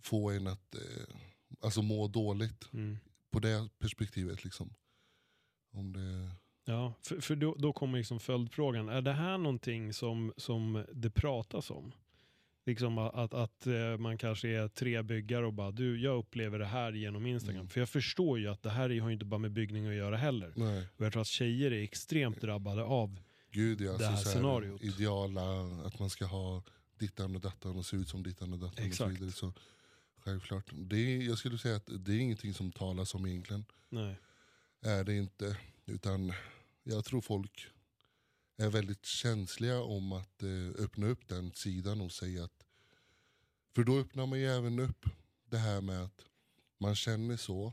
få 0.02 0.30
en 0.30 0.46
att 0.46 0.74
eh, 0.74 1.14
alltså 1.60 1.82
må 1.82 2.08
dåligt 2.08 2.68
Mm. 2.72 2.98
på 3.30 3.38
det 3.38 3.68
perspektivet. 3.78 4.44
Liksom. 4.44 4.74
Om 5.72 5.92
det, 5.92 6.30
Ja, 6.64 6.94
för, 7.02 7.20
för 7.20 7.36
då, 7.36 7.54
då 7.58 7.72
kommer 7.72 7.98
liksom 7.98 8.20
följdfrågan. 8.20 8.88
Är 8.88 9.02
det 9.02 9.12
här 9.12 9.38
någonting 9.38 9.92
som, 9.92 10.32
som 10.36 10.84
det 10.92 11.10
pratas 11.10 11.70
om? 11.70 11.92
Liksom 12.66 12.98
att, 12.98 13.34
att, 13.34 13.66
eh, 13.66 13.96
man 13.98 14.18
kanske 14.18 14.48
är 14.48 14.68
tre 14.68 15.02
byggare 15.02 15.46
och 15.46 15.52
bara 15.52 15.70
du, 15.70 16.00
jag 16.00 16.18
upplever 16.18 16.58
det 16.58 16.64
här 16.66 16.92
genom 16.92 17.26
Instagram. 17.26 17.56
Mm. 17.60 17.68
För 17.68 17.80
jag 17.80 17.88
förstår 17.88 18.38
ju 18.38 18.48
att 18.48 18.62
det 18.62 18.70
här 18.70 19.00
har 19.00 19.08
ju 19.08 19.12
inte 19.12 19.24
bara 19.24 19.38
med 19.38 19.52
byggning 19.52 19.86
att 19.86 19.94
göra 19.94 20.16
heller. 20.16 20.52
nej, 20.56 20.86
Och 20.96 21.04
jag 21.04 21.12
tror 21.12 21.22
att 21.22 21.28
tjejer 21.28 21.70
är 21.72 21.82
extremt 21.82 22.40
drabbade 22.40 22.82
av 22.84 23.20
gud 23.50 23.80
ja. 23.80 23.92
Det 23.98 24.06
här 24.06 24.16
så 24.16 24.22
så 24.24 24.30
scenariot. 24.30 24.82
Ideala, 24.82 25.42
att 25.86 25.98
man 25.98 26.10
ska 26.10 26.24
ha 26.26 26.62
dittan 26.98 27.34
och 27.34 27.40
dattan 27.40 27.76
och 27.76 27.86
se 27.86 27.96
ut 27.96 28.08
som 28.08 28.22
dittan 28.22 28.52
och 28.52 28.58
dattan. 28.58 28.70
Och 28.88 28.94
så 28.94 29.04
Exakt. 29.04 29.10
vidare. 29.12 29.30
Så, 29.32 29.52
självklart. 30.28 30.70
Det 30.72 30.96
är, 30.96 31.22
jag 31.22 31.38
skulle 31.38 31.58
säga 31.58 31.76
att 31.76 31.90
det 31.98 32.12
är 32.12 32.18
ingenting 32.18 32.54
som 32.54 32.72
talas 32.72 33.14
om 33.14 33.26
egentligen. 33.26 33.64
Nej. 33.88 34.20
Är 34.80 35.04
det 35.04 35.16
inte. 35.16 35.56
Utan 35.86 36.32
jag 36.82 37.04
tror 37.04 37.20
folk 37.20 37.66
är 38.56 38.70
väldigt 38.70 39.06
känsliga 39.06 39.82
om 39.82 40.12
att 40.12 40.42
eh, 40.42 40.84
öppna 40.84 41.06
upp 41.06 41.28
den 41.28 41.52
sidan 41.52 42.00
och 42.00 42.12
säga 42.12 42.44
att... 42.44 42.64
För 43.74 43.84
då 43.84 43.98
öppnar 43.98 44.26
man 44.26 44.38
ju 44.40 44.46
även 44.46 44.78
upp 44.78 45.06
det 45.44 45.58
här 45.58 45.80
med 45.80 46.02
att 46.02 46.24
man 46.78 46.94
känner 46.94 47.36
så. 47.36 47.72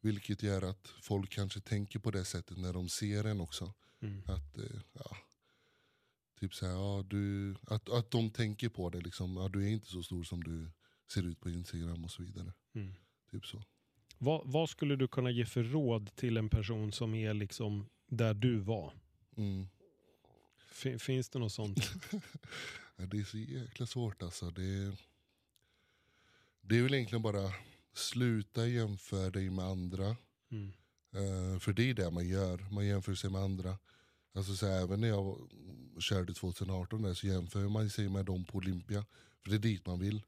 Vilket 0.00 0.42
gör 0.42 0.62
att 0.62 0.88
folk 1.02 1.30
kanske 1.30 1.60
tänker 1.60 1.98
på 1.98 2.10
det 2.10 2.24
sättet 2.24 2.58
när 2.58 2.72
de 2.72 2.88
ser 2.88 3.24
en 3.24 3.40
också. 3.40 3.72
Mm. 4.00 4.22
Att, 4.26 4.58
eh, 4.58 4.80
ja, 4.92 5.16
typ 6.40 6.54
så 6.54 6.66
här, 6.66 6.72
ja, 6.72 7.04
du, 7.08 7.54
att, 7.66 7.88
att 7.88 8.10
de 8.10 8.30
tänker 8.30 8.68
på 8.68 8.90
det. 8.90 9.00
Liksom, 9.00 9.36
ja, 9.36 9.48
du 9.48 9.64
är 9.64 9.68
inte 9.68 9.86
så 9.86 10.02
stor 10.02 10.24
som 10.24 10.44
du 10.44 10.70
ser 11.12 11.22
ut 11.22 11.40
på 11.40 11.50
Instagram 11.50 12.04
och 12.04 12.10
så 12.10 12.22
vidare. 12.22 12.52
Mm. 12.74 12.94
Typ 13.30 13.46
så. 13.46 13.62
Vad, 14.18 14.42
vad 14.44 14.70
skulle 14.70 14.96
du 14.96 15.08
kunna 15.08 15.30
ge 15.30 15.46
för 15.46 15.62
råd 15.64 16.16
till 16.16 16.36
en 16.36 16.48
person 16.48 16.92
som 16.92 17.14
är 17.14 17.34
liksom 17.34 17.86
där 18.06 18.34
du 18.34 18.58
var? 18.58 18.92
Mm. 19.36 19.68
Fin- 20.68 20.98
finns 20.98 21.28
det 21.28 21.38
något 21.38 21.52
sånt? 21.52 21.92
Det 22.96 23.18
är 23.18 23.24
så 23.24 23.38
jäkla 23.38 23.86
svårt 23.86 24.22
alltså. 24.22 24.50
Det, 24.50 24.96
det 26.60 26.78
är 26.78 26.82
väl 26.82 26.94
egentligen 26.94 27.22
bara 27.22 27.52
sluta 27.94 28.66
jämföra 28.66 29.30
dig 29.30 29.50
med 29.50 29.64
andra. 29.64 30.16
Mm. 30.50 30.72
Eh, 31.12 31.58
för 31.58 31.72
det 31.72 31.90
är 31.90 31.94
det 31.94 32.10
man 32.10 32.28
gör, 32.28 32.58
man 32.70 32.86
jämför 32.86 33.14
sig 33.14 33.30
med 33.30 33.40
andra. 33.40 33.78
Alltså 34.32 34.56
så 34.56 34.66
här, 34.66 34.82
även 34.82 35.00
när 35.00 35.08
jag 35.08 35.48
körde 36.00 36.34
2018 36.34 37.02
där, 37.02 37.14
så 37.14 37.26
jämför 37.26 37.68
man 37.68 37.90
sig 37.90 38.08
med 38.08 38.24
dem 38.24 38.44
på 38.44 38.58
Olympia. 38.58 39.04
För 39.42 39.50
det 39.50 39.56
är 39.56 39.58
dit 39.58 39.86
man 39.86 39.98
vill. 40.00 40.22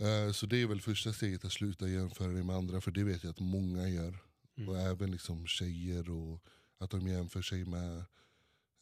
Eh, 0.00 0.32
så 0.32 0.46
det 0.46 0.62
är 0.62 0.66
väl 0.66 0.80
första 0.80 1.12
steget 1.12 1.44
att 1.44 1.52
sluta 1.52 1.88
jämföra 1.88 2.32
dig 2.32 2.42
med 2.42 2.56
andra. 2.56 2.80
För 2.80 2.90
det 2.90 3.04
vet 3.04 3.24
jag 3.24 3.30
att 3.30 3.40
många 3.40 3.88
gör. 3.88 4.18
Mm. 4.56 4.68
Och 4.68 4.78
även 4.78 5.10
liksom 5.10 5.46
tjejer 5.46 6.10
och 6.10 6.44
att 6.78 6.90
de 6.90 7.08
jämför 7.08 7.42
sig 7.42 7.64
med 7.64 8.04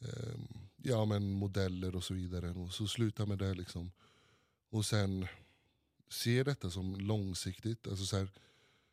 ehm, 0.01 0.47
ja, 0.77 1.05
men 1.05 1.31
modeller 1.31 1.95
och 1.95 2.03
så 2.03 2.13
vidare. 2.13 2.49
Och 2.49 2.73
så 2.73 2.87
sluta 2.87 3.25
med 3.25 3.37
det 3.37 3.53
liksom. 3.53 3.91
Och 4.69 4.85
sen 4.85 5.27
se 6.09 6.43
detta 6.43 6.69
som 6.69 6.95
långsiktigt. 6.95 7.87
Alltså 7.87 8.05
så 8.05 8.17
här, 8.17 8.29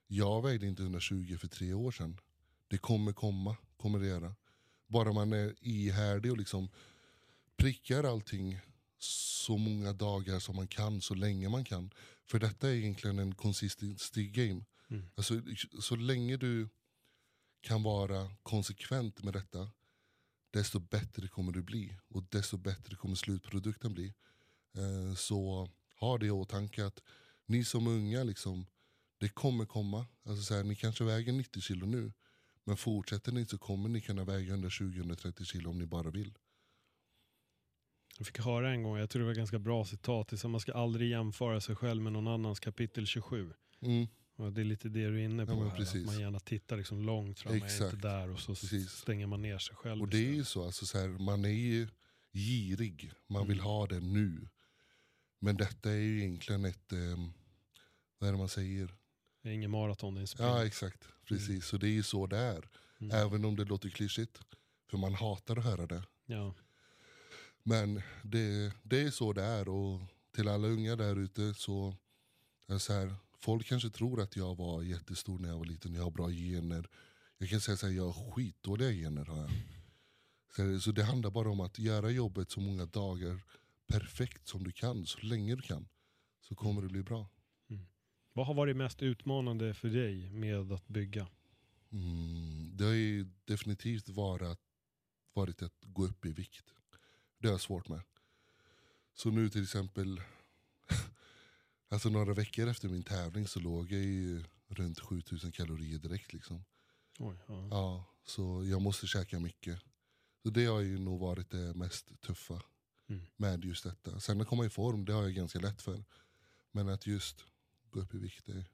jag 0.06 0.42
vägde 0.42 0.66
inte 0.66 0.82
120 0.82 1.36
för 1.40 1.48
tre 1.48 1.72
år 1.72 1.90
sedan. 1.90 2.20
Det 2.68 2.78
kommer 2.78 3.12
komma, 3.12 3.56
kommer 3.76 3.98
det 3.98 4.06
göra. 4.06 4.34
Bara 4.86 5.12
man 5.12 5.32
är 5.32 5.54
ihärdig 5.60 6.30
och 6.32 6.38
liksom 6.38 6.68
prickar 7.56 8.04
allting 8.04 8.60
så 8.98 9.56
många 9.56 9.92
dagar 9.92 10.38
som 10.38 10.56
man 10.56 10.68
kan, 10.68 11.00
så 11.00 11.14
länge 11.14 11.48
man 11.48 11.64
kan. 11.64 11.90
För 12.26 12.38
detta 12.38 12.68
är 12.68 12.74
egentligen 12.74 13.18
en 13.18 13.34
consistency 13.34 14.28
game. 14.28 14.64
Mm. 14.90 15.06
Alltså, 15.14 15.42
så 15.80 15.96
länge 15.96 16.36
du 16.36 16.68
kan 17.60 17.82
vara 17.82 18.30
konsekvent 18.42 19.22
med 19.22 19.32
detta, 19.32 19.70
desto 20.50 20.78
bättre 20.78 21.28
kommer 21.28 21.52
du 21.52 21.62
bli. 21.62 21.98
Och 22.08 22.22
desto 22.22 22.56
bättre 22.56 22.96
kommer 22.96 23.14
slutprodukten 23.14 23.94
bli. 23.94 24.14
Eh, 24.76 25.14
så 25.14 25.68
ha 26.00 26.18
det 26.18 26.26
i 26.26 26.30
åtanke 26.30 26.86
att 26.86 27.02
ni 27.46 27.64
som 27.64 27.86
är 27.86 27.90
unga, 27.90 28.24
liksom, 28.24 28.66
det 29.18 29.28
kommer 29.28 29.66
komma. 29.66 30.06
Alltså 30.24 30.42
så 30.42 30.54
här, 30.54 30.64
ni 30.64 30.76
kanske 30.76 31.04
väger 31.04 31.32
90 31.32 31.60
kilo 31.60 31.86
nu, 31.86 32.12
men 32.64 32.76
fortsätter 32.76 33.32
ni 33.32 33.46
så 33.46 33.58
kommer 33.58 33.88
ni 33.88 34.00
kunna 34.00 34.24
väga 34.24 34.56
120-130 34.56 35.44
kilo 35.44 35.70
om 35.70 35.78
ni 35.78 35.86
bara 35.86 36.10
vill. 36.10 36.38
Jag 38.18 38.26
fick 38.26 38.38
höra 38.38 38.70
en 38.70 38.82
gång, 38.82 38.96
jag 38.98 39.10
tror 39.10 39.20
det 39.20 39.24
var 39.26 39.32
ett 39.32 39.38
ganska 39.38 39.58
bra 39.58 39.84
citat, 39.84 40.28
det 40.28 40.34
är 40.34 40.38
så 40.38 40.48
man 40.48 40.60
ska 40.60 40.72
aldrig 40.72 41.10
jämföra 41.10 41.60
sig 41.60 41.76
själv 41.76 42.02
med 42.02 42.12
någon 42.12 42.28
annans 42.28 42.60
kapitel 42.60 43.06
27. 43.06 43.52
Mm, 43.82 44.06
Och 44.36 44.52
det 44.52 44.60
är 44.60 44.64
lite 44.64 44.88
det 44.88 45.06
du 45.08 45.20
är 45.20 45.24
inne 45.24 45.46
på 45.46 45.52
Ja, 45.52 45.68
här, 45.68 45.76
precis. 45.76 46.00
att 46.00 46.06
man 46.12 46.20
gärna 46.20 46.40
tittar 46.40 46.76
liksom 46.76 47.02
långt 47.02 47.40
fram, 47.40 47.52
är 47.52 47.56
inte 47.56 47.66
Exakt. 47.66 48.02
där 48.02 48.30
och 48.30 48.40
så 48.40 48.54
Precis. 48.54 48.90
stänger 48.90 49.26
man 49.26 49.42
ner 49.42 49.58
sig 49.58 49.76
själv. 49.76 50.02
och 50.02 50.08
det 50.08 50.16
är 50.16 50.20
ju 50.20 50.26
istället. 50.28 50.48
så, 50.48 50.64
alltså 50.64 50.86
så 50.86 50.98
här, 50.98 51.08
man 51.08 51.44
är 51.44 51.48
ju 51.48 51.88
girig, 52.32 53.12
man 53.26 53.48
vill 53.48 53.56
Mm. 53.58 53.64
ha 53.66 53.86
det 53.86 54.00
nu. 54.00 54.48
Men 55.38 55.56
detta 55.56 55.90
är 55.90 55.94
ju 55.96 56.18
egentligen 56.20 56.64
ett, 56.64 56.92
ehm, 56.92 57.32
vad 58.18 58.28
är 58.28 58.32
det 58.32 58.38
man 58.38 58.48
säger? 58.48 58.94
det 59.42 59.48
är 59.48 59.52
ingen 59.52 59.70
maraton, 59.70 60.14
det 60.14 60.18
är 60.18 60.20
en 60.22 60.26
sprint. 60.26 60.48
Ja 60.50 60.66
exakt, 60.66 61.08
precis. 61.28 61.66
Så 61.66 61.76
det 61.76 61.86
är 61.88 61.90
ju 61.90 62.02
så 62.02 62.26
det 62.26 62.36
är. 62.38 62.68
Mm. 63.00 63.16
Även 63.16 63.44
om 63.44 63.56
det 63.56 63.64
låter 63.64 63.88
klyschigt. 63.88 64.40
För 64.90 64.98
man 64.98 65.14
hatar 65.14 65.56
att 65.56 65.64
höra 65.64 65.86
det. 65.86 66.02
Ja. 66.26 66.54
Men 67.68 68.02
det, 68.22 68.72
det 68.82 69.00
är 69.00 69.10
så 69.10 69.32
det 69.32 69.42
är. 69.42 69.68
Och 69.68 70.00
till 70.34 70.48
alla 70.48 70.68
unga 70.68 70.96
där 70.96 71.16
ute 71.16 71.54
så, 71.54 71.94
så 72.78 72.92
här, 72.92 73.14
folk 73.38 73.66
kanske 73.66 73.90
tror 73.90 74.20
att 74.20 74.36
jag 74.36 74.56
var 74.56 74.82
jättestor 74.82 75.38
när 75.38 75.48
jag 75.48 75.58
var 75.58 75.64
liten. 75.64 75.94
Jag 75.94 76.02
har 76.02 76.10
bra 76.10 76.30
gener. 76.30 76.88
Jag 77.38 77.48
kan 77.48 77.60
säga 77.60 77.76
så 77.76 77.86
här, 77.86 77.94
jag 77.94 78.10
har 78.10 78.30
skitdåliga 78.30 78.90
gener. 78.90 79.24
Har 79.24 79.36
jag. 79.36 79.50
Så, 80.56 80.80
så 80.80 80.92
det 80.92 81.04
handlar 81.04 81.30
bara 81.30 81.50
om 81.50 81.60
att 81.60 81.78
göra 81.78 82.10
jobbet 82.10 82.50
så 82.50 82.60
många 82.60 82.86
dagar 82.86 83.44
perfekt 83.86 84.48
som 84.48 84.64
du 84.64 84.72
kan. 84.72 85.06
Så 85.06 85.18
länge 85.20 85.56
du 85.56 85.62
kan. 85.62 85.88
Så 86.40 86.54
kommer 86.54 86.82
det 86.82 86.88
bli 86.88 87.02
bra. 87.02 87.28
Vad 88.32 88.46
har 88.46 88.54
varit 88.54 88.76
mest 88.76 89.02
utmanande 89.02 89.74
för 89.74 89.88
dig 89.88 90.30
med 90.30 90.72
att 90.72 90.88
bygga? 90.88 91.28
Mm, 91.92 92.76
det 92.76 92.84
har 92.84 92.92
ju 92.92 93.26
definitivt 93.44 94.08
varit, 94.08 94.58
varit 95.34 95.62
att 95.62 95.74
gå 95.80 96.04
upp 96.04 96.26
i 96.26 96.32
vikt. 96.32 96.75
Det 97.46 97.50
har 97.50 97.54
jag 97.54 97.60
svårt 97.60 97.88
med. 97.88 98.00
Så 99.14 99.30
nu 99.30 99.48
till 99.50 99.62
exempel, 99.62 100.20
alltså 101.88 102.08
några 102.08 102.34
veckor 102.34 102.68
efter 102.68 102.88
min 102.88 103.02
tävling 103.02 103.46
så 103.48 103.60
låg 103.60 103.92
jag 103.92 104.00
ju 104.02 104.44
runt 104.68 105.00
7000 105.00 105.52
kalorier 105.52 105.98
direkt. 105.98 106.32
Liksom. 106.32 106.64
Oj, 107.18 107.36
ja. 107.48 107.68
Ja, 107.70 108.04
så 108.24 108.64
jag 108.64 108.82
måste 108.82 109.06
käka 109.06 109.40
mycket. 109.40 109.80
Så 110.42 110.50
det 110.50 110.64
har 110.66 110.80
ju 110.80 110.98
nog 110.98 111.20
varit 111.20 111.50
det 111.50 111.74
mest 111.74 112.20
tuffa 112.20 112.62
Mm. 113.08 113.22
med 113.36 113.64
just 113.64 113.84
detta. 113.84 114.20
Sen 114.20 114.40
att 114.40 114.48
komma 114.48 114.66
i 114.66 114.70
form, 114.70 115.04
det 115.04 115.12
har 115.12 115.22
jag 115.22 115.34
ganska 115.34 115.58
lätt 115.58 115.82
för. 115.82 116.04
Men 116.72 116.88
att 116.88 117.06
just 117.06 117.44
gå 117.90 118.00
upp 118.00 118.14
i 118.14 118.18
vikt, 118.18 118.46
det, 118.46 118.64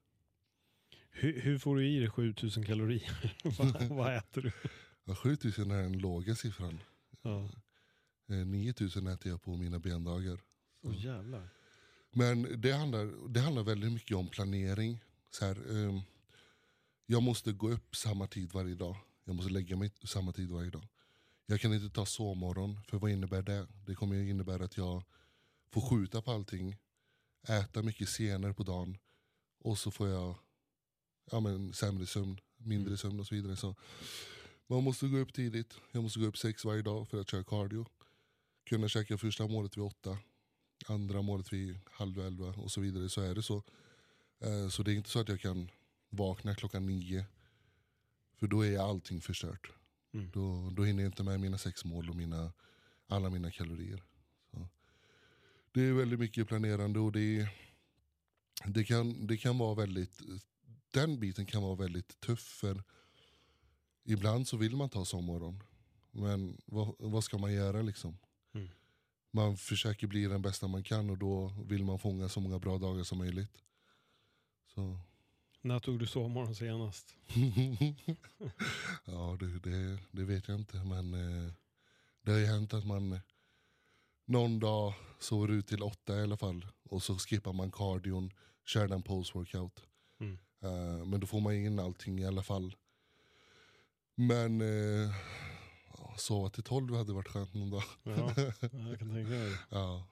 Hur, 1.10 1.40
hur 1.40 1.58
får 1.58 1.76
du 1.76 1.88
i 1.88 1.98
dig 1.98 2.10
7000 2.10 2.64
kalorier? 2.66 3.36
vad, 3.58 3.82
vad 3.82 4.16
äter 4.16 4.42
du? 4.42 4.52
ja, 5.04 5.14
7000 5.14 5.70
är 5.70 5.82
den 5.82 5.98
låga 5.98 6.34
siffran. 6.34 6.78
Ja. 7.22 7.50
Eh, 8.32 8.46
9000 8.46 9.06
äter 9.06 9.32
jag 9.32 9.42
på 9.42 9.56
mina 9.56 9.78
bendagar. 9.78 10.40
Åh 10.82 11.04
jävlar. 11.04 11.48
Men 12.10 12.60
det 12.60 12.72
handlar, 12.72 13.28
det 13.28 13.40
handlar 13.40 13.62
väldigt 13.62 13.92
mycket 13.92 14.16
om 14.16 14.28
planering. 14.28 14.98
Så 15.30 15.44
här, 15.44 15.70
ehm, 15.70 16.00
jag 17.06 17.22
måste 17.22 17.52
gå 17.52 17.70
upp 17.70 17.96
samma 17.96 18.26
tid 18.26 18.52
varje 18.52 18.74
dag. 18.74 18.96
Jag 19.24 19.34
måste 19.36 19.52
lägga 19.52 19.76
mig 19.76 19.90
samma 20.04 20.32
tid 20.32 20.50
varje 20.50 20.70
dag. 20.70 20.88
Jag 21.46 21.60
kan 21.60 21.74
inte 21.74 21.94
ta 21.94 22.06
sovmorgon, 22.06 22.80
för 22.88 22.98
vad 22.98 23.10
innebär 23.10 23.42
det? 23.42 23.66
Det 23.86 23.94
kommer 23.94 24.16
innebära 24.16 24.64
att 24.64 24.76
jag 24.76 25.02
får 25.70 25.80
skjuta 25.80 26.22
på 26.22 26.30
allting, 26.32 26.76
äta 27.48 27.82
mycket 27.82 28.08
senare 28.08 28.54
på 28.54 28.62
dagen 28.62 28.98
och 29.58 29.78
så 29.78 29.90
får 29.90 30.08
jag 30.08 30.34
ja, 31.30 31.40
men, 31.40 31.72
sämre 31.72 32.06
sömn, 32.06 32.40
mindre 32.56 32.86
Mm. 32.88 32.96
sömn 32.98 33.20
och 33.20 33.26
så 33.26 33.34
vidare. 33.34 33.56
Så 33.56 33.74
man 34.66 34.84
måste 34.84 35.08
gå 35.08 35.18
upp 35.18 35.32
tidigt. 35.32 35.74
Jag 35.92 36.02
måste 36.02 36.20
gå 36.20 36.26
upp 36.26 36.38
sex 36.38 36.64
varje 36.64 36.82
dag 36.82 37.08
för 37.08 37.20
att 37.20 37.30
köra 37.30 37.44
cardio. 37.44 37.86
Kunna 38.64 38.88
käka 38.88 39.18
första 39.18 39.46
målet 39.46 39.76
vid 39.76 39.84
åtta, 39.84 40.18
andra 40.86 41.22
målet 41.22 41.52
vid 41.52 41.78
halv 41.90 42.18
elva 42.18 42.46
och 42.46 42.70
så 42.70 42.80
vidare. 42.80 43.08
Så 43.08 43.20
är 43.20 43.34
det 43.34 43.42
så. 43.42 43.62
Eh, 44.40 44.68
Så 44.68 44.82
det 44.82 44.92
är 44.92 44.96
inte 44.96 45.10
så 45.10 45.20
att 45.20 45.28
jag 45.28 45.40
kan 45.40 45.70
vakna 46.10 46.54
klockan 46.54 46.86
nio. 46.86 47.26
För 48.36 48.46
då 48.46 48.66
är 48.66 48.78
allting 48.78 49.20
förstört. 49.20 49.72
Mm. 50.12 50.30
Då, 50.30 50.70
då 50.70 50.84
hinner 50.84 51.02
jag 51.02 51.08
inte 51.08 51.22
med 51.22 51.40
mina 51.40 51.58
sex 51.58 51.84
mål 51.84 52.10
och 52.10 52.16
mina, 52.16 52.52
alla 53.06 53.30
mina 53.30 53.50
kalorier. 53.50 54.02
Så. 54.50 54.68
Det 55.72 55.80
är 55.80 55.92
väldigt 55.92 56.18
mycket 56.18 56.48
planerande 56.48 56.98
och 57.00 57.12
det, 57.12 57.48
det, 58.64 58.84
kan, 58.84 59.26
det 59.26 59.36
kan 59.36 59.58
vara 59.58 59.74
väldigt, 59.74 60.20
den 60.90 61.20
biten 61.20 61.46
kan 61.46 61.62
vara 61.62 61.74
väldigt 61.74 62.20
tuff 62.20 62.40
för 62.40 62.82
ibland 64.04 64.48
så 64.48 64.56
vill 64.56 64.76
man 64.76 64.90
ta 64.90 65.04
sovmorgon. 65.04 65.62
Men 66.10 66.60
vad, 66.66 66.94
vad 66.98 67.24
ska 67.24 67.38
man 67.38 67.52
göra 67.52 67.82
liksom? 67.82 68.18
Man 69.34 69.56
försöker 69.56 70.06
bli 70.06 70.24
den 70.24 70.42
bästa 70.42 70.68
man 70.68 70.82
kan 70.82 71.10
och 71.10 71.18
då 71.18 71.52
vill 71.66 71.84
man 71.84 71.98
fånga 71.98 72.28
så 72.28 72.40
många 72.40 72.58
bra 72.58 72.78
dagar 72.78 73.04
som 73.04 73.18
möjligt. 73.18 73.62
Så. 74.74 74.98
När 75.60 75.78
tog 75.78 75.98
du 75.98 76.06
sovmorgon 76.06 76.54
senast? 76.54 77.16
ja, 79.04 79.36
det, 79.40 79.70
det, 79.70 79.98
det 80.10 80.24
vet 80.24 80.48
jag 80.48 80.58
inte. 80.58 80.76
Men 80.76 81.14
eh, 81.14 81.52
det 82.22 82.30
har 82.30 82.38
ju 82.38 82.46
hänt 82.46 82.74
att 82.74 82.86
man 82.86 83.20
någon 84.24 84.60
dag 84.60 84.94
sover 85.18 85.48
ut 85.48 85.66
till 85.66 85.82
åtta 85.82 86.18
i 86.18 86.22
alla 86.22 86.36
fall. 86.36 86.66
Och 86.82 87.02
så 87.02 87.18
skippar 87.18 87.52
man 87.52 87.72
cardion, 87.72 88.32
kör 88.66 88.88
den 88.88 89.02
post-workout. 89.02 89.82
Mm. 90.20 90.38
Eh, 90.62 91.06
men 91.06 91.20
då 91.20 91.26
får 91.26 91.40
man 91.40 91.54
in 91.54 91.78
allting 91.78 92.18
i 92.18 92.26
alla 92.26 92.42
fall. 92.42 92.76
Men 94.14 94.60
eh, 94.60 95.14
ja, 96.12 96.18
sova 96.18 96.50
till 96.50 96.62
tolv 96.62 96.94
hade 96.96 97.12
varit 97.12 97.28
skönt 97.28 97.54
någon 97.54 97.70
dag. 97.70 97.82
Ja, 98.02 98.34
jag 98.36 98.98
kan 98.98 99.10
tänka 99.10 99.30
mig. 99.30 99.56
Ja. 99.70 100.06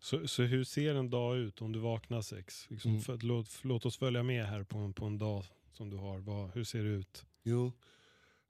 Så, 0.00 0.28
så 0.28 0.42
hur 0.42 0.64
ser 0.64 0.94
en 0.94 1.10
dag 1.10 1.36
ut 1.36 1.60
om 1.62 1.72
du 1.72 1.78
vaknar 1.78 2.22
sex? 2.22 2.66
Liksom, 2.70 2.90
Mm. 2.90 3.02
för, 3.02 3.18
låt, 3.18 3.64
låt 3.64 3.86
oss 3.86 3.96
följa 3.96 4.22
med 4.22 4.46
här 4.46 4.64
på, 4.64 4.78
en- 4.78 4.92
på 4.92 5.04
en 5.06 5.18
dag 5.18 5.44
som 5.72 5.90
du 5.90 5.96
har. 5.96 6.18
Vad, 6.18 6.50
hur 6.50 6.64
ser 6.64 6.82
det 6.84 6.90
ut? 6.90 7.24
Jo, 7.42 7.72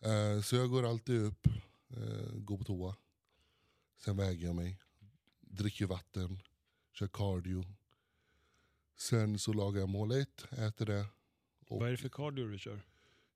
eh, 0.00 0.40
så 0.42 0.56
jag 0.56 0.70
går 0.70 0.86
alltid 0.90 1.20
upp 1.22 1.46
eh, 1.90 2.32
går 2.34 2.58
på 2.58 2.64
toa. 2.64 2.96
Sen 4.04 4.16
väger 4.16 4.46
jag 4.46 4.54
mig, 4.56 4.78
dricker 5.40 5.86
vatten, 5.86 6.40
kör 6.92 7.08
cardio. 7.08 7.64
Sen 8.98 9.38
så 9.38 9.52
lagar 9.52 9.80
jag 9.80 9.88
mål 9.88 10.12
ett, 10.12 10.44
äter 10.52 10.86
det. 10.86 11.06
Vad 11.68 11.86
är 11.88 11.90
det 11.90 11.96
för 11.96 12.08
cardio 12.08 12.48
du 12.48 12.58
kör? 12.58 12.80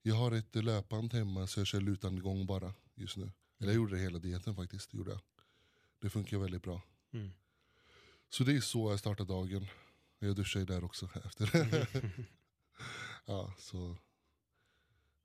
Jag 0.03 0.15
har 0.15 0.33
ett 0.33 0.55
löpband 0.55 1.13
hemma 1.13 1.47
så 1.47 1.61
jag 1.61 1.67
kör 1.67 1.81
lutande 1.81 2.21
gång 2.21 2.47
bara 2.47 2.75
just 2.95 3.17
nu. 3.17 3.31
Eller 3.59 3.69
jag 3.73 3.77
gjorde 3.77 3.95
det 3.97 4.03
hela 4.03 4.19
dieten 4.19 4.55
faktiskt. 4.57 4.95
Gjorde 4.95 5.11
jag. 5.11 5.21
Det 6.01 6.11
funkar 6.11 6.39
väldigt 6.39 6.63
bra. 6.63 6.83
Mm. 7.13 7.31
Så 8.29 8.45
det 8.45 8.57
är 8.57 8.61
så 8.61 8.91
jag 8.91 8.99
startar 8.99 9.25
dagen. 9.25 9.67
Jag 10.19 10.37
duschar 10.37 10.61
ju 10.61 10.67
där 10.67 10.85
också 10.85 11.09
efter. 11.25 11.87
ja, 13.27 13.55
så, 13.59 13.97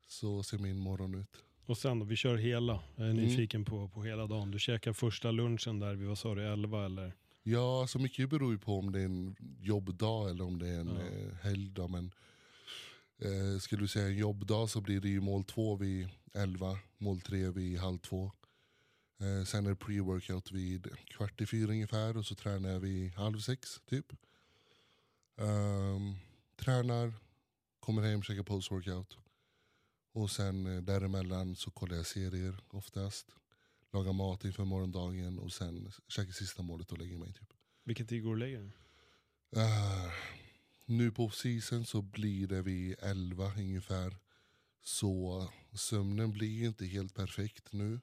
så 0.07 0.43
ser 0.43 0.57
min 0.57 0.77
morgon 0.79 1.15
ut. 1.15 1.43
Och 1.65 1.77
sen 1.77 1.99
då, 1.99 2.05
vi 2.05 2.15
kör 2.15 2.35
hela. 2.37 2.79
Jag 2.95 3.07
är 3.07 3.11
Mm. 3.11 3.23
nyfiken 3.23 3.65
på, 3.65 3.89
på 3.89 4.03
hela 4.03 4.27
dagen. 4.27 4.51
Du 4.51 4.59
käkar 4.59 4.93
första 4.93 5.31
lunchen 5.31 5.79
där 5.79 5.95
vid, 5.95 6.07
vad 6.07 6.17
sa 6.17 6.35
du, 6.35 6.47
11 6.47 6.85
eller? 6.85 7.13
Ja, 7.43 7.87
så 7.87 7.99
mycket 7.99 8.29
beror 8.29 8.51
ju 8.51 8.59
på 8.59 8.79
om 8.79 8.91
det 8.91 8.99
är 9.01 9.05
en 9.05 9.35
jobbdag 9.59 10.29
eller 10.29 10.43
om 10.43 10.59
det 10.59 10.67
är 10.67 10.79
en 10.79 10.87
Ja. 10.95 11.01
eh, 11.01 11.33
helgdag. 11.41 11.89
Men 11.89 12.11
eh, 13.21 13.59
skulle 13.59 13.81
du 13.81 13.87
säga 13.87 14.07
en 14.07 14.17
jobbdag 14.17 14.69
så 14.69 14.81
blir 14.81 14.99
det 14.99 15.09
ju 15.09 15.21
mål 15.21 15.43
två 15.43 15.75
vid 15.75 16.09
11, 16.33 16.79
mål 16.97 17.21
tre 17.21 17.49
vid 17.49 17.79
halv 17.79 17.97
två. 17.97 18.31
Eh, 19.19 19.45
sen 19.45 19.65
är 19.65 19.69
det 19.69 19.75
pre-workout 19.75 20.53
vid 20.53 20.87
kvart 21.05 21.41
i 21.41 21.45
fyra 21.45 21.71
ungefär 21.71 22.17
och 22.17 22.25
så 22.25 22.35
tränar 22.35 22.69
jag 22.69 22.79
vid 22.79 23.13
halv 23.13 23.39
sex 23.39 23.81
typ. 23.85 24.13
Ehm, 25.37 26.15
tränar, 26.55 27.13
kommer 27.79 28.01
hem, 28.01 28.23
käkar 28.23 28.43
post-workout. 28.43 29.17
Och 30.13 30.31
sen 30.31 30.67
eh, 30.67 30.81
däremellan 30.81 31.55
så 31.55 31.71
kollar 31.71 31.95
jag 31.95 32.05
serier 32.05 32.63
oftast. 32.69 33.35
Lagar 33.93 34.13
mat 34.13 34.45
inför 34.45 34.63
morgondagen 34.63 35.39
och 35.39 35.51
sen 35.51 35.91
käkar 36.07 36.31
sista 36.31 36.63
målet 36.63 36.91
och 36.91 36.97
lägger 36.97 37.17
mig. 37.17 37.33
Typ. 37.33 37.53
Vilken 37.83 38.07
tid 38.07 38.23
går 38.23 38.29
du 38.29 38.33
och 38.33 38.37
lägger 38.37 38.59
dig? 38.59 38.71
Nu 40.91 41.11
på 41.11 41.29
season 41.29 41.85
så 41.85 42.01
blir 42.01 42.47
det 42.47 42.61
vid 42.61 42.95
11 42.99 43.51
ungefär. 43.57 44.17
Så 44.81 45.47
sömnen 45.73 46.31
blir 46.31 46.65
inte 46.65 46.85
helt 46.85 47.15
perfekt 47.15 47.73
nu. 47.73 47.99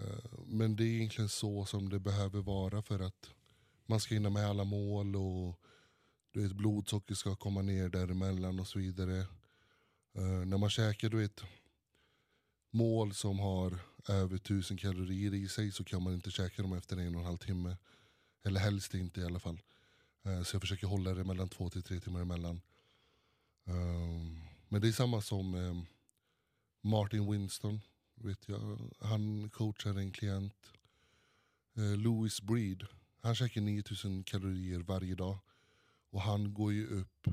Eh, 0.00 0.40
men 0.46 0.76
det 0.76 0.84
är 0.84 0.94
egentligen 0.94 1.28
så 1.28 1.64
som 1.64 1.88
det 1.88 1.98
behöver 1.98 2.40
vara 2.40 2.82
för 2.82 3.00
att 3.00 3.30
man 3.86 4.00
ska 4.00 4.14
hinna 4.14 4.30
med 4.30 4.46
alla 4.46 4.64
mål 4.64 5.16
och 5.16 5.60
du 6.32 6.42
vet, 6.42 6.52
blodsocker 6.52 7.14
ska 7.14 7.36
komma 7.36 7.62
ner 7.62 7.88
däremellan 7.88 8.60
och 8.60 8.68
så 8.68 8.78
vidare. 8.78 9.18
Eh, 10.14 10.44
när 10.46 10.58
man 10.58 10.70
käkar 10.70 11.08
du 11.08 11.16
vet, 11.16 11.40
mål 12.70 13.14
som 13.14 13.38
har 13.38 13.78
över 14.08 14.36
1000 14.36 14.76
kalorier 14.76 15.34
i 15.34 15.48
sig 15.48 15.72
så 15.72 15.84
kan 15.84 16.02
man 16.02 16.14
inte 16.14 16.30
käka 16.30 16.62
dem 16.62 16.72
efter 16.72 16.96
en 16.96 17.14
och 17.14 17.20
en 17.20 17.26
halv 17.26 17.38
timme. 17.38 17.76
Eller 18.44 18.60
helst 18.60 18.94
inte 18.94 19.20
i 19.20 19.24
alla 19.24 19.40
fall. 19.40 19.60
Eh, 20.22 20.42
så 20.42 20.54
jag 20.54 20.60
försöker 20.60 20.86
hålla 20.86 21.14
det 21.14 21.24
mellan 21.24 21.48
två 21.48 21.70
till 21.70 21.82
tre 21.82 22.00
timmar 22.00 22.20
emellan. 22.20 22.60
Ehm, 23.64 24.40
men 24.68 24.80
det 24.80 24.88
är 24.88 24.92
samma 24.92 25.22
som 25.22 25.54
ehm, 25.54 25.86
Martin 26.80 27.30
Winston. 27.30 27.80
Vet 28.14 28.48
jag. 28.48 28.78
Han 29.00 29.50
coachar 29.50 29.98
en 29.98 30.12
klient. 30.12 30.72
Eh, 31.76 31.96
Louis 31.96 32.42
Breed. 32.42 32.86
Han 33.22 33.34
käkar 33.34 33.60
9000 33.60 34.24
kalorier 34.24 34.80
varje 34.80 35.14
dag. 35.14 35.38
Och 36.10 36.22
han 36.22 36.54
går 36.54 36.72
ju 36.72 36.86
upp 36.86 37.28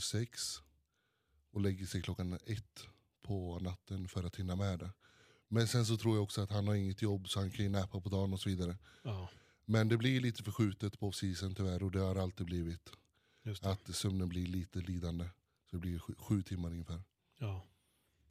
06 0.00 0.62
och 1.50 1.60
lägger 1.60 1.86
sig 1.86 2.02
klockan 2.02 2.38
ett 2.46 2.86
på 3.22 3.58
natten 3.58 4.08
för 4.08 4.24
att 4.24 4.36
hinna 4.36 4.56
med 4.56 4.78
det. 4.78 4.90
Men 5.48 5.68
sen 5.68 5.86
så 5.86 5.96
tror 5.96 6.14
jag 6.14 6.22
också 6.22 6.40
att 6.40 6.50
han 6.50 6.68
har 6.68 6.74
inget 6.74 7.02
jobb 7.02 7.28
så 7.28 7.40
han 7.40 7.50
kan 7.50 7.64
ju 7.64 7.70
nappa 7.70 8.00
på 8.00 8.08
dagen 8.08 8.32
och 8.32 8.40
så 8.40 8.48
vidare. 8.48 8.76
Ja, 9.02 9.28
men 9.66 9.88
det 9.88 9.96
blir 9.96 10.20
lite 10.20 10.42
förskjutet 10.42 10.98
på 10.98 11.12
season 11.12 11.54
tyvärr 11.54 11.82
och 11.82 11.90
det 11.90 11.98
har 11.98 12.16
alltid 12.16 12.46
blivit. 12.46 12.90
Att 13.62 13.94
sömnen 13.94 14.28
blir 14.28 14.46
lite 14.46 14.78
lidande. 14.78 15.24
Så 15.70 15.76
det 15.76 15.80
blir 15.80 15.98
sju, 15.98 16.14
sju 16.18 16.42
timmar 16.42 16.70
ungefär. 16.70 17.02
Ja. 17.38 17.66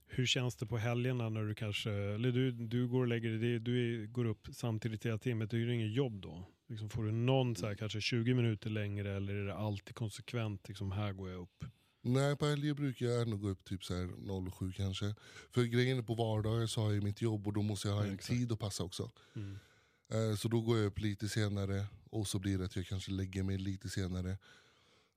Hur 0.08 0.26
känns 0.26 0.56
det 0.56 0.66
på 0.66 0.78
helgerna 0.78 1.30
när 1.30 1.44
du 1.44 1.56
kanske, 1.56 1.92
eller 1.92 2.32
du, 2.32 2.52
du 2.52 2.88
går 2.88 3.02
och 3.02 3.08
lägger 3.08 3.30
dig, 3.30 3.60
du 3.60 4.08
går 4.08 4.26
upp 4.26 4.48
samtidigt 4.54 5.06
hela 5.06 5.18
timmet, 5.18 5.52
det 5.52 5.58
är 5.58 5.60
ju 5.60 5.76
inget 5.76 5.94
jobb 5.94 6.22
då. 6.22 6.46
Liksom 6.68 6.90
får 6.90 7.04
du 7.04 7.12
någon 7.12 7.56
så 7.56 7.68
här, 7.68 7.76
kanske 7.76 8.02
20 8.02 8.34
minuter 8.34 8.70
längre 8.70 9.16
eller 9.16 9.34
är 9.34 9.46
det 9.46 9.56
alltid 9.56 9.96
konsekvent, 9.96 10.68
liksom 10.68 10.92
här 10.92 11.14
går 11.14 11.30
jag 11.30 11.42
upp? 11.42 11.66
Nej, 12.02 12.36
på 12.38 12.46
helger 12.46 12.74
brukar 12.74 13.06
jag 13.06 13.22
ändå 13.22 13.38
gå 13.38 13.48
upp 13.48 13.64
typ 13.66 13.84
så 13.84 13.94
här 13.94 14.52
07 14.52 14.72
kanske. 14.72 15.16
För 15.52 15.64
grejen 15.64 15.98
är 15.98 16.02
på 16.02 16.16
vardagar 16.16 16.68
så 16.68 16.82
har 16.82 16.94
jag 16.94 17.04
mitt 17.04 17.22
jobb 17.22 17.48
och 17.48 17.54
då 17.54 17.62
måste 17.62 17.88
jag 17.88 17.96
ha 17.96 18.06
en 18.06 18.18
tid 18.18 18.52
att 18.52 18.60
passa 18.60 18.84
också. 18.84 19.12
Mm. 19.36 19.60
Eh, 20.10 20.36
Så 20.36 20.48
då 20.48 20.62
går 20.62 20.78
jag 20.78 20.86
upp 20.86 21.00
lite 21.00 21.30
senare 21.30 21.86
och 22.10 22.28
så 22.28 22.40
blir 22.40 22.58
det 22.58 22.66
att 22.66 22.76
jag 22.76 22.86
kanske 22.88 23.12
lägger 23.12 23.44
mig 23.44 23.58
lite 23.58 23.90
senare. 23.90 24.32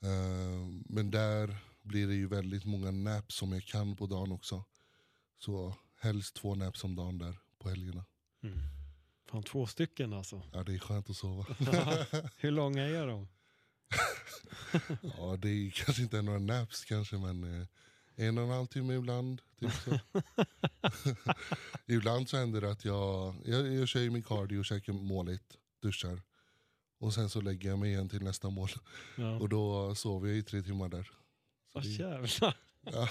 Eh, 0.02 0.66
Men 0.88 1.10
där 1.10 1.56
blir 1.82 2.06
det 2.06 2.14
ju 2.14 2.26
väldigt 2.28 2.64
många 2.64 2.90
naps 2.90 3.34
som 3.34 3.52
jag 3.52 3.64
kan 3.64 3.96
på 3.96 4.06
dagen 4.06 4.32
också. 4.32 4.64
Så 5.38 5.74
helst 6.00 6.34
två 6.34 6.54
naps 6.54 6.84
om 6.84 6.96
dagen 6.96 7.18
där 7.18 7.36
på 7.58 7.68
helgerna. 7.68 8.04
Mm. 8.42 8.58
Fan, 9.30 9.42
två 9.42 9.66
stycken 9.66 10.12
alltså. 10.12 10.42
Ja, 10.52 10.62
det 10.64 10.74
är 10.74 10.78
skönt 10.78 11.10
att 11.10 11.16
sova. 11.16 11.46
Hur 12.36 12.50
långa 12.50 12.82
är 12.82 13.06
de? 13.06 13.28
Ja, 15.16 15.36
det 15.36 15.48
är 15.48 15.70
kanske 15.70 16.02
inte 16.02 16.22
några 16.22 16.38
naps 16.38 16.84
kanske 16.84 17.16
men 17.18 17.60
eh, 17.60 17.66
en 18.18 18.38
och 18.38 18.44
en 18.44 18.50
halv 18.50 18.66
timme 18.66 18.94
ibland. 18.94 19.42
Typ 19.60 19.72
så. 19.72 19.98
ibland 21.86 22.28
så 22.28 22.36
händer 22.36 22.60
det 22.60 22.70
att 22.70 22.84
jag, 22.84 23.34
jag, 23.44 23.72
jag 23.74 23.88
kör 23.88 24.10
min 24.10 24.22
cardio, 24.22 24.62
käkar 24.62 24.92
målet, 24.92 25.56
duschar. 25.82 26.22
Och 26.98 27.14
sen 27.14 27.30
så 27.30 27.40
lägger 27.40 27.68
jag 27.68 27.78
mig 27.78 27.90
igen 27.90 28.08
till 28.08 28.22
nästa 28.22 28.50
mål. 28.50 28.70
Ja. 29.16 29.38
Och 29.40 29.48
då 29.48 29.94
sover 29.94 30.28
jag 30.28 30.38
i 30.38 30.42
tre 30.42 30.62
timmar 30.62 30.88
där. 30.88 31.10
Åh, 31.74 31.82
det, 31.82 31.88
jävlar. 31.88 32.56
ja. 32.80 33.08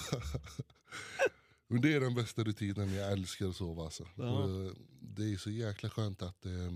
Men 1.67 1.81
det 1.81 1.93
är 1.93 1.99
den 1.99 2.15
bästa 2.15 2.43
rutinen, 2.43 2.93
jag 2.93 3.11
älskar 3.11 3.47
att 3.49 3.55
sova 3.55 3.83
alltså. 3.83 4.07
Ja. 4.15 4.47
Det 5.01 5.33
är 5.33 5.37
så 5.37 5.49
jäkla 5.49 5.89
skönt 5.89 6.21
att 6.21 6.45
eh, 6.45 6.73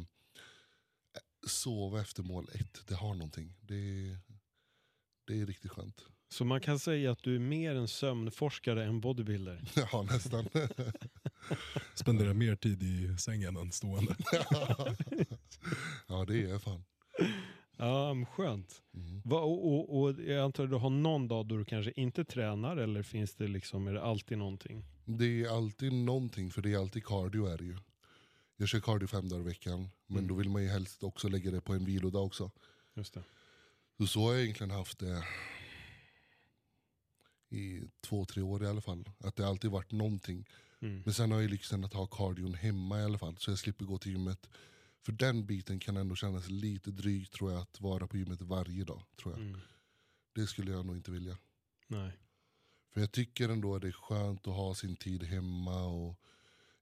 sova 1.48 2.02
efter 2.02 2.24
mål 2.24 2.50
ett, 2.54 2.88
det 2.88 2.96
har 2.96 3.14
någonting. 3.14 3.54
Det, 3.62 4.18
det 5.28 5.42
är 5.42 5.46
riktigt 5.46 5.72
skönt. 5.72 6.06
Så 6.32 6.46
man 6.46 6.62
kan 6.62 6.80
säga 6.80 7.12
att 7.12 7.24
du 7.24 7.36
är 7.36 7.40
mer 7.40 7.76
en 7.76 7.88
sömnforskare 7.88 8.86
än 8.86 9.00
bodybuilder? 9.02 9.62
Ja, 9.92 10.02
nästan. 10.12 10.46
Spenderar 11.96 12.34
mer 12.34 12.56
tid 12.56 12.84
i 12.84 13.18
sängen 13.18 13.58
än 13.58 13.72
stående. 13.72 14.16
ja, 16.08 16.26
det 16.28 16.42
är 16.44 16.48
jag 16.50 16.62
fan. 16.62 16.84
Ja, 17.78 18.14
men 18.14 18.26
skönt. 18.26 18.82
Mm. 18.94 19.22
Va, 19.26 19.40
och, 19.40 19.68
och, 19.74 20.02
och 20.02 20.22
jag 20.22 20.40
antar 20.44 20.64
att 20.64 20.70
du 20.70 20.76
har 20.76 20.90
någon 20.90 21.28
dag 21.28 21.46
då 21.46 21.58
du 21.58 21.66
kanske 21.66 21.92
inte 21.96 22.26
tränar 22.26 22.78
eller 22.78 23.04
finns 23.04 23.36
det 23.36 23.48
liksom, 23.48 23.88
är 23.88 23.94
det 23.94 24.02
alltid 24.02 24.38
någonting? 24.38 24.86
Det 25.06 25.44
är 25.44 25.58
alltid 25.58 25.94
någonting, 25.94 26.52
för 26.52 26.62
det 26.62 26.74
är 26.74 26.78
alltid 26.78 27.06
cardio 27.06 27.46
är 27.46 27.58
det 27.58 27.64
ju. 27.66 27.78
Jag 28.58 28.70
kör 28.70 28.80
cardio 28.80 29.08
fem 29.08 29.30
dagar 29.30 29.42
i 29.42 29.46
veckan, 29.46 29.90
men 30.08 30.18
Mm. 30.18 30.28
då 30.28 30.36
vill 30.36 30.50
man 30.50 30.64
ju 30.64 30.70
helst 30.70 31.04
också 31.04 31.28
lägga 31.30 31.52
det 31.52 31.62
på 31.62 31.74
en 31.74 31.86
vilodag 31.86 32.26
också. 32.26 32.52
Just 32.96 33.14
det. 33.14 33.24
Så, 33.98 34.08
så 34.08 34.20
har 34.26 34.34
jag 34.34 34.42
egentligen 34.42 34.72
haft 34.72 35.00
det 35.00 35.24
i 37.52 37.82
två, 38.02 38.26
tre 38.26 38.42
år 38.42 38.64
i 38.64 38.68
alla 38.68 38.82
fall. 38.82 39.10
Att 39.20 39.36
det 39.36 39.48
alltid 39.48 39.72
varit 39.72 39.92
någonting. 39.92 40.50
Mm. 40.80 41.02
Men 41.06 41.14
sen 41.14 41.32
har 41.32 41.42
jag 41.42 41.50
lyxen 41.50 41.84
att 41.84 41.94
ha 41.94 42.08
cardion 42.08 42.54
hemma 42.54 43.00
i 43.00 43.04
alla 43.04 43.18
fall, 43.18 43.38
så 43.38 43.52
jag 43.52 43.60
slipper 43.60 43.86
gå 43.86 43.98
till 43.98 44.12
gymmet. 44.12 44.50
För 45.02 45.12
den 45.12 45.46
biten 45.46 45.80
kan 45.80 45.98
ändå 45.98 46.16
kännas 46.16 46.50
lite 46.50 46.92
drygt 46.92 47.34
tror 47.34 47.52
jag, 47.52 47.62
att 47.62 47.82
vara 47.82 48.08
på 48.08 48.18
gymmet 48.18 48.42
varje 48.42 48.84
dag. 48.84 49.04
Tror 49.22 49.34
jag. 49.34 49.42
Mm. 49.42 49.60
Det 50.34 50.48
skulle 50.48 50.72
jag 50.72 50.86
nog 50.86 50.96
inte 50.96 51.12
vilja. 51.12 51.38
Nej. 51.88 52.12
För 52.94 53.02
jag 53.02 53.12
tycker 53.12 53.50
ändå 53.50 53.76
att 53.76 53.82
det 53.82 53.88
är 53.88 53.92
skönt 53.92 54.48
att 54.48 54.54
ha 54.54 54.76
sin 54.76 54.96
tid 54.96 55.24
hemma. 55.24 55.86
Och 55.86 56.20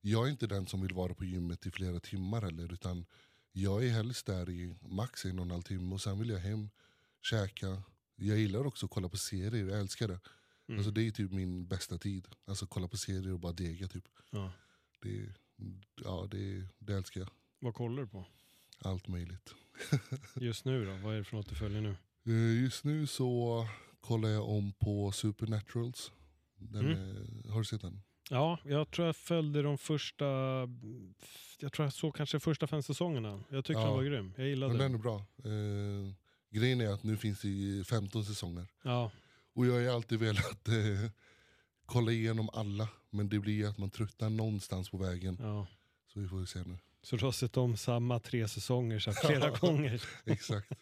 jag 0.00 0.26
är 0.26 0.30
inte 0.30 0.46
den 0.46 0.66
som 0.66 0.80
vill 0.80 0.94
vara 0.94 1.14
på 1.14 1.24
gymmet 1.24 1.66
i 1.66 1.70
flera 1.70 2.00
timmar 2.00 2.42
heller. 2.42 2.72
Utan 2.72 3.06
jag 3.52 3.84
är 3.84 3.90
helst 3.90 4.26
där 4.26 4.50
i 4.50 4.74
max 4.80 5.24
en 5.24 5.38
och 5.38 5.44
en 5.44 5.50
halv 5.50 5.62
timme 5.62 5.94
och 5.94 6.00
sen 6.00 6.18
vill 6.18 6.28
jag 6.28 6.38
hem, 6.38 6.70
käka. 7.22 7.82
Jag 8.16 8.38
gillar 8.38 8.66
också 8.66 8.86
att 8.86 8.92
kolla 8.92 9.08
på 9.08 9.16
serier, 9.16 9.68
jag 9.68 9.80
älskar 9.80 10.08
det. 10.08 10.20
Mm. 10.70 10.78
Alltså 10.78 10.90
det 10.90 11.06
är 11.06 11.10
typ 11.10 11.30
min 11.32 11.66
bästa 11.66 11.98
tid. 11.98 12.28
Alltså 12.46 12.66
kolla 12.66 12.88
på 12.88 12.96
serier 12.96 13.32
och 13.32 13.40
bara 13.40 13.52
dega 13.52 13.88
typ. 13.88 14.04
ja. 14.30 14.52
Det, 15.02 15.26
ja, 16.04 16.28
det, 16.30 16.64
det 16.78 16.92
älskar 16.94 17.20
jag. 17.20 17.28
Vad 17.58 17.74
kollar 17.74 18.02
du 18.02 18.08
på 18.08 18.26
Allt 18.78 19.08
möjligt. 19.08 19.54
just 20.36 20.64
nu 20.64 20.84
då? 20.84 20.92
Vad 20.96 21.14
är 21.14 21.18
det 21.18 21.24
för 21.24 21.36
något 21.36 21.48
du 21.48 21.54
följer 21.54 21.80
nu? 21.80 21.96
Eh, 22.26 22.62
Just 22.62 22.84
nu 22.84 23.06
så 23.06 23.66
kollar 24.00 24.28
jag 24.28 24.48
om 24.48 24.72
på 24.72 25.12
Supernaturals. 25.12 26.12
Den, 26.56 26.86
Mm. 26.86 27.16
eh, 27.46 27.52
har 27.52 27.58
du 27.58 27.64
sett 27.64 27.80
den? 27.80 28.02
Ja, 28.30 28.58
jag 28.64 28.90
tror 28.90 29.06
jag 29.06 29.16
följde 29.16 29.62
de 29.62 29.78
första, 29.78 30.24
jag 31.58 31.72
tror 31.72 31.86
jag 31.86 31.92
såg 31.92 32.16
kanske 32.16 32.40
första 32.40 32.66
fem 32.66 32.82
säsongerna. 32.82 33.42
Jag 33.50 33.64
tyckte 33.64 33.80
Ja. 33.80 33.86
den 33.86 33.96
var 33.96 34.02
grym. 34.04 34.32
Jag 34.36 34.48
gillade 34.48 34.72
den 34.72 34.78
den. 34.78 34.94
är 34.94 34.98
bra. 34.98 35.16
Eh, 35.44 36.12
grejen 36.50 36.80
är 36.80 36.88
att 36.88 37.02
nu 37.02 37.16
finns 37.16 37.40
det 37.40 37.48
i 37.48 37.84
15 37.84 38.24
säsonger. 38.24 38.66
Ja, 38.82 39.10
Och 39.60 39.66
jag 39.66 39.72
har 39.72 39.94
alltid 39.94 40.18
velat 40.18 40.68
eh, 40.68 41.10
kolla 41.86 42.12
igenom 42.12 42.50
alla, 42.52 42.88
men 43.10 43.28
det 43.28 43.38
blir 43.38 43.66
att 43.68 43.78
man 43.78 43.90
tröttnar 43.90 44.30
någonstans 44.30 44.90
på 44.90 44.96
vägen. 44.96 45.36
Ja. 45.40 45.66
Så 46.12 46.20
vi 46.20 46.28
får 46.28 46.44
se 46.44 46.58
nu. 46.58 46.78
Så 47.02 47.16
du 47.16 47.24
har 47.24 47.32
sett 47.32 47.56
om 47.56 47.76
samma 47.76 48.20
tre 48.20 48.48
säsonger 48.48 48.98
så 48.98 49.12
flera 49.12 49.50
gånger. 49.60 50.02
Exakt. 50.24 50.72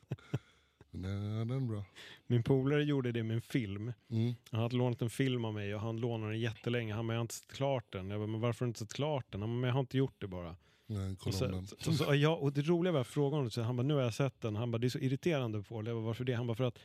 Men 0.91 1.03
den, 1.03 1.49
den 1.49 1.51
är 1.51 1.61
bra. 1.61 1.85
Min 2.27 2.43
polare 2.43 2.85
gjorde 2.85 3.13
det 3.13 3.23
med 3.23 3.35
en 3.35 3.43
film. 3.43 3.93
Mm. 4.11 4.35
Han 4.51 4.61
hade 4.61 4.77
lånat 4.77 5.03
en 5.03 5.11
film 5.11 5.45
av 5.45 5.55
mig 5.55 5.75
och 5.75 5.81
han 5.81 5.97
lånade 5.97 6.33
den 6.33 6.41
jättelänge. 6.41 6.95
Han 6.95 7.07
bara, 7.07 7.13
jag 7.15 7.19
har 7.19 7.23
inte 7.23 7.35
sett 7.35 7.53
klart 7.53 7.93
den. 7.93 8.11
Jag 8.11 8.21
bara, 8.21 8.27
men 8.27 8.41
varför 8.41 8.61
har 8.61 8.67
du 8.67 8.71
inte 8.71 8.81
sett 8.81 8.93
klart 8.93 9.27
den? 9.31 9.41
Han 9.41 9.51
bara, 9.51 9.61
men 9.61 9.69
jag 9.69 9.75
har 9.75 9.81
inte 9.81 9.99
gjort 9.99 10.21
det 10.21 10.27
bara. 10.27 10.57
Nej, 10.87 11.17
Och, 11.27 11.35
så, 11.35 11.65
så, 11.79 11.93
så, 11.93 12.15
ja, 12.15 12.37
och 12.37 12.53
det 12.53 12.63
roliga 12.63 12.93
var, 12.93 12.99
jag 12.99 13.07
frågade 13.07 13.37
honom, 13.37 13.65
han 13.65 13.77
bara, 13.77 13.83
nu 13.83 13.95
har 13.95 14.03
jag 14.03 14.15
sett 14.15 14.41
den. 14.41 14.57
Han 14.57 14.71
bara, 14.71 14.79
det 14.79 14.87
är 14.87 14.89
så 14.89 14.99
irriterande 14.99 15.63
på 15.63 15.83
det. 15.83 15.91
Jag 15.91 15.97
bara, 15.97 16.07
varför 16.07 16.25
det? 16.25 16.33
Han 16.33 16.47
bara, 16.47 16.57
för 16.57 16.65
att 16.65 16.79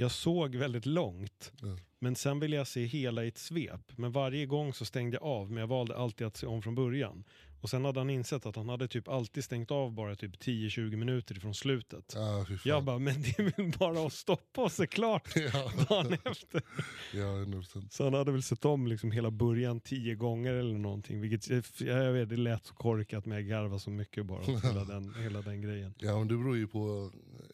jag 0.00 0.10
såg 0.10 0.54
väldigt 0.54 0.86
långt. 0.86 1.52
Ja. 1.62 1.78
Men 1.98 2.16
sen 2.16 2.40
ville 2.40 2.56
jag 2.56 2.66
se 2.66 2.84
hela 2.84 3.24
i 3.24 3.28
ett 3.28 3.38
svep. 3.38 3.92
Men 3.96 4.12
varje 4.12 4.46
gång 4.46 4.74
så 4.74 4.84
stängde 4.84 5.16
jag 5.16 5.22
av, 5.22 5.50
men 5.50 5.60
jag 5.60 5.66
valde 5.66 5.96
alltid 5.96 6.26
att 6.26 6.36
se 6.36 6.46
om 6.46 6.62
från 6.62 6.74
början. 6.74 7.24
Och 7.62 7.70
sen 7.70 7.84
hade 7.84 8.00
han 8.00 8.10
insett 8.10 8.46
att 8.46 8.56
han 8.56 8.68
hade 8.68 8.88
typ 8.88 9.08
alltid 9.08 9.44
stängt 9.44 9.70
av 9.70 9.92
bara 9.92 10.16
typ 10.16 10.36
10-20 10.42 10.96
minuter 10.96 11.36
ifrån 11.36 11.54
slutet. 11.54 12.12
Fan. 12.12 12.58
Jag 12.64 12.84
bara, 12.84 12.98
men 12.98 13.22
det 13.22 13.38
är 13.38 13.42
väl 13.56 13.72
bara 13.78 14.06
att 14.06 14.12
stoppa 14.12 14.62
och 14.62 14.72
se 14.72 14.86
klart 14.86 15.28
ja, 15.36 15.72
dagen 15.88 16.12
efter. 16.24 16.62
ja, 17.12 17.20
100%. 17.24 17.88
Så 17.90 18.04
han 18.04 18.14
hade 18.14 18.32
väl 18.32 18.42
sett 18.42 18.64
om 18.64 18.86
liksom 18.86 19.10
hela 19.12 19.30
början 19.30 19.80
tio 19.80 20.14
gånger 20.14 20.54
eller 20.54 20.78
någonting. 20.78 21.20
Vilket, 21.20 21.80
jag 21.80 22.12
vet, 22.12 22.28
det 22.28 22.36
lät 22.36 22.66
så 22.66 22.74
korkat 22.74 23.26
men 23.26 23.38
jag 23.38 23.46
garvade 23.48 23.80
så 23.80 23.90
mycket 23.90 24.26
bara 24.26 24.40
åt 24.40 24.64
hela 24.64 24.84
den, 24.84 25.14
hela 25.14 25.42
den 25.42 25.62
grejen. 25.62 25.94
Ja, 25.98 26.18
men 26.18 26.28
det 26.28 26.36
beror 26.36 26.56
ju 26.56 26.66
på 26.68 27.12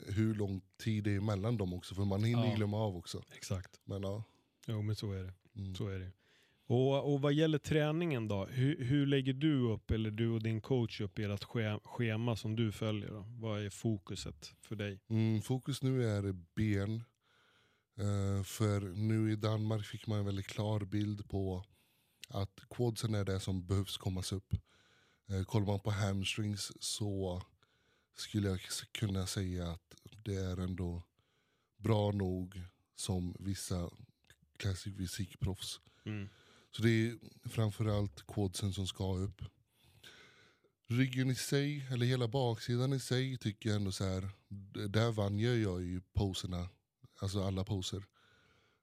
hur 0.09 0.35
lång 0.35 0.61
tid 0.85 1.05
det 1.05 1.15
är 1.15 1.21
mellan 1.21 1.57
dem 1.57 1.75
också, 1.75 1.95
för 1.95 2.05
man 2.05 2.25
hinner 2.25 2.47
Ja. 2.49 2.55
glömma 2.55 2.77
av 2.79 2.97
också. 2.97 3.23
Exakt. 3.37 3.81
Men 3.85 4.03
ja. 4.03 4.25
Jo 4.67 4.83
men 4.83 4.97
så 4.97 5.13
är 5.13 5.23
det. 5.23 5.33
Mm. 5.61 5.75
Så 5.75 5.89
är 5.89 5.99
det. 5.99 6.11
Och, 6.69 7.13
och 7.13 7.21
vad 7.21 7.33
gäller 7.33 7.59
träningen 7.59 8.29
då? 8.29 8.47
Hur, 8.47 8.85
hur 8.85 9.07
lägger 9.07 9.33
du 9.33 9.73
upp, 9.73 9.91
eller 9.91 10.11
du 10.11 10.29
och 10.29 10.43
din 10.43 10.61
coach 10.61 11.01
upp 11.01 11.19
ert 11.19 11.45
schema 11.85 12.37
som 12.37 12.57
du 12.57 12.73
följer? 12.73 13.11
Då? 13.11 13.25
Vad 13.29 13.65
är 13.65 13.71
fokuset 13.71 14.55
för 14.61 14.77
dig? 14.77 15.01
Mm, 15.09 15.43
fokus 15.43 15.83
nu 15.83 16.05
är 16.05 16.33
ben. 16.55 17.05
Eh, 17.99 18.43
för 18.43 18.81
nu 18.81 19.33
i 19.33 19.37
Danmark 19.37 19.87
fick 19.87 20.07
man 20.07 20.19
en 20.19 20.27
väldigt 20.27 20.47
klar 20.47 20.81
bild 20.81 21.29
på 21.29 21.65
att 22.29 22.61
quadsen 22.71 23.15
är 23.15 23.25
det 23.25 23.41
som 23.41 23.67
behövs 23.67 23.97
kommas 23.97 24.33
upp. 24.33 24.55
Uh, 25.31 25.45
kollar 25.45 25.67
man 25.67 25.81
på 25.81 25.91
hamstrings 25.91 26.73
så 26.81 27.43
skulle 28.17 28.49
jag 28.49 28.61
kunna 28.93 29.27
säga 29.27 29.71
att 29.71 29.95
det 30.25 30.35
är 30.35 30.57
ändå 30.57 31.03
bra 31.77 32.13
nog 32.13 32.63
som 32.95 33.37
vissa 33.39 33.91
classic 34.57 34.97
fysikproffs. 34.97 35.81
Mm. 36.05 36.29
Så 36.71 36.83
det 36.83 36.91
är 36.91 37.19
framförallt 37.49 38.27
quadsen 38.27 38.73
som 38.73 38.87
ska 38.87 39.17
upp. 39.17 39.43
Ryggen 40.89 41.31
i 41.31 41.35
sig, 41.35 41.87
eller 41.91 42.07
hela 42.07 42.29
baksidan 42.29 42.93
i 42.93 43.01
sig 43.01 43.39
tycker 43.39 43.69
jag 43.69 43.77
ändå 43.77 43.93
så 43.93 44.05
här. 44.05 44.31
Där 44.89 45.13
vann 45.13 45.39
jag 45.39 45.59
jag 45.59 45.83
ju 45.83 46.01
poserna, 46.01 46.69
alltså 47.21 47.43
alla 47.43 47.65
poser. 47.65 48.05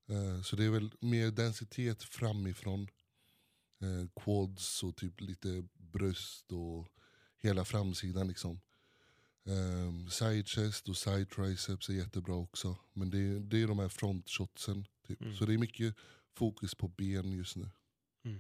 Eh, 0.10 0.42
Så 0.42 0.56
det 0.56 0.66
är 0.66 0.70
väl 0.70 0.92
mer 1.00 1.32
densitet 1.32 2.04
framifrån. 2.04 2.88
Eh, 3.82 4.24
Quads 4.24 4.84
och 4.84 4.96
typ 4.96 5.22
lite 5.22 5.64
bröst 5.74 6.52
och 6.52 6.88
hela 7.38 7.66
framsidan 7.66 8.28
liksom. 8.28 8.60
Um, 9.46 10.10
side 10.10 10.48
chest 10.48 10.90
och 10.90 10.98
side 10.98 11.30
triceps 11.30 11.90
är 11.90 11.94
jättebra 11.94 12.36
också. 12.36 12.78
Men 12.94 13.10
det 13.10 13.18
är, 13.18 13.40
det 13.40 13.62
är 13.62 13.68
de 13.68 13.80
här 13.80 13.90
frontshotsen. 13.90 14.88
Typ. 15.08 15.22
Mm. 15.22 15.36
Så 15.36 15.46
det 15.46 15.54
är 15.54 15.58
mycket 15.58 15.96
fokus 16.34 16.76
på 16.76 16.88
ben 16.88 17.32
just 17.32 17.56
nu. 17.56 17.70
Mm. 18.24 18.40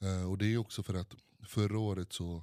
Eh, 0.00 0.30
och 0.30 0.38
det 0.38 0.46
är 0.46 0.58
också 0.58 0.82
för 0.82 0.94
att 0.94 1.14
förra 1.42 1.78
året 1.78 2.12
så 2.12 2.42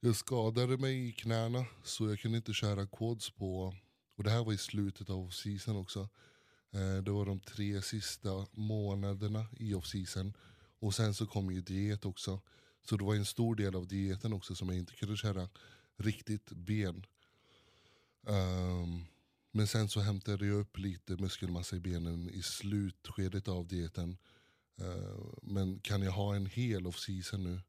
jag 0.00 0.16
skadade 0.16 0.76
mig 0.76 1.08
i 1.08 1.12
knäna 1.12 1.66
så 1.84 2.08
jag 2.08 2.18
kunde 2.18 2.36
inte 2.36 2.52
köra 2.52 2.86
quads 2.86 3.30
på, 3.30 3.74
och 4.16 4.24
det 4.24 4.30
här 4.30 4.44
var 4.44 4.52
i 4.52 4.58
slutet 4.58 5.10
av 5.10 5.18
off-season 5.18 5.76
också. 5.76 6.08
Eh, 6.70 7.02
det 7.02 7.10
var 7.10 7.26
de 7.26 7.40
tre 7.40 7.82
sista 7.82 8.46
månaderna 8.52 9.46
i 9.56 9.74
off-season. 9.74 10.32
Och 10.78 10.94
sen 10.94 11.14
så 11.14 11.26
kom 11.26 11.50
ju 11.50 11.60
diet 11.60 12.04
också. 12.04 12.40
Så 12.82 12.96
det 12.96 13.04
var 13.04 13.14
en 13.14 13.24
stor 13.24 13.54
del 13.56 13.74
av 13.74 13.86
dieten 13.86 14.32
också 14.32 14.54
som 14.54 14.68
jag 14.68 14.78
inte 14.78 14.94
kunde 14.94 15.16
köra 15.16 15.48
riktigt 15.96 16.50
ben. 16.50 17.06
Ehm, 18.26 19.04
men 19.56 19.66
sen 19.66 19.88
så 19.88 20.00
hämtade 20.00 20.46
jag 20.46 20.60
upp 20.60 20.78
lite 20.78 21.16
muskelmassa 21.16 21.76
i 21.76 21.80
benen 21.80 22.30
i 22.30 22.42
slutskedet 22.42 23.48
av 23.48 23.66
dieten. 23.66 24.16
Eh, 24.80 25.24
men 25.42 25.80
kan 25.80 26.02
jag 26.02 26.12
ha 26.12 26.34
en 26.34 26.46
hel 26.46 26.86
off-season 26.86 27.44
nu, 27.44 27.60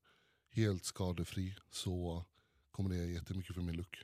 helt 0.51 0.85
skadefri, 0.85 1.55
så 1.71 2.25
kommer 2.71 2.89
det 2.89 3.05
jättemycket 3.05 3.55
för 3.55 3.61
min 3.61 3.75
look. 3.75 3.97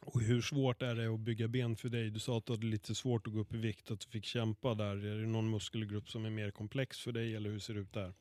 Och 0.00 0.20
hur 0.20 0.42
svårt 0.42 0.82
är 0.82 0.94
det 0.94 1.14
att 1.14 1.20
bygga 1.20 1.48
ben 1.48 1.76
för 1.76 1.88
dig? 1.88 2.10
Du 2.10 2.20
sa 2.20 2.38
att 2.38 2.46
du 2.46 2.52
hade 2.52 2.66
lite 2.66 2.94
svårt 2.94 3.26
att 3.26 3.32
gå 3.32 3.40
upp 3.40 3.54
i 3.54 3.56
vikt, 3.56 3.90
att 3.90 4.00
du 4.00 4.08
fick 4.08 4.24
kämpa 4.24 4.74
där. 4.74 5.04
Är 5.04 5.18
det 5.18 5.26
någon 5.26 5.50
muskelgrupp 5.50 6.10
som 6.10 6.24
är 6.24 6.30
mer 6.30 6.50
komplex 6.50 6.98
för 6.98 7.12
dig 7.12 7.36
eller 7.36 7.50
hur 7.50 7.58
ser 7.58 7.74
det 7.74 7.80
ut 7.80 7.92
där? 7.92 8.14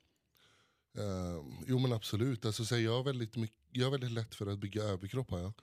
Eh, 0.98 1.44
jo 1.68 1.80
men 1.80 1.94
absolut, 1.94 2.46
alltså, 2.46 2.66
så 2.66 2.80
jag, 2.80 2.92
har 2.92 3.04
väldigt 3.04 3.36
mycket, 3.36 3.58
jag 3.72 3.86
har 3.86 3.92
väldigt 3.92 4.12
lätt 4.12 4.36
för 4.36 4.48
att 4.48 4.60
bygga 4.60 4.84
överkropp 4.84 5.32
har 5.32 5.40
jag. 5.40 5.54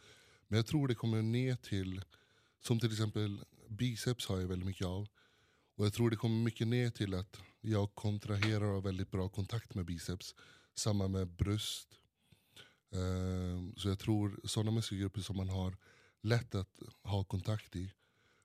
Men 0.48 0.56
jag 0.56 0.66
tror 0.66 0.88
det 0.88 0.94
kommer 0.94 1.22
ner 1.22 1.56
till, 1.56 2.02
som 2.60 2.80
till 2.80 2.92
exempel 2.92 3.44
biceps 3.68 4.26
har 4.26 4.40
jag 4.40 4.48
väldigt 4.48 4.66
mycket 4.66 4.86
av. 4.86 5.08
Och 5.76 5.86
jag 5.86 5.92
tror 5.92 6.10
det 6.10 6.16
kommer 6.16 6.44
mycket 6.44 6.66
ner 6.66 6.90
till 6.90 7.14
att 7.14 7.40
jag 7.60 7.94
kontraherar 7.94 8.64
och 8.64 8.74
har 8.74 8.80
väldigt 8.80 9.10
bra 9.10 9.28
kontakt 9.28 9.74
med 9.74 9.84
biceps. 9.84 10.34
Samma 10.74 11.08
med 11.08 11.28
bröst. 11.28 11.88
Eh, 12.92 13.74
så 13.76 13.88
jag 13.88 13.98
tror 13.98 14.40
sådana 14.44 14.70
muskelgrupper 14.70 15.20
som 15.20 15.36
man 15.36 15.48
har 15.48 15.76
lätt 16.20 16.54
att 16.54 16.78
ha 17.02 17.24
kontakt 17.24 17.76
i 17.76 17.92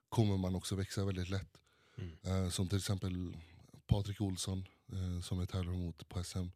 kommer 0.10 0.38
man 0.38 0.56
också 0.56 0.76
växa 0.76 1.06
väldigt 1.06 1.30
lätt. 1.30 1.62
Mm. 1.98 2.18
Eh, 2.24 2.50
som 2.50 2.68
till 2.68 2.78
exempel 2.78 3.38
Patrik 3.88 4.22
Olsson 4.22 4.66
eh, 4.92 5.22
som 5.22 5.40
jag 5.40 5.50
tävlar 5.50 5.74
mot 5.74 6.10
på 6.10 6.24
SM. 6.24 6.48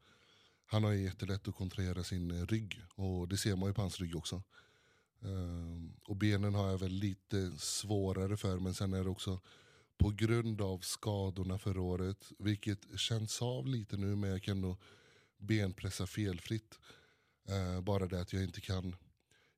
Han 0.66 0.84
har 0.84 0.92
jättelätt 0.92 1.48
att 1.48 1.56
kontrahera 1.56 2.04
sin 2.04 2.48
rygg 2.48 2.82
och 2.96 3.28
det 3.28 3.38
ser 3.38 3.56
man 3.56 3.70
ju 3.70 3.74
på 3.74 3.82
hans 3.82 4.00
rygg 4.00 4.16
också. 4.16 4.44
Eh, 5.22 5.92
och 6.06 6.16
benen 6.16 6.56
har 6.56 6.70
jag 6.70 6.78
väl 6.78 6.92
lite 6.92 7.52
svårare 7.58 8.38
för 8.38 8.60
men 8.60 8.74
sen 8.74 8.94
är 8.94 9.04
det 9.04 9.10
också 9.10 9.40
på 9.98 10.10
grund 10.10 10.62
av 10.62 10.80
skadorna 10.80 11.58
förra 11.60 11.82
året, 11.82 12.32
vilket 12.40 13.00
känns 13.00 13.42
av 13.42 13.68
lite 13.68 13.98
nu 13.98 14.16
men 14.16 14.30
jag 14.30 14.44
kan 14.44 14.58
ändå 14.58 14.78
benpressa 15.38 16.08
felfritt. 16.08 16.80
Eh, 17.48 17.82
bara 17.82 18.08
det 18.08 18.22
att 18.22 18.34
jag 18.34 18.44
inte 18.44 18.62
kan 18.62 18.96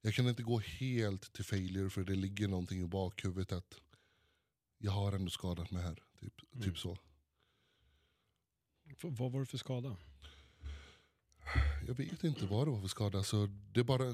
jag 0.02 0.14
kan 0.14 0.28
inte 0.28 0.44
gå 0.44 0.60
helt 0.60 1.34
till 1.34 1.46
failure 1.46 1.90
för 1.90 2.04
det 2.04 2.16
ligger 2.16 2.48
någonting 2.48 2.82
i 2.82 2.88
bakhuvudet 2.88 3.52
att 3.52 3.76
jag 4.78 4.92
har 4.92 5.14
ändå 5.14 5.32
skadat 5.32 5.72
mig 5.72 5.84
här. 5.84 6.04
Typ, 6.20 6.34
Mm. 6.54 6.64
typ 6.66 6.78
så. 6.78 6.98
Vad 9.02 9.32
var 9.32 9.40
det 9.40 9.46
för 9.46 9.58
skada? 9.58 9.98
Jag 11.88 11.94
vet 11.96 12.24
inte 12.24 12.46
vad 12.46 12.68
det 12.68 12.72
var 12.72 12.82
för 12.82 12.88
skada. 12.88 13.24
Så 13.24 13.48
det 13.72 13.84
bara, 13.84 14.14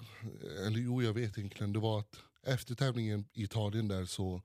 eller 0.66 0.80
jo 0.80 1.02
jag 1.02 1.14
vet 1.14 1.38
egentligen. 1.38 1.74
Det 1.74 1.80
var 1.80 2.00
att 2.00 2.16
efter 2.44 2.76
tävlingen 2.76 3.26
i 3.34 3.44
Italien 3.44 3.88
där 3.88 4.06
så 4.06 4.42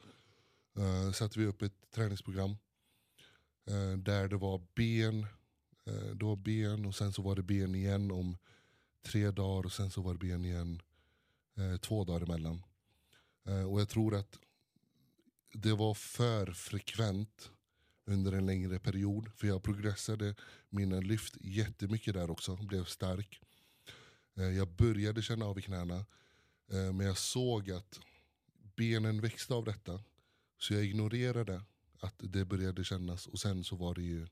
uh, 0.79 1.13
satte 1.13 1.39
vi 1.39 1.47
upp 1.47 1.63
ett 1.63 1.91
träningsprogram. 1.95 2.57
Uh, 3.71 3.97
där 3.99 4.29
det 4.29 4.37
var 4.37 4.63
ben, 4.75 5.27
uh, 5.89 6.15
det 6.15 6.25
var 6.25 6.37
ben 6.37 6.87
och 6.87 6.95
sen 6.95 7.13
så 7.13 7.23
var 7.23 7.37
det 7.37 7.43
ben 7.43 7.75
igen 7.75 8.11
om 8.11 8.37
tre 9.03 9.31
dagar 9.31 9.67
och 9.67 9.73
sen 9.73 9.91
så 9.91 10.03
var 10.03 10.13
det 10.13 10.19
ben 10.19 10.45
igen 10.45 10.83
uh, 11.59 11.77
två 11.77 12.05
dagar 12.05 12.21
emellan. 12.21 12.63
Och 13.71 13.81
jag 13.81 13.89
tror 13.89 14.15
att 14.15 14.39
det 15.53 15.73
var 15.73 15.95
för 15.95 16.53
frekvent 16.53 17.51
under 18.05 18.33
en 18.33 18.47
längre 18.47 18.79
period. 18.79 19.31
För 19.37 19.47
jag 19.47 19.63
progressade 19.63 20.35
mina 20.69 21.01
lyft 21.01 21.37
jättemycket 21.41 22.15
där 22.15 22.31
också, 22.31 22.57
blev 22.57 22.85
stark. 22.85 23.41
Eh, 24.37 24.45
Jag 24.45 24.69
började 24.69 25.23
känna 25.23 25.45
av 25.45 25.59
i 25.59 25.63
knäna, 25.63 25.97
eh, 26.73 26.93
men 26.93 27.07
jag 27.07 27.19
såg 27.19 27.71
att 27.71 28.01
benen 28.77 29.21
växte 29.21 29.55
av 29.55 29.65
detta. 29.65 30.01
Så 30.59 30.75
jag 30.75 30.85
ignorerade 30.85 31.63
att 32.01 32.15
det 32.19 32.45
började 32.45 32.85
kännas 32.85 33.27
och 33.27 33.41
sen 33.41 33.65
så 33.65 33.77
var 33.77 33.95
det 33.95 34.03
ju 34.03 34.27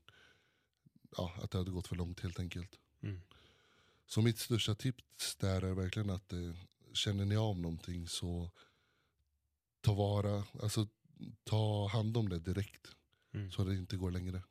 ja, 1.17 1.33
att 1.43 1.51
det 1.51 1.57
hade 1.57 1.71
gått 1.71 1.87
för 1.87 1.95
långt 1.95 2.19
helt 2.19 2.39
enkelt. 2.39 2.79
Mm. 3.01 3.21
Så 4.05 4.21
mitt 4.21 4.39
största 4.39 4.75
tips 4.75 5.35
där 5.35 5.61
är 5.61 5.73
verkligen 5.73 6.09
att 6.09 6.33
eh, 6.33 6.55
känner 6.93 7.25
ni 7.25 7.35
av 7.35 7.59
någonting 7.59 8.07
så 8.07 8.51
ta 9.81 9.93
vara, 9.93 10.43
alltså 10.61 10.87
ta 11.43 11.87
hand 11.87 12.17
om 12.17 12.29
det 12.29 12.39
direkt. 12.39 12.95
Mm. 13.33 13.51
Så 13.51 13.63
det 13.63 13.75
inte 13.75 13.97
går 13.97 14.11
längre. 14.11 14.41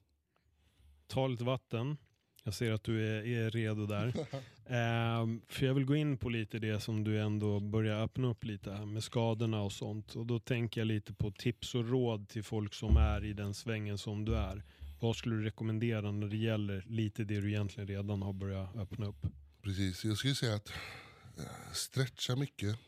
Ta 1.06 1.26
lite 1.26 1.44
vatten. 1.44 1.96
Jag 2.44 2.54
ser 2.54 2.72
att 2.72 2.84
du 2.84 3.06
är, 3.06 3.26
är 3.26 3.50
redo 3.50 3.86
där. 3.86 4.14
Ehm, 4.66 5.42
för 5.48 5.66
jag 5.66 5.74
vill 5.74 5.84
gå 5.84 5.96
in 5.96 6.16
på 6.16 6.28
lite 6.28 6.58
det 6.58 6.80
som 6.80 7.04
du 7.04 7.20
ändå 7.20 7.60
börjar 7.60 8.02
öppna 8.02 8.28
upp 8.28 8.44
lite 8.44 8.72
här 8.72 8.86
med 8.86 9.04
skadorna 9.04 9.62
och 9.62 9.72
sånt. 9.72 10.16
Och 10.16 10.26
då 10.26 10.38
tänker 10.38 10.80
jag 10.80 10.86
lite 10.86 11.12
på 11.12 11.30
tips 11.30 11.74
och 11.74 11.88
råd 11.88 12.28
till 12.28 12.44
folk 12.44 12.74
som 12.74 12.96
är 12.96 13.24
i 13.24 13.32
den 13.32 13.54
svängen 13.54 13.98
som 13.98 14.24
du 14.24 14.36
är. 14.36 14.62
Vad 15.00 15.16
skulle 15.16 15.36
du 15.36 15.42
rekommendera 15.42 16.10
när 16.10 16.26
det 16.26 16.36
gäller 16.36 16.84
lite 16.88 17.24
det 17.24 17.40
du 17.40 17.48
egentligen 17.48 17.88
redan 17.88 18.22
har 18.22 18.32
börjat 18.32 18.76
öppna 18.76 19.06
upp? 19.06 19.26
Precis, 19.62 20.04
jag 20.04 20.16
skulle 20.16 20.34
säga 20.34 20.54
att 20.54 20.68
eh, 21.38 21.72
stretcha 21.72 22.36
mycket. 22.36 22.78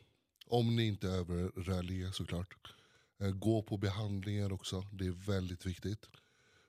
Om 0.46 0.76
ni 0.76 0.86
inte 0.86 1.08
är 1.08 1.12
överrörliga 1.12 2.12
såklart. 2.12 2.74
Eh, 3.22 3.30
gå 3.30 3.62
på 3.62 3.76
behandlingar 3.76 4.52
också, 4.52 4.86
det 4.92 5.06
är 5.06 5.10
väldigt 5.10 5.66
viktigt. 5.66 6.06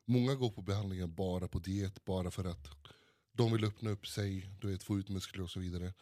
Många 0.06 0.36
går 0.36 0.50
på 0.50 0.62
behandlingar 0.62 1.08
bara 1.08 1.48
på 1.48 1.60
diet, 1.60 2.06
bara 2.06 2.32
för 2.32 2.46
att 2.46 2.68
de 3.32 3.52
vill 3.52 3.66
öppna 3.66 3.90
upp 3.90 4.08
sig, 4.08 4.50
du 4.62 4.68
vet, 4.68 4.84
få 4.84 5.00
ut 5.00 5.10
muskler 5.10 5.44
och 5.44 5.50
så 5.52 5.60
vidare. 5.60 5.94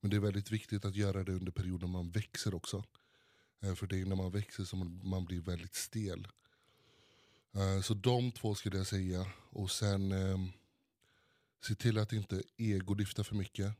Men 0.00 0.10
det 0.10 0.16
är 0.16 0.20
väldigt 0.20 0.50
viktigt 0.50 0.84
att 0.84 0.96
göra 0.96 1.24
det 1.24 1.32
under 1.32 1.52
perioden 1.52 1.90
man 1.90 2.10
växer 2.10 2.54
också. 2.54 2.84
Eh, 3.62 3.74
för 3.74 3.86
det 3.86 4.00
är 4.00 4.06
när 4.06 4.16
man 4.16 4.30
växer 4.30 4.64
som 4.64 5.00
man- 5.04 5.24
blir 5.24 5.40
väldigt 5.40 5.74
stel. 5.74 6.28
Eh, 7.54 7.80
så 7.82 7.94
de 7.94 8.32
två 8.32 8.54
skulle 8.54 8.76
jag 8.76 8.86
säga. 8.86 9.26
Och 9.50 9.70
sen 9.70 10.12
ehm, 10.12 10.48
se 11.66 11.74
till 11.74 11.98
att 11.98 12.12
inte 12.12 12.42
egolyfta 12.56 13.24
för 13.24 13.34
mycket. 13.34 13.72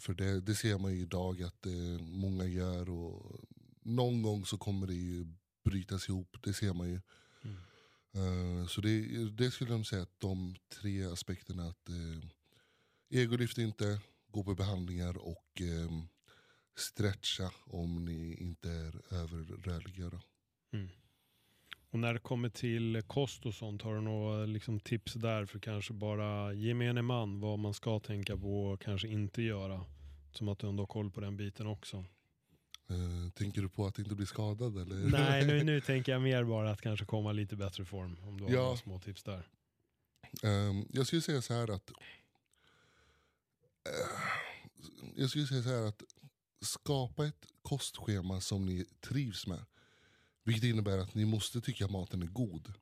För 0.00 0.14
det, 0.14 0.40
det 0.40 0.54
ser 0.54 0.78
man 0.78 0.94
ju 0.94 1.00
idag 1.00 1.42
att 1.42 1.66
många 2.00 2.44
gör. 2.44 2.90
Och 2.90 3.40
någon 3.88 4.22
gång 4.22 4.46
så 4.46 4.58
kommer 4.58 4.86
det 4.86 4.94
ju 4.94 5.26
brytas 5.64 6.08
ihop, 6.08 6.36
det 6.42 6.52
ser 6.52 6.72
man 6.72 6.88
ju. 6.88 7.00
Mm. 7.44 7.56
Eh, 8.14 8.66
Så 8.66 8.80
det, 8.80 9.28
det 9.30 9.50
skulle 9.50 9.72
jag 9.72 9.86
säga 9.86 10.02
att 10.02 10.20
de 10.20 10.56
tre 10.82 11.04
aspekterna. 11.04 11.68
att 11.68 11.88
eh, 11.88 12.28
Egolyft 13.10 13.58
inte, 13.58 14.00
gå 14.30 14.44
på 14.44 14.54
behandlingar 14.54 15.16
och 15.16 15.60
eh, 15.60 15.90
stretcha 16.76 17.50
om 17.66 18.04
ni 18.04 18.36
inte 18.40 18.70
är 18.70 19.14
överrörliga. 19.14 20.20
Mm. 20.72 20.88
Och 21.90 21.98
när 21.98 22.14
det 22.14 22.20
kommer 22.20 22.48
till 22.48 23.02
kost 23.06 23.46
och 23.46 23.54
sånt, 23.54 23.82
har 23.82 23.94
du 23.94 24.00
några 24.00 24.46
liksom, 24.46 24.80
tips 24.80 25.14
där 25.14 25.46
för 25.46 25.58
kanske 25.58 25.92
bara 25.92 26.52
gemene 26.52 27.02
man 27.02 27.40
vad 27.40 27.58
man 27.58 27.74
ska 27.74 28.00
tänka 28.00 28.36
på 28.36 28.64
och 28.64 28.80
kanske 28.80 29.08
inte 29.08 29.42
göra? 29.42 29.84
Som 30.32 30.48
att 30.48 30.58
du 30.58 30.68
ändå 30.68 30.82
har 30.82 30.86
koll 30.86 31.10
på 31.10 31.20
den 31.20 31.36
biten 31.36 31.66
också. 31.66 32.04
Eh, 32.90 33.30
Tänker 33.34 33.62
du 33.62 33.68
på 33.68 33.86
att 33.86 33.98
inte 33.98 34.14
bli 34.14 34.26
skadad 34.26 34.76
eller? 34.78 34.96
Nej, 34.96 35.46
nu, 35.46 35.64
nu 35.64 35.80
tänker 35.86 36.12
jag 36.12 36.22
mer 36.22 36.44
bara 36.44 36.70
att 36.70 36.80
kanske 36.80 37.06
komma 37.06 37.32
lite 37.32 37.56
bättre 37.56 37.84
form. 37.84 38.16
Om 38.22 38.38
du 38.38 38.44
har 38.44 38.50
Ja. 38.52 38.62
några 38.62 38.76
små 38.76 38.98
tips 38.98 39.22
där. 39.22 39.48
Ehm, 40.42 40.86
jag 40.92 41.06
skulle 41.06 41.22
säga 41.22 41.42
så 41.42 41.54
här 41.54 41.70
att 41.70 41.90
eh, 41.90 41.96
jag 45.16 45.30
skulle 45.30 45.46
säga 45.46 45.62
så 45.62 45.68
här 45.68 45.82
att 45.86 46.02
skapa 46.60 47.26
ett 47.26 47.46
kostschema 47.62 48.40
som 48.40 48.66
ni 48.66 48.84
trivs 49.00 49.46
med. 49.46 49.64
Vilket 50.44 50.64
innebär 50.64 50.98
att 50.98 51.14
ni 51.14 51.24
måste 51.24 51.60
tycka 51.60 51.84
att 51.84 51.90
maten 51.90 52.22
är 52.22 52.26
god. 52.26 52.72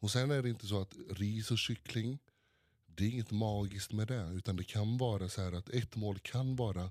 Och 0.00 0.10
sen 0.10 0.30
är 0.30 0.42
det 0.42 0.48
inte 0.48 0.66
så 0.66 0.80
att 0.80 0.94
ris 1.10 1.50
och 1.50 1.58
kyckling, 1.58 2.18
det 2.86 3.04
är 3.04 3.08
inget 3.08 3.30
magiskt 3.30 3.92
med 3.92 4.08
det. 4.08 4.30
Utan 4.34 4.56
det 4.56 4.64
kan 4.64 4.98
vara 4.98 5.28
så 5.28 5.42
här 5.42 5.52
att 5.52 5.68
ett 5.68 5.96
mål 5.96 6.18
kan 6.18 6.56
vara 6.56 6.90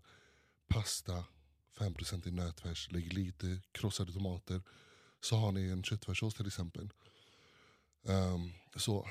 pasta, 0.67 1.23
5% 1.75 2.27
i 2.27 2.31
nötfärs, 2.31 2.91
lägg 2.91 3.13
lite 3.13 3.61
krossade 3.71 4.13
tomater. 4.13 4.61
Så 5.21 5.35
har 5.35 5.51
ni 5.51 5.69
en 5.69 5.83
köttfärssås 5.83 6.33
till 6.33 6.47
exempel. 6.47 6.89
Um, 8.03 8.53
så 8.75 9.09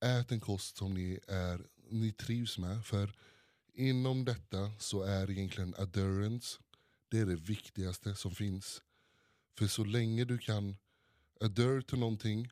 ät 0.00 0.32
en 0.32 0.40
kost 0.40 0.76
som 0.76 0.94
ni, 0.94 1.20
är, 1.28 1.66
ni 1.88 2.12
trivs 2.12 2.58
med. 2.58 2.86
För 2.86 3.12
inom 3.74 4.24
detta 4.24 4.72
så 4.78 5.02
är 5.02 5.30
egentligen 5.30 5.74
adherence 5.78 6.58
det 7.10 7.18
är 7.18 7.26
det 7.26 7.36
viktigaste 7.36 8.14
som 8.14 8.34
finns. 8.34 8.82
För 9.58 9.66
så 9.66 9.84
länge 9.84 10.24
du 10.24 10.38
kan 10.38 10.76
adhere 11.40 11.82
till 11.82 11.98
någonting, 11.98 12.50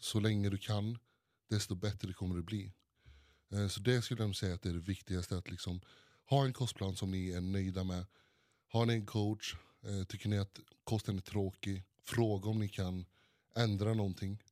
så 0.00 0.20
länge 0.20 0.50
du 0.50 0.58
kan, 0.58 0.98
desto 1.48 1.74
bättre 1.74 2.12
kommer 2.12 2.36
det 2.36 2.42
bli. 2.42 2.72
Ehm, 3.50 3.68
så 3.68 3.80
det 3.80 4.02
skulle 4.02 4.22
jag 4.22 4.36
säga 4.36 4.54
att 4.54 4.62
det 4.62 4.68
är 4.68 4.74
det 4.74 4.80
viktigaste. 4.80 5.36
Att 5.36 5.50
liksom 5.50 5.80
ha 6.26 6.44
en 6.44 6.52
kostplan 6.52 6.96
som 6.96 7.10
ni 7.10 7.30
är 7.30 7.40
nöjda 7.40 7.84
med. 7.84 8.06
Har 8.68 8.86
ni 8.86 8.94
en 8.94 9.06
coach, 9.06 9.54
eh, 9.82 10.04
tycker 10.04 10.28
ni 10.28 10.38
att 10.38 10.60
kosten 10.84 11.16
är 11.16 11.20
tråkig, 11.20 11.82
fråga 12.04 12.50
om 12.50 12.58
ni 12.58 12.68
kan 12.68 13.04
ändra 13.56 13.94
någonting. 13.94 14.42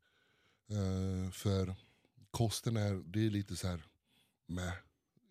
Eh, 0.70 1.30
För 1.30 1.74
kosten 2.30 2.76
är, 2.76 2.94
det 2.94 3.26
är 3.26 3.30
lite 3.30 3.56
så 3.56 3.68
här 3.68 3.82
med 4.46 4.72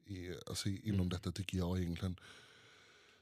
i, 0.05 0.29
alltså 0.47 0.69
inom 0.69 0.95
Mm. 0.99 1.09
detta 1.09 1.31
tycker 1.31 1.57
jag 1.57 1.79
egentligen. 1.79 2.19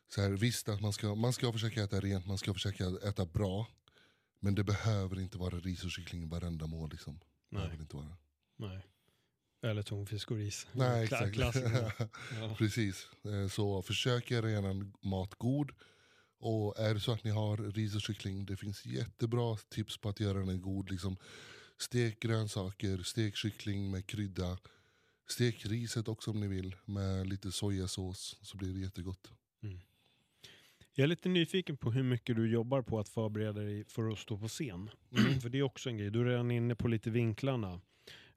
Så 0.07 0.21
här, 0.21 0.29
visst 0.29 0.69
att 0.69 0.81
man 0.81 0.93
ska, 0.93 1.15
man 1.15 1.33
ska 1.33 1.51
försöka 1.51 1.83
äta 1.83 1.99
rent, 1.99 2.25
man 2.25 2.37
ska 2.37 2.53
försöka 2.53 2.85
äta 2.87 3.25
bra. 3.25 3.67
Men 4.39 4.55
det 4.55 4.63
behöver 4.63 5.19
inte 5.19 5.37
vara 5.37 5.59
ris 5.59 5.83
och 5.83 5.91
kyckling 5.91 6.21
i 6.23 6.25
varenda 6.25 6.67
mål. 6.67 6.89
Liksom. 6.91 7.13
Det 7.19 7.25
Nej, 7.49 7.61
behöver 7.63 7.81
inte 7.83 7.95
vara. 7.95 8.17
nej. 8.55 8.85
Eller 9.61 9.81
tonfisk 9.81 10.31
och 10.31 10.37
ris. 10.37 10.67
Nej, 10.73 11.03
exakt. 11.03 11.37
Ja. 12.39 12.55
Precis. 12.57 13.07
Eh, 13.25 13.47
Så 13.47 13.81
försök 13.81 14.31
göra 14.31 14.51
er 14.51 15.07
mat 15.07 15.35
god. 15.35 15.71
Och 16.39 16.79
är 16.79 16.93
det 16.93 16.99
så 16.99 17.11
att 17.11 17.23
ni 17.23 17.31
har 17.31 17.57
ris 17.57 17.95
och 17.95 18.01
kyckling, 18.01 18.45
det 18.45 18.57
finns 18.57 18.85
jättebra 18.85 19.57
tips 19.69 19.97
på 19.97 20.09
att 20.09 20.19
göra 20.19 20.37
den 20.39 20.61
god. 20.61 20.91
Liksom, 20.91 21.17
stek 21.77 22.19
grönsaker, 22.19 22.97
stek 22.97 23.35
kyckling 23.35 23.91
med 23.91 24.07
krydda. 24.07 24.57
Stek 25.29 25.65
riset 25.65 26.07
också 26.07 26.31
om 26.31 26.39
ni 26.39 26.47
vill 26.47 26.75
med 26.85 27.27
lite 27.27 27.51
sojasås 27.51 28.39
så 28.41 28.57
blir 28.57 28.73
det 28.73 28.79
jättegott. 28.79 29.31
Jag 30.93 31.03
är 31.03 31.07
lite 31.07 31.29
nyfiken 31.29 31.77
på 31.77 31.91
hur 31.91 32.03
mycket 32.03 32.35
du 32.35 32.51
jobbar 32.51 32.81
på 32.81 32.99
att 32.99 33.09
förbereda 33.09 33.61
dig 33.61 33.85
för 33.87 34.09
att 34.11 34.19
stå 34.19 34.37
på 34.37 34.47
scen. 34.47 34.89
Mm. 35.17 35.39
För 35.41 35.49
det 35.49 35.57
är 35.57 35.63
också 35.63 35.89
en 35.89 35.97
grej. 35.97 36.09
Du 36.11 36.21
är 36.21 36.25
redan 36.25 36.51
inne 36.51 36.75
på 36.75 36.87
lite 36.87 37.09
vinklarna. 37.09 37.81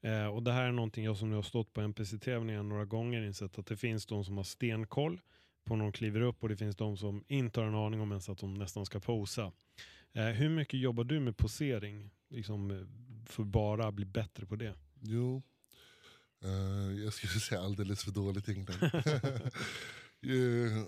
Eh, 0.03 0.27
och 0.27 0.43
det 0.43 0.53
här 0.53 0.65
är 0.65 0.73
någonting 0.73 1.05
jag 1.05 1.17
som 1.17 1.31
nu 1.31 1.37
har 1.37 1.43
stått 1.43 1.73
på 1.73 1.81
NPC-tävlingar 1.81 2.63
några 2.63 2.85
gånger 2.85 3.23
insett 3.23 3.59
att 3.59 3.67
det 3.67 3.77
finns 3.77 4.07
de 4.07 4.25
som 4.25 4.37
har 4.37 4.45
stenkoll 4.45 5.21
på 5.65 5.77
när 5.77 5.85
de 5.85 5.93
kliver 5.93 6.21
upp 6.21 6.43
och 6.43 6.49
det 6.49 6.57
finns 6.57 6.77
de 6.77 6.97
som 6.97 7.25
inte 7.29 7.61
har 7.61 7.67
en 7.67 7.75
aning 7.75 8.01
om 8.01 8.11
ens 8.11 8.29
att 8.29 8.39
de 8.39 8.55
nästan 8.55 8.87
ska 8.87 9.01
posa. 9.01 9.53
Eh, 10.13 10.25
hur 10.25 10.49
mycket 10.49 10.81
jobbar 10.81 11.05
du 11.05 11.21
med 11.21 11.37
posering 11.37 12.11
liksom, 12.29 12.71
eh, 12.71 12.87
för 13.27 13.45
bara 13.45 13.93
bli 13.93 14.05
bättre 14.05 14.47
på 14.47 14.57
det? 14.57 14.75
Jo, 15.01 15.43
eh, 16.45 17.03
jag 17.05 17.13
skulle 17.13 17.33
säga 17.33 17.61
alldeles 17.61 18.05
för 18.05 18.11
dåligt 18.11 18.49
egentligen. 18.49 18.91
Eh, 20.27 20.85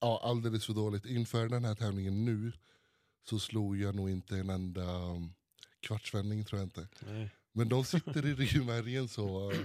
ja, 0.00 0.20
alldeles 0.24 0.66
för 0.66 0.72
dåligt. 0.72 1.06
Inför 1.06 1.48
den 1.48 1.64
här 1.64 1.74
tävlingen 1.74 2.24
nu 2.24 2.52
så 3.28 3.38
slog 3.38 3.76
jag 3.76 3.94
nog 3.94 4.10
inte 4.10 4.36
en 4.36 4.50
enda 4.50 4.82
um, 4.82 5.34
kvartsvändning 5.80 6.44
tror 6.44 6.60
jag 6.60 6.66
inte. 6.66 6.88
Nej. 7.06 7.30
Men 7.56 7.68
de 7.68 7.84
sitter 7.84 8.26
i 8.26 8.34
ryggmärgen 8.34 9.08
så 9.08 9.50
uh, 9.50 9.58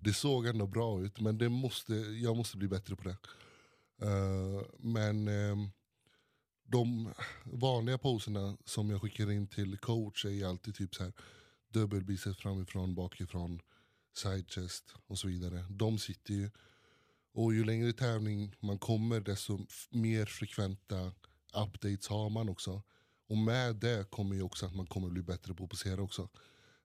det 0.00 0.14
såg 0.14 0.46
ändå 0.46 0.66
bra 0.66 1.00
ut. 1.00 1.20
Men 1.20 1.38
det 1.38 1.48
måste, 1.48 1.94
jag 1.94 2.36
måste 2.36 2.56
bli 2.56 2.68
bättre 2.68 2.96
på 2.96 3.02
det. 3.02 3.16
Uh, 4.06 4.62
men 4.78 5.28
ehm, 5.28 5.70
de 6.64 7.12
vanliga 7.44 7.98
poserna 7.98 8.56
som 8.64 8.90
jag 8.90 9.02
skickar 9.02 9.30
in 9.30 9.46
till 9.46 9.78
coach 9.78 10.24
är 10.24 10.46
alltid 10.46 10.74
typ 10.74 10.94
så 10.94 11.02
här 11.02 11.12
dubbelbiceps 11.68 12.38
framifrån, 12.38 12.94
bakifrån, 12.94 13.60
side 14.16 14.50
chest 14.50 14.94
och 15.06 15.18
så 15.18 15.28
vidare. 15.28 15.64
De 15.70 15.98
sitter 15.98 16.34
ju. 16.34 16.50
Och 17.32 17.54
ju 17.54 17.64
längre 17.64 17.92
tävling 17.92 18.54
man 18.60 18.78
kommer 18.78 19.20
desto 19.20 19.58
mer 19.90 20.26
frekventa 20.26 21.12
updates 21.54 22.08
har 22.08 22.30
man 22.30 22.48
också. 22.48 22.82
Och 23.28 23.38
med 23.38 23.76
det 23.76 24.10
kommer 24.10 24.34
ju 24.34 24.42
också 24.42 24.66
att 24.66 24.74
man 24.74 24.86
kommer 24.86 25.10
bli 25.10 25.22
bättre 25.22 25.54
på 25.54 25.64
att 25.64 25.70
posera 25.70 26.02
också. 26.02 26.28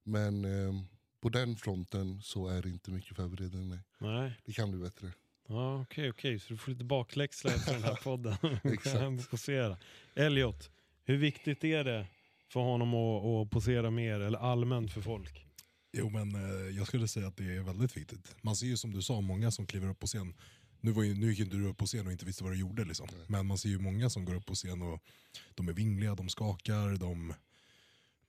Men 0.09 0.45
ehm, 0.45 0.85
på 1.21 1.29
den 1.29 1.55
fronten 1.55 2.21
så 2.21 2.47
är 2.47 2.61
det 2.61 2.69
inte 2.69 2.91
mycket 2.91 3.15
förberedande. 3.15 3.77
nej. 3.99 4.11
Nej. 4.19 4.33
Det 4.45 4.53
kan 4.53 4.71
bli 4.71 4.79
bättre. 4.79 5.11
Ja, 5.47 5.81
Okej, 5.81 6.09
okej. 6.09 6.39
så 6.39 6.53
du 6.53 6.57
får 6.57 6.71
lite 6.71 6.83
bakläxa 6.83 7.49
efter 7.49 7.73
den 7.73 7.83
här 7.83 7.95
podden. 8.03 8.35
Exakt. 8.63 9.29
posera. 9.29 9.77
Elliot, 10.15 10.69
hur 11.03 11.17
viktigt 11.17 11.63
är 11.63 11.83
det 11.83 12.07
för 12.47 12.59
honom 12.59 12.93
att, 12.93 13.25
att 13.25 13.49
posera 13.51 13.91
mer 13.91 14.19
eller 14.19 14.39
allmänt 14.39 14.93
för 14.93 15.01
folk? 15.01 15.45
Jo 15.97 16.09
men 16.09 16.35
eh, 16.35 16.77
jag 16.77 16.87
skulle 16.87 17.07
säga 17.07 17.27
att 17.27 17.37
det 17.37 17.55
är 17.55 17.61
väldigt 17.61 17.97
viktigt. 17.97 18.35
Man 18.41 18.55
ser 18.55 18.67
ju 18.67 18.77
som 18.77 18.91
du 18.93 19.01
sa 19.01 19.21
många 19.21 19.51
som 19.51 19.67
kliver 19.67 19.89
upp 19.89 19.99
på 19.99 20.07
scen. 20.07 20.33
Nu, 20.81 20.91
var 20.91 21.03
ju, 21.03 21.15
nu 21.15 21.27
gick 21.29 21.39
ju 21.39 21.43
inte 21.45 21.57
du 21.57 21.67
upp 21.67 21.77
på 21.77 21.85
scen 21.85 22.05
och 22.05 22.11
inte 22.11 22.25
visste 22.25 22.43
vad 22.43 22.53
du 22.53 22.59
gjorde 22.59 22.85
liksom. 22.85 23.07
Men 23.27 23.45
man 23.45 23.57
ser 23.57 23.69
ju 23.69 23.79
många 23.79 24.09
som 24.09 24.25
går 24.25 24.35
upp 24.35 24.45
på 24.45 24.53
scen 24.55 24.81
och 24.81 24.99
de 25.55 25.67
är 25.67 25.73
vingliga, 25.73 26.15
de 26.15 26.29
skakar, 26.29 26.95
de... 26.99 27.33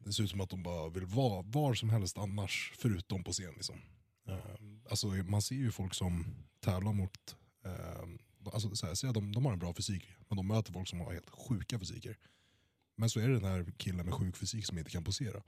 Det 0.05 0.13
ser 0.13 0.23
ut 0.23 0.31
som 0.31 0.41
att 0.41 0.51
de 0.51 0.63
bara 0.63 0.89
vill 0.89 1.07
vara 1.07 1.43
var 1.43 1.75
som 1.75 1.91
helst 1.91 2.19
annars 2.19 2.73
förutom 2.77 3.25
på 3.25 3.33
scen 3.33 3.53
liksom. 3.55 3.81
Eh, 4.29 4.37
alltså 4.91 5.07
man 5.07 5.43
ser 5.43 5.55
ju 5.55 5.71
folk 5.71 5.95
som 5.95 6.25
tävlar 6.61 6.93
mot, 6.93 7.37
eh, 7.65 8.53
alltså 8.53 8.77
så 8.77 8.87
här, 8.87 9.09
att 9.09 9.15
de, 9.15 9.33
de 9.33 9.45
har 9.45 9.53
en 9.53 9.59
bra 9.59 9.75
fysik, 9.75 10.09
men 10.29 10.37
de 10.37 10.47
möter 10.47 10.73
folk 10.73 10.89
som 10.89 11.01
har 11.01 11.13
helt 11.13 11.31
sjuka 11.31 11.79
fysiker. 11.79 12.19
Men 12.97 13.11
så 13.11 13.21
är 13.21 13.29
det 13.29 13.35
den 13.35 13.51
här 13.51 13.73
killen 13.77 14.07
med 14.07 14.15
sjuk 14.15 14.37
fysik 14.37 14.67
som 14.67 14.79
inte 14.79 14.91
kan 14.91 15.05
posera. 15.05 15.43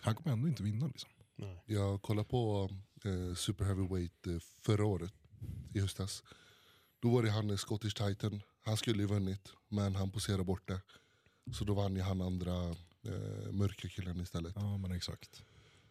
Han 0.00 0.14
kommer 0.14 0.32
ändå 0.32 0.48
inte 0.48 0.62
vinna 0.62 0.86
liksom. 0.86 1.10
Nej. 1.36 1.62
Jag 1.66 2.02
kollade 2.02 2.28
på 2.28 2.70
eh, 3.04 3.34
Super 3.34 3.64
Heavyweight 3.64 4.26
eh, 4.26 4.38
förra 4.38 4.84
året, 4.84 5.12
i 5.74 5.80
höstas. 5.80 6.22
Då 7.00 7.10
var 7.10 7.22
det 7.22 7.30
han 7.30 7.50
eh, 7.50 7.56
Scottish 7.56 7.94
Titan. 7.94 8.42
Han 8.64 8.76
skulle 8.76 9.02
ju 9.02 9.06
vunnit, 9.06 9.52
men 9.68 9.94
han 9.94 10.10
poserade 10.10 10.44
bort 10.44 10.68
det. 10.68 10.80
Så 11.52 11.64
då 11.64 11.74
vann 11.74 11.96
ju 11.96 12.02
han 12.02 12.20
andra 12.20 12.76
eh, 13.06 13.52
mörka 13.52 13.88
killen 13.88 14.20
istället. 14.20 14.52
Ja 14.56 14.76
men 14.78 14.92
exakt. 14.92 15.42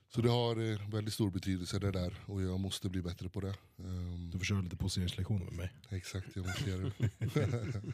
Så 0.10 0.22
det 0.22 0.30
har 0.30 0.72
eh, 0.72 0.90
väldigt 0.90 1.14
stor 1.14 1.32
betydelse 1.32 1.80
det 1.80 1.92
där 1.92 2.14
och 2.26 2.42
jag 2.42 2.60
måste 2.60 2.90
bli 2.90 3.02
bättre 3.02 3.30
på 3.30 3.42
det. 3.42 3.56
Ehm, 3.80 4.30
Du 4.32 4.38
får 4.38 4.46
köra 4.46 4.62
lite 4.62 4.76
poseringslektioner 4.78 5.46
med 5.46 5.54
mig. 5.54 5.74
exakt, 5.90 6.28
jag 6.36 6.46
måste 6.46 6.70
göra 6.70 6.92
det. 6.98 7.82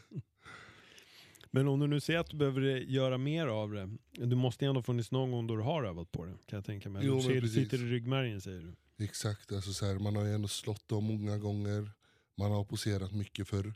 Men 1.50 1.68
om 1.68 1.80
du 1.80 1.86
nu 1.86 2.00
ser 2.00 2.18
att 2.18 2.30
du 2.30 2.36
behöver 2.36 2.60
göra 2.76 3.18
mer 3.18 3.46
av 3.46 3.70
det, 3.72 3.88
du 4.26 4.36
måste 4.36 4.66
ändå 4.66 4.82
funnits 4.82 5.10
någon 5.10 5.30
gång 5.30 5.46
då 5.46 5.56
du 5.56 5.62
har 5.62 5.84
övat 5.84 6.12
på 6.12 6.24
det, 6.24 6.32
kan 6.46 6.56
jag 6.56 6.64
tänka 6.64 6.88
mig. 6.90 7.06
Jo, 7.06 7.16
du 7.16 7.22
ser, 7.22 7.46
sitter 7.46 7.78
i 7.78 7.90
ryggmärgen 7.90 8.40
säger 8.40 8.60
du. 8.96 9.04
Exakt, 9.04 9.52
alltså 9.52 9.72
så 9.72 9.86
här, 9.86 9.98
man 9.98 10.16
har 10.16 10.24
ju 10.24 10.34
ändå 10.34 10.48
slått 10.48 10.88
dem 10.88 11.04
många 11.04 11.38
gånger. 11.38 11.90
Man 12.36 12.50
har 12.50 12.64
poserat 12.64 13.12
mycket 13.12 13.48
för 13.48 13.72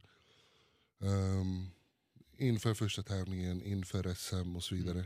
um, 0.98 1.70
inför 2.36 2.74
första 2.74 3.02
tävlingen, 3.02 3.62
inför 3.62 4.14
SM 4.14 4.56
och 4.56 4.64
så 4.64 4.74
vidare. 4.74 5.04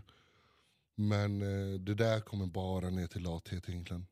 Men 1.01 1.43
eh, 1.43 1.81
det 1.81 1.95
där 1.95 2.21
kommer 2.21 2.47
bara 2.47 2.91
ner 2.91 3.07
till 3.07 3.23
lathet 3.23 3.69
egentligen. 3.69 4.07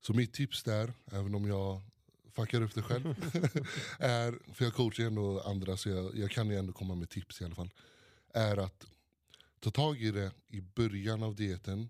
Så 0.00 0.14
mitt 0.14 0.32
tips 0.32 0.62
där, 0.62 0.92
även 1.12 1.34
om 1.34 1.48
jag 1.48 1.82
fuckar 2.32 2.62
upp 2.62 2.74
det 2.74 2.82
själv, 2.82 3.04
är, 3.98 4.54
för 4.54 4.64
jag 4.64 4.74
coachar 4.74 5.02
ju 5.02 5.06
ändå 5.06 5.40
andra 5.40 5.76
så 5.76 5.88
jag, 5.88 6.18
jag 6.18 6.30
kan 6.30 6.50
ju 6.50 6.56
ändå 6.56 6.72
komma 6.72 6.94
med 6.94 7.10
tips 7.10 7.40
i 7.40 7.44
alla 7.44 7.54
fall, 7.54 7.70
är 8.34 8.56
att 8.56 8.86
ta 9.60 9.70
tag 9.70 10.00
i 10.00 10.10
det 10.10 10.32
i 10.48 10.60
början 10.60 11.22
av 11.22 11.36
dieten, 11.36 11.88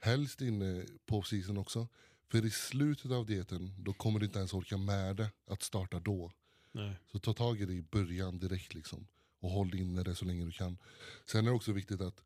helst 0.00 0.40
inne 0.40 0.84
på 1.06 1.22
season 1.22 1.58
också. 1.58 1.88
För 2.28 2.46
i 2.46 2.50
slutet 2.50 3.10
av 3.10 3.26
dieten, 3.26 3.74
då 3.78 3.92
kommer 3.92 4.20
du 4.20 4.26
inte 4.26 4.38
ens 4.38 4.54
orka 4.54 4.76
med 4.76 5.16
det 5.16 5.30
att 5.46 5.62
starta 5.62 6.00
då. 6.00 6.32
Nej. 6.72 6.96
Så 7.12 7.18
ta 7.18 7.34
tag 7.34 7.60
i 7.60 7.64
det 7.64 7.72
i 7.72 7.82
början 7.82 8.38
direkt 8.38 8.74
liksom. 8.74 9.06
Och 9.40 9.50
håll 9.50 9.74
inne 9.74 10.02
det 10.02 10.14
så 10.14 10.24
länge 10.24 10.44
du 10.44 10.52
kan. 10.52 10.78
Sen 11.26 11.44
är 11.44 11.50
det 11.50 11.56
också 11.56 11.72
viktigt 11.72 12.00
att 12.00 12.22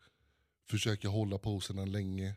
försöka 0.66 1.08
hålla 1.08 1.38
poserna 1.38 1.84
länge. 1.84 2.28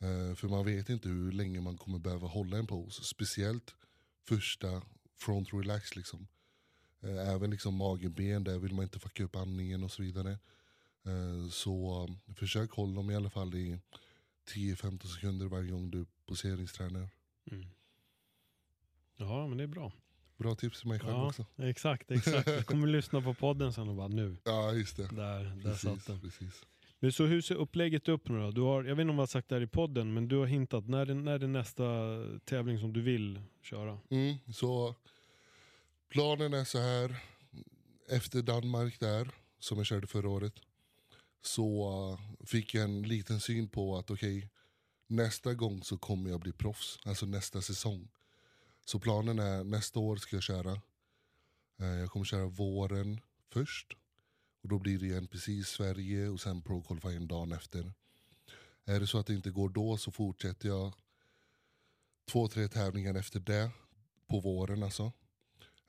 Eh, 0.00 0.34
för 0.34 0.48
man 0.48 0.64
vet 0.64 0.88
inte 0.88 1.08
hur 1.08 1.32
länge 1.32 1.60
man 1.60 1.76
kommer 1.78 1.98
behöva 1.98 2.28
hålla 2.28 2.56
en 2.58 2.66
pose. 2.66 3.04
Speciellt 3.04 3.74
första 4.28 4.82
front 5.18 5.48
relax 5.54 5.96
liksom. 5.96 6.26
Eh, 7.02 7.28
även 7.34 7.50
liksom 7.50 7.74
mage, 7.74 8.08
ben, 8.08 8.44
där 8.44 8.58
vill 8.58 8.74
man 8.74 8.82
inte 8.82 8.98
fucka 8.98 9.24
upp 9.24 9.36
andningen 9.36 9.84
och 9.84 9.90
så 9.92 10.02
vidare. 10.02 10.30
Eh, 11.06 11.48
så 11.50 12.08
försök 12.36 12.70
hålla 12.70 12.94
dem 12.94 13.10
i 13.10 13.14
alla 13.16 13.30
fall 13.30 13.54
i 13.54 13.78
10-15 14.54 15.06
sekunder 15.06 15.46
varje 15.46 15.70
gång 15.70 15.90
du 15.90 16.06
poseringstränar. 16.26 17.08
Mm. 17.50 17.66
Ja, 19.16 19.46
men 19.48 19.58
det 19.58 19.64
är 19.64 19.68
bra. 19.68 19.92
Bra 20.36 20.54
tips 20.54 20.78
till 20.80 20.88
mig 20.88 20.98
själv 21.00 21.12
Ja, 21.12 21.26
också. 21.28 21.46
exakt, 21.56 22.10
exakt. 22.10 22.46
Jag 22.48 22.66
kommer 22.66 22.86
lyssna 22.96 23.20
på 23.22 23.34
podden 23.34 23.72
sen 23.72 23.88
och 23.88 23.94
bara 23.96 24.08
nu, 24.08 24.36
Ja 24.44 24.72
just 24.72 24.96
det. 24.96 25.08
där, 25.16 25.44
där 25.44 25.74
satt 25.74 25.82
Precis, 25.94 26.04
den. 26.06 26.20
precis. 26.20 26.62
Men 27.02 27.12
så 27.12 27.24
hur 27.24 27.40
ser 27.40 27.54
upplägget 27.54 28.08
upp 28.08 28.28
nu 28.28 28.40
då? 28.40 28.50
Du 28.50 28.60
har, 28.60 28.84
jag 28.84 28.96
vet 28.96 29.02
inte 29.02 29.10
om 29.10 29.16
du 29.16 29.22
har 29.22 29.26
sagt 29.26 29.48
det 29.48 29.54
här 29.54 29.62
i 29.62 29.66
podden, 29.66 30.14
men 30.14 30.28
du 30.28 30.36
har 30.36 30.46
hintat, 30.46 30.88
när 30.88 31.10
är, 31.10 31.14
när 31.14 31.32
är 31.32 31.38
det 31.38 31.46
nästa 31.46 31.84
tävling 32.44 32.78
som 32.78 32.92
du 32.92 33.02
vill 33.02 33.40
köra? 33.62 33.98
Mm, 34.10 34.34
så 34.54 34.94
planen 36.08 36.54
är 36.54 36.64
så 36.64 36.78
här. 36.78 37.16
Efter 38.08 38.42
Danmark 38.42 39.00
där, 39.00 39.28
som 39.58 39.78
jag 39.78 39.86
körde 39.86 40.06
förra 40.06 40.28
året, 40.28 40.54
så 41.40 41.90
uh, 42.12 42.46
fick 42.46 42.74
jag 42.74 42.84
en 42.84 43.02
liten 43.02 43.40
syn 43.40 43.68
på 43.68 43.96
att 43.96 44.10
okej, 44.10 44.48
nästa 45.06 45.54
gång 45.54 45.82
så 45.82 45.98
kommer 45.98 46.30
jag 46.30 46.40
bli 46.40 46.52
proffs. 46.52 46.98
Alltså 47.04 47.26
nästa 47.26 47.62
säsong. 47.62 48.08
Så 48.84 48.98
planen 48.98 49.38
är 49.38 49.64
nästa 49.64 50.00
år 50.00 50.16
ska 50.16 50.36
jag 50.36 50.42
köra. 50.42 50.72
Eh, 51.80 51.86
jag 51.86 52.10
kommer 52.10 52.24
köra 52.24 52.46
våren 52.46 53.20
först. 53.50 53.96
Och 54.62 54.68
då 54.68 54.78
blir 54.78 54.98
det 54.98 55.16
NPC 55.16 55.52
i 55.52 55.64
Sverige 55.64 56.28
och 56.28 56.40
sen 56.40 56.62
Pro 56.62 56.82
Qualifying 56.82 57.26
dagen 57.26 57.52
efter. 57.52 57.92
Är 58.84 59.00
det 59.00 59.06
så 59.06 59.18
att 59.18 59.26
det 59.26 59.34
inte 59.34 59.50
går 59.50 59.68
då 59.68 59.96
så 59.96 60.10
fortsätter 60.10 60.68
jag 60.68 60.92
två, 62.30 62.48
tre 62.48 62.68
tävlingar 62.68 63.14
efter 63.14 63.40
det 63.40 63.70
på 64.26 64.40
våren 64.40 64.82
alltså. 64.82 65.12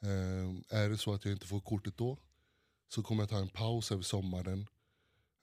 Eh, 0.02 0.80
är 0.80 0.90
det 0.90 0.98
så 0.98 1.14
att 1.14 1.26
jag 1.26 1.34
inte 1.34 1.48
får 1.48 1.60
kortet 1.60 1.98
då 1.98 2.18
så 2.88 3.04
kommer 3.04 3.24
jag 3.24 3.30
ta 3.30 3.38
en 3.38 3.50
paus 3.50 3.92
över 3.92 4.04
sommaren 4.04 4.68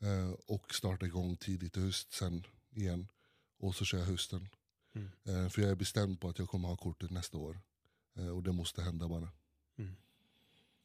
eh, 0.00 0.30
och 0.46 0.74
starta 0.74 1.06
igång 1.06 1.36
tidigt 1.36 1.76
i 1.76 1.80
höst 1.80 2.12
sen 2.12 2.46
igen. 2.70 3.08
Och 3.58 3.74
så 3.74 3.84
kör 3.84 3.98
jag 3.98 4.06
hösten. 4.06 4.48
Mm. 4.94 5.10
Eh, 5.24 5.48
för 5.48 5.62
jag 5.62 5.70
är 5.70 5.74
bestämd 5.74 6.20
på 6.20 6.28
att 6.28 6.38
jag 6.38 6.48
kommer 6.48 6.68
ha 6.68 6.76
kortet 6.76 7.10
nästa 7.10 7.38
år. 7.38 7.60
Eh, 8.16 8.28
och 8.28 8.42
det 8.42 8.52
måste 8.52 8.82
hända 8.82 9.08
bara. 9.08 9.28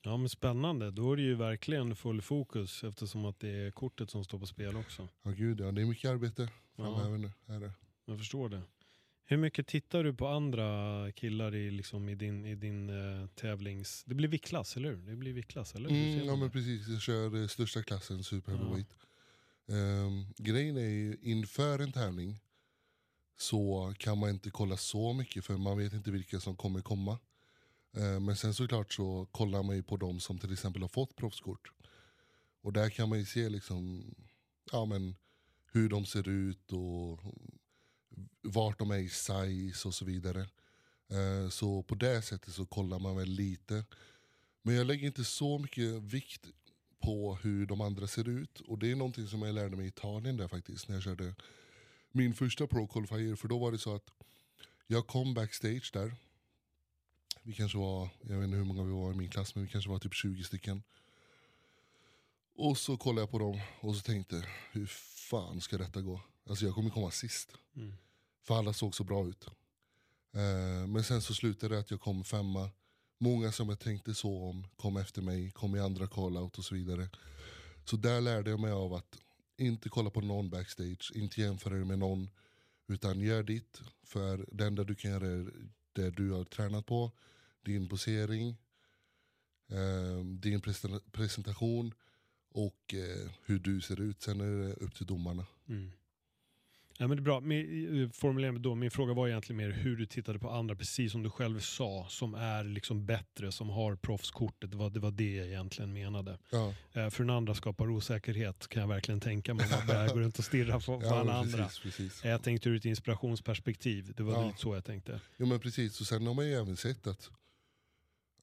Ja 0.05 0.17
men 0.17 0.29
spännande, 0.29 0.91
då 0.91 1.11
är 1.11 1.15
det 1.15 1.21
ju 1.21 1.35
verkligen 1.35 1.95
full 1.95 2.21
fokus 2.21 2.83
eftersom 2.83 3.25
att 3.25 3.39
det 3.39 3.49
är 3.49 3.71
kortet 3.71 4.09
som 4.09 4.23
står 4.23 4.39
på 4.39 4.45
spel 4.45 4.75
också. 4.75 5.07
Ja 5.23 5.31
gud 5.31 5.59
ja, 5.59 5.71
det 5.71 5.81
är 5.81 5.85
mycket 5.85 6.11
arbete 6.11 6.49
framöver 6.75 7.17
nu. 7.17 7.31
Är 7.45 7.59
det. 7.59 7.71
Jag 8.05 8.17
förstår 8.17 8.49
det. 8.49 8.61
Hur 9.25 9.37
mycket 9.37 9.67
tittar 9.67 10.03
du 10.03 10.13
på 10.13 10.27
andra 10.27 11.11
killar 11.11 11.55
i, 11.55 11.71
liksom, 11.71 12.09
i 12.09 12.15
din, 12.15 12.45
i 12.45 12.55
din 12.55 12.89
eh, 12.89 13.27
tävlings... 13.27 14.03
Det 14.03 14.15
blir 14.15 14.27
viktklass, 14.27 14.77
eller 14.77 14.89
hur? 14.89 14.97
Det 14.97 15.15
blir 15.15 15.33
viktklass, 15.33 15.75
eller 15.75 15.89
hur? 15.89 16.13
Mm, 16.13 16.25
ja 16.25 16.35
men 16.35 16.51
precis, 16.51 16.87
jag 16.87 17.01
kör 17.01 17.41
eh, 17.41 17.47
största 17.47 17.83
klassen, 17.83 18.23
super 18.23 18.51
heavyweight. 18.51 18.95
Ehm, 19.67 20.25
grejen 20.37 20.77
är 20.77 20.89
ju, 20.89 21.17
inför 21.21 21.79
en 21.79 21.91
tävling 21.91 22.39
så 23.37 23.93
kan 23.97 24.17
man 24.17 24.29
inte 24.29 24.49
kolla 24.49 24.77
så 24.77 25.13
mycket 25.13 25.45
för 25.45 25.57
man 25.57 25.77
vet 25.77 25.93
inte 25.93 26.11
vilka 26.11 26.39
som 26.39 26.55
kommer 26.55 26.81
komma. 26.81 27.19
Eh, 27.95 28.19
men 28.19 28.35
sen 28.35 28.53
såklart 28.53 28.93
så 28.93 29.27
kollar 29.31 29.63
man 29.63 29.75
ju 29.75 29.83
på 29.83 29.97
de 29.97 30.19
som 30.19 30.39
till 30.39 30.53
exempel 30.53 30.81
har 30.81 30.89
fått 30.89 31.15
proffskort. 31.15 31.71
Och 32.61 32.73
där 32.73 32.89
kan 32.89 33.09
man 33.09 33.19
ju 33.19 33.25
se 33.25 33.49
liksom, 33.49 34.03
ja, 34.71 34.85
men 34.85 35.15
hur 35.71 35.89
de 35.89 36.05
ser 36.05 36.29
ut 36.29 36.71
och 36.71 37.19
vart 38.41 38.79
de 38.79 38.91
är 38.91 38.97
i 38.97 39.09
size 39.09 39.87
och 39.87 39.93
så 39.93 40.05
vidare. 40.05 40.47
Eh, 41.07 41.49
så 41.49 41.83
på 41.83 41.95
det 41.95 42.21
sättet 42.21 42.53
så 42.53 42.65
kollar 42.65 42.99
man 42.99 43.17
väl 43.17 43.29
lite. 43.29 43.85
Men 44.61 44.75
jag 44.75 44.87
lägger 44.87 45.07
inte 45.07 45.23
så 45.23 45.59
mycket 45.59 46.01
vikt 46.01 46.47
på 46.99 47.35
hur 47.35 47.65
de 47.65 47.81
andra 47.81 48.07
ser 48.07 48.29
ut. 48.29 48.59
Och 48.59 48.79
det 48.79 48.91
är 48.91 48.95
någonting 48.95 49.27
som 49.27 49.41
jag 49.41 49.55
lärde 49.55 49.75
mig 49.75 49.85
i 49.85 49.89
Italien 49.89 50.37
där 50.37 50.47
faktiskt, 50.47 50.87
när 50.87 50.95
jag 50.95 51.03
körde 51.03 51.35
min 52.11 52.33
första 52.33 52.67
Pro 52.67 52.87
Qualifier. 52.87 53.35
För 53.35 53.47
då 53.47 53.57
var 53.57 53.71
det 53.71 53.77
så 53.77 53.95
att 53.95 54.11
jag 54.87 55.07
kom 55.07 55.33
backstage 55.33 55.89
där. 55.93 56.15
Vi 57.47 57.53
kanske 57.53 57.77
var, 57.77 58.09
jag 58.21 58.37
vet 58.37 58.45
inte 58.45 58.57
hur 58.57 58.63
många 58.63 58.83
vi 58.83 58.91
var 58.91 59.11
i 59.11 59.15
min 59.15 59.29
klass, 59.29 59.55
men 59.55 59.63
vi 59.63 59.69
kanske 59.69 59.89
var 59.89 59.99
typ 59.99 60.13
20 60.13 60.43
stycken. 60.43 60.83
Och 62.55 62.77
så 62.77 62.97
kollade 62.97 63.21
jag 63.21 63.31
på 63.31 63.39
dem 63.39 63.59
och 63.79 63.95
så 63.95 64.01
tänkte, 64.01 64.47
hur 64.71 64.85
fan 65.29 65.61
ska 65.61 65.77
detta 65.77 66.01
gå? 66.01 66.21
Alltså 66.49 66.65
jag 66.65 66.75
kommer 66.75 66.89
komma 66.89 67.11
sist. 67.11 67.57
Mm. 67.75 67.93
För 68.41 68.57
alla 68.57 68.73
såg 68.73 68.95
så 68.95 69.03
bra 69.03 69.27
ut. 69.27 69.47
Eh, 70.33 70.87
men 70.87 71.03
sen 71.03 71.21
så 71.21 71.33
slutade 71.33 71.75
det 71.75 71.79
att 71.79 71.91
jag 71.91 72.01
kom 72.01 72.23
femma. 72.23 72.69
Många 73.17 73.51
som 73.51 73.69
jag 73.69 73.79
tänkte 73.79 74.13
så 74.13 74.43
om 74.43 74.67
kom 74.75 74.97
efter 74.97 75.21
mig, 75.21 75.51
kom 75.51 75.75
i 75.75 75.79
andra 75.79 76.07
call-out 76.07 76.57
och 76.57 76.65
så 76.65 76.75
vidare. 76.75 77.09
Så 77.85 77.97
där 77.97 78.21
lärde 78.21 78.49
jag 78.49 78.59
mig 78.59 78.71
av 78.71 78.93
att 78.93 79.17
inte 79.57 79.89
kolla 79.89 80.09
på 80.09 80.21
någon 80.21 80.49
backstage, 80.49 81.11
inte 81.15 81.41
jämföra 81.41 81.73
dig 81.73 81.85
med 81.85 81.99
någon. 81.99 82.29
Utan 82.87 83.19
gör 83.19 83.43
ditt, 83.43 83.81
för 84.03 84.45
det 84.51 84.65
enda 84.65 84.83
du 84.83 84.95
kan 84.95 85.11
göra 85.11 85.27
är 85.27 85.51
det 85.93 86.09
du 86.09 86.31
har 86.31 86.43
tränat 86.43 86.85
på. 86.85 87.11
Din 87.65 87.89
posering, 87.89 88.49
eh, 89.69 90.25
din 90.25 90.61
presen- 90.61 91.01
presentation 91.11 91.93
och 92.51 92.93
eh, 92.93 93.31
hur 93.45 93.59
du 93.59 93.81
ser 93.81 94.01
ut. 94.01 94.21
Sen 94.21 94.41
är 94.41 94.67
det 94.67 94.73
upp 94.73 94.95
till 94.95 95.05
domarna. 95.05 95.45
Mm. 95.69 95.91
Ja, 96.97 97.07
men 97.07 97.17
det 97.17 97.21
är 97.21 97.23
bra. 97.23 97.39
Min, 97.39 98.11
formulera 98.11 98.51
då. 98.51 98.75
Min 98.75 98.91
fråga 98.91 99.13
var 99.13 99.27
egentligen 99.27 99.57
mer 99.57 99.69
hur 99.71 99.95
du 99.97 100.05
tittade 100.05 100.39
på 100.39 100.49
andra, 100.49 100.75
precis 100.75 101.11
som 101.11 101.23
du 101.23 101.29
själv 101.29 101.59
sa, 101.59 102.07
som 102.09 102.35
är 102.35 102.63
liksom 102.63 103.05
bättre, 103.05 103.51
som 103.51 103.69
har 103.69 103.95
proffskortet. 103.95 104.71
Det 104.71 104.77
var 104.77 104.89
det, 104.89 104.99
var 104.99 105.11
det 105.11 105.35
jag 105.35 105.47
egentligen 105.47 105.93
menade. 105.93 106.37
Ja, 106.51 106.73
Eh, 106.93 107.09
för 107.09 107.23
den 107.23 107.29
andra 107.29 107.55
skapar 107.55 107.89
osäkerhet, 107.89 108.67
kan 108.67 108.81
jag 108.81 108.87
verkligen 108.87 109.19
tänka 109.19 109.53
mig. 109.53 109.67
Man 109.71 109.87
börjar 109.87 110.07
gå 110.09 110.19
runt 110.19 110.39
och 110.39 110.45
stirra 110.45 110.79
på, 110.79 110.85
på 110.99 111.05
ja 111.05 111.15
alla 111.15 111.23
men 111.23 111.35
andra. 111.35 111.63
precis, 111.63 111.79
precis. 111.79 112.25
Eh, 112.25 112.31
Jag 112.31 112.43
tänkte 112.43 112.69
ur 112.69 112.75
ett 112.75 112.85
inspirationsperspektiv. 112.85 114.13
Det 114.17 114.23
var 114.23 114.33
Ja. 114.33 114.47
lite 114.47 114.59
så 114.59 114.75
jag 114.75 114.85
tänkte. 114.85 115.19
Jo 115.37 115.45
men 115.45 115.59
precis, 115.59 116.01
och 116.01 116.07
sen 116.07 116.27
har 116.27 116.33
man 116.33 116.45
ju 116.47 116.53
även 116.53 116.77
sett 116.77 117.07
att 117.07 117.31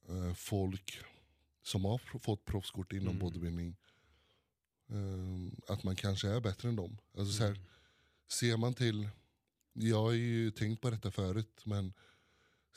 eh, 0.09 0.33
folk 0.33 0.99
som 1.63 1.85
har 1.85 2.19
fått 2.19 2.45
proffskort 2.45 2.93
inom 2.93 3.07
Mm. 3.07 3.19
bodybuilding, 3.19 3.75
eh, 4.89 5.73
att 5.73 5.83
man 5.83 5.95
kanske 5.95 6.29
är 6.29 6.39
bättre 6.39 6.69
än 6.69 6.75
dem. 6.75 6.97
Alltså, 7.17 7.33
så 7.33 7.43
här, 7.43 7.51
Mm. 7.51 7.63
ser 8.27 8.57
man 8.57 8.73
till, 8.73 9.09
jag 9.73 10.01
har 10.01 10.11
ju 10.11 10.51
tänkt 10.51 10.81
på 10.81 10.89
detta 10.89 11.11
förut, 11.11 11.61
men 11.65 11.93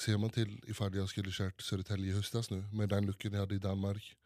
ser 0.01 0.17
man 0.19 0.31
till 0.31 0.65
ifall 0.67 0.95
jag 0.95 1.09
skulle 1.09 1.31
kört 1.33 1.61
Södertälje 1.63 2.11
i 2.13 2.15
höstas 2.15 2.51
nu, 2.51 2.63
med 2.73 2.89
den 2.89 3.07
luckan 3.07 3.33
jag 3.33 3.41
hade 3.41 3.55
i 3.55 3.59
Danmark, 3.59 4.17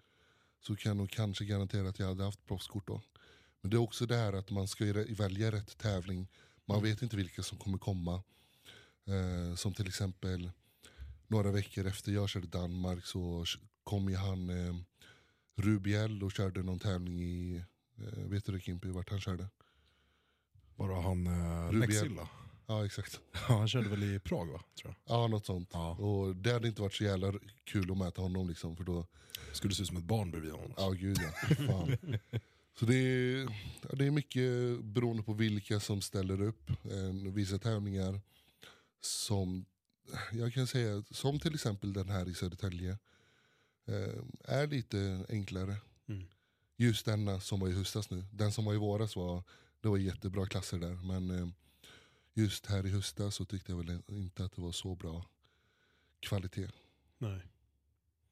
så 0.60 0.76
kan 0.76 0.90
jag 0.90 0.96
nog 0.96 1.10
kanske 1.10 1.44
garantera 1.44 1.88
att 1.88 1.98
jag 1.98 2.06
hade 2.06 2.24
haft 2.24 2.46
proffskort 2.46 2.86
då. 2.86 3.02
Men 3.60 3.70
det 3.70 3.76
är 3.76 3.78
också 3.78 4.06
det 4.06 4.16
här 4.16 4.32
att 4.32 4.50
man 4.50 4.68
ska 4.68 4.84
välja 5.08 5.52
rätt 5.52 5.78
tävling. 5.78 6.28
Man 6.64 6.78
Mm. 6.78 6.90
vet 6.90 7.02
inte 7.02 7.16
vilka 7.16 7.42
som 7.42 7.58
kommer 7.58 7.78
komma. 7.78 8.22
Eh, 9.06 9.54
som 9.56 9.74
till 9.74 9.86
exempel 9.88 10.50
några 11.30 11.50
veckor 11.50 11.86
efter 11.86 12.12
jag 12.12 12.28
körde 12.28 12.46
Danmark 12.46 13.06
så 13.06 13.44
kom 13.84 14.08
ju 14.08 14.16
han 14.16 14.50
eh, 14.50 14.74
Rubiel 15.56 16.22
och 16.22 16.32
körde 16.32 16.62
någon 16.62 16.78
tävling 16.78 17.22
i, 17.22 17.64
eh, 17.98 18.24
vet 18.24 18.44
du 18.44 18.60
Kimpi, 18.60 18.88
vart 18.88 19.10
han 19.10 19.20
körde? 19.20 19.48
Bara 20.76 21.00
han 21.00 21.26
eh. 21.26 21.72
Nexilla. 21.72 22.28
Ja 22.66 22.86
exakt. 22.86 23.20
Ja, 23.32 23.58
han 23.58 23.68
körde 23.68 23.88
väl 23.88 24.02
i 24.02 24.18
Prag 24.18 24.46
va? 24.46 24.60
Tror 24.80 24.94
jag. 25.04 25.16
Ja 25.16 25.26
något 25.26 25.46
sånt. 25.46 25.70
Ja. 25.72 25.90
Och 25.90 26.36
det 26.36 26.52
hade 26.52 26.68
inte 26.68 26.82
varit 26.82 26.94
så 26.94 27.04
jävla 27.04 27.32
kul 27.64 27.90
att 27.90 27.98
möta 27.98 28.22
honom 28.22 28.48
liksom 28.48 28.76
för 28.76 28.84
då, 28.84 29.06
Skulle 29.52 29.74
se 29.74 29.82
ut 29.82 29.88
som 29.88 29.96
ett 29.96 30.04
barn 30.04 30.30
bredvid 30.30 30.52
honom. 30.52 30.74
ja 30.76 30.90
gud 30.90 31.18
ja. 31.20 31.54
Fan. 31.54 31.96
Så 32.78 32.86
det 32.86 32.96
är, 32.96 33.48
det 33.96 34.06
är 34.06 34.10
mycket 34.10 34.80
beroende 34.84 35.22
på 35.22 35.32
vilka 35.32 35.80
som 35.80 36.00
ställer 36.00 36.42
upp. 36.42 36.70
Eh, 36.70 37.32
vissa 37.32 37.58
tävlingar 37.58 38.20
som, 39.00 39.64
jag 40.32 40.52
kan 40.52 40.66
säga, 40.66 41.04
som 41.10 41.40
till 41.40 41.54
exempel 41.54 41.92
den 41.92 42.08
här 42.08 42.28
i 42.28 42.34
Södertälje. 42.34 42.98
Eh, 43.86 44.22
är 44.44 44.66
lite 44.66 45.26
enklare. 45.28 45.76
Mm. 46.08 46.24
Just 46.76 47.06
denna 47.06 47.40
som 47.40 47.60
var 47.60 47.68
i 47.68 47.72
höstas 47.72 48.10
nu. 48.10 48.24
Den 48.32 48.52
som 48.52 48.64
var 48.64 48.74
i 48.74 48.76
våras 48.76 49.16
var, 49.16 49.42
det 49.80 49.88
var 49.88 49.98
jättebra 49.98 50.46
klasser 50.46 50.78
där. 50.78 50.94
Men 50.94 51.30
eh, 51.30 51.48
just 52.34 52.66
här 52.66 52.86
i 52.86 52.90
höstas 52.90 53.34
så 53.34 53.44
tyckte 53.44 53.72
jag 53.72 53.76
väl 53.76 54.02
inte 54.08 54.44
att 54.44 54.52
det 54.52 54.62
var 54.62 54.72
så 54.72 54.94
bra 54.94 55.26
kvalitet. 56.20 56.68
Nej. 57.18 57.40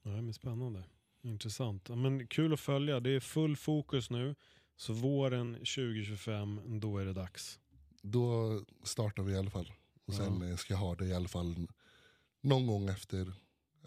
Nej, 0.02 0.22
men 0.22 0.34
spännande. 0.34 0.84
Intressant. 1.22 1.88
Men 1.88 2.26
kul 2.26 2.52
att 2.52 2.60
följa. 2.60 3.00
Det 3.00 3.10
är 3.10 3.20
full 3.20 3.56
fokus 3.56 4.10
nu. 4.10 4.34
Så 4.76 4.92
våren 4.92 5.54
2025, 5.54 6.80
då 6.80 6.98
är 6.98 7.04
det 7.04 7.12
dags. 7.12 7.58
Då 8.02 8.60
startar 8.82 9.22
vi 9.22 9.32
i 9.32 9.36
alla 9.36 9.50
fall. 9.50 9.72
Och 10.08 10.14
sen 10.14 10.40
Ja. 10.40 10.48
eh, 10.48 10.56
ska 10.56 10.74
jag 10.74 10.78
ha 10.78 10.94
det 10.94 11.06
i 11.06 11.14
alla 11.14 11.28
fall 11.28 11.68
någon 12.40 12.66
gång 12.66 12.88
efter, 12.88 13.32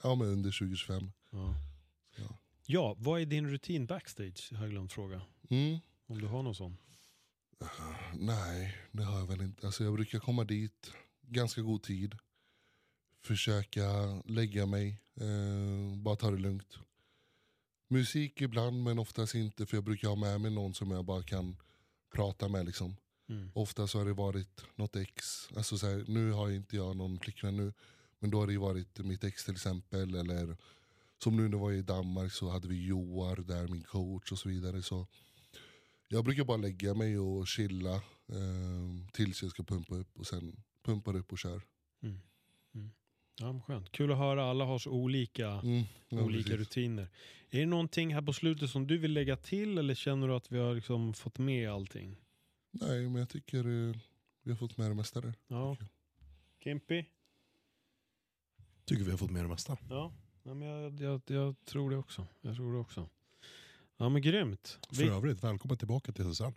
ja 0.04 0.16
men 0.16 0.28
under 0.28 0.52
2025. 0.52 1.12
Ja. 1.32 1.56
Ja. 2.18 2.38
ja, 2.66 2.96
vad 3.00 3.22
är 3.22 3.26
din 3.26 3.50
rutin 3.50 3.86
backstage? 3.86 4.54
Har 4.54 4.62
jag 4.62 4.72
glömt 4.72 4.94
fråga. 4.94 5.22
Mm. 5.50 5.80
Om 6.08 6.22
du 6.22 6.28
har 6.28 6.44
någon 6.44 6.56
sån. 6.56 6.78
Nej, 8.14 8.78
det 8.92 9.04
har 9.04 9.20
jag 9.20 9.28
väl 9.28 9.42
inte. 9.42 9.66
Alltså 9.66 9.84
jag 9.84 9.94
brukar 9.94 10.20
komma 10.20 10.44
dit 10.44 10.92
ganska 11.22 11.62
god 11.62 11.84
tid. 11.84 12.16
Försöka 13.24 13.84
lägga 14.26 14.66
mig, 14.66 15.02
eh, 15.16 15.98
bara 15.98 16.16
ta 16.16 16.32
det 16.32 16.38
lugnt. 16.38 16.78
Musik 17.88 18.42
ibland 18.42 18.84
men 18.84 19.00
oftast 19.00 19.36
inte 19.36 19.66
för 19.66 19.78
jag 19.78 19.84
brukar 19.84 20.08
ha 20.08 20.16
med 20.16 20.42
mig 20.42 20.52
någon 20.52 20.74
som 20.74 20.92
jag 20.92 21.06
bara 21.06 21.24
kan 21.24 21.56
prata 22.14 22.48
med. 22.48 22.66
Liksom. 22.66 22.96
Mm. 23.32 23.52
Ofta 23.54 23.88
så 23.88 23.98
har 23.98 24.06
det 24.06 24.14
varit 24.14 24.66
något 24.76 24.96
ex. 24.96 25.50
Alltså 25.56 25.78
så 25.78 25.88
här, 25.88 26.06
nu 26.08 26.32
har 26.32 26.50
inte 26.52 26.76
jag 26.76 26.96
någon 26.96 27.20
flickvän 27.20 27.58
nu. 27.58 27.74
Men 28.20 28.32
då 28.32 28.40
har 28.40 28.48
det 28.48 28.54
ju 28.54 28.60
varit 28.60 29.00
mitt 29.00 29.24
ex 29.24 29.46
till 29.46 29.54
exempel. 29.54 30.16
Eller 30.16 30.58
som 31.24 31.38
nu 31.38 31.44
när 31.44 31.52
jag 31.52 31.60
var 31.60 31.72
i 31.72 31.82
Danmark 31.82 32.32
så 32.34 32.50
hade 32.50 32.68
vi 32.68 32.86
Joar 32.86 33.36
där, 33.36 33.68
min 33.68 33.84
coach 33.84 34.32
och 34.32 34.40
så 34.40 34.50
vidare. 34.50 34.82
Så 34.82 35.08
jag 36.08 36.24
brukar 36.26 36.44
bara 36.44 36.58
lägga 36.58 36.94
mig 36.94 37.20
och 37.20 37.48
chilla 37.48 37.96
eh, 37.96 39.12
tills 39.14 39.42
jag 39.42 39.52
ska 39.52 39.64
pumpa 39.64 39.96
upp. 39.96 40.20
Och 40.20 40.28
sen 40.28 40.64
pumpar 40.84 41.16
upp 41.16 41.32
och 41.32 41.40
kör. 41.40 41.62
Mm. 42.04 42.20
Mm. 42.76 42.92
Ja, 43.40 43.52
men 43.52 43.62
skönt. 43.62 43.92
Kul 43.92 44.12
att 44.12 44.18
höra. 44.18 44.50
Alla 44.50 44.66
har 44.66 44.80
så 44.80 44.90
olika, 44.92 45.48
Mm, 45.48 45.84
ja, 46.10 46.22
olika 46.22 46.44
precis. 46.50 46.60
rutiner. 46.60 47.08
Är 47.50 47.60
det 47.60 47.66
någonting 47.66 48.14
här 48.14 48.22
på 48.22 48.34
slutet 48.34 48.70
som 48.70 48.88
du 48.88 48.98
vill 48.98 49.14
lägga 49.14 49.38
till 49.38 49.78
eller 49.78 49.96
känner 49.96 50.28
du 50.28 50.34
att 50.36 50.52
vi 50.52 50.58
har 50.58 50.76
liksom 50.76 51.14
fått 51.14 51.38
med 51.40 51.72
allting? 51.72 52.18
Nej 52.72 53.02
men 53.10 53.16
jag 53.16 53.30
tycker 53.30 53.88
eh, 53.90 53.96
vi 54.44 54.52
har 54.52 54.58
fått 54.58 54.78
med 54.78 54.92
det 54.92 54.96
mesta 54.96 55.22
där. 55.22 55.34
Ja. 55.48 55.78
Kimpi? 56.64 57.06
Tycker 58.86 59.04
vi 59.04 59.12
har 59.12 59.18
fått 59.18 59.32
med 59.32 59.44
det 59.44 59.48
mesta. 59.48 59.78
Ja, 59.90 60.14
ja 60.44 60.54
men 60.54 60.68
jag, 60.68 61.00
jag, 61.00 61.22
jag 61.26 61.56
tror 61.66 61.90
det 61.92 61.98
också. 61.98 62.28
Jag 62.42 62.56
tror 62.56 62.74
det 62.74 62.80
också. 62.80 63.10
Ja 63.98 64.10
men 64.10 64.22
grymt. 64.22 64.80
För 64.90 64.96
Vi, 64.96 65.10
övrigt, 65.10 65.44
välkommen 65.44 65.78
tillbaka 65.78 66.12
till 66.12 66.26
Susanne. 66.26 66.56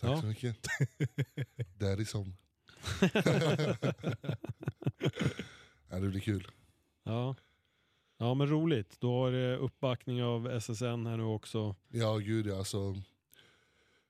Tack 0.00 0.10
Ja. 0.10 0.20
så 0.20 0.26
mycket. 0.26 0.56
Där 1.78 2.00
är 2.00 2.04
som. 2.04 2.36
ja, 5.90 5.98
det 6.00 6.08
blir 6.08 6.20
kul. 6.20 6.48
ja. 7.02 7.34
ja 8.18 8.34
men 8.34 8.46
roligt. 8.46 9.00
Då 9.00 9.12
har 9.12 9.32
det 9.32 9.56
uppbackning 9.56 10.22
av 10.22 10.60
SSN 10.60 10.84
här 11.06 11.16
nu 11.16 11.22
också. 11.22 11.76
Ja 11.88 12.16
gud 12.16 12.46
ja, 12.46 12.58
alltså. 12.58 12.94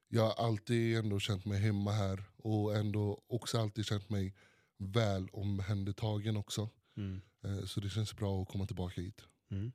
Jag 0.09 0.23
har 0.23 0.47
alltid 0.47 0.97
ändå 0.97 1.21
känt 1.21 1.45
mig 1.45 1.61
hemma 1.61 1.93
här 1.93 2.25
och 2.37 2.77
ändå 2.77 3.23
också 3.27 3.59
alltid 3.59 3.85
känt 3.87 4.11
mig 4.11 4.35
väl 4.79 5.29
omhändertagen 5.33 6.37
också. 6.37 6.69
Mm. 6.97 7.21
Eh, 7.45 7.65
Så 7.65 7.81
det 7.81 7.89
känns 7.91 8.17
bra 8.17 8.43
att 8.43 8.49
komma 8.49 8.67
tillbaka 8.67 9.01
hit. 9.01 9.25
Mm. 9.51 9.73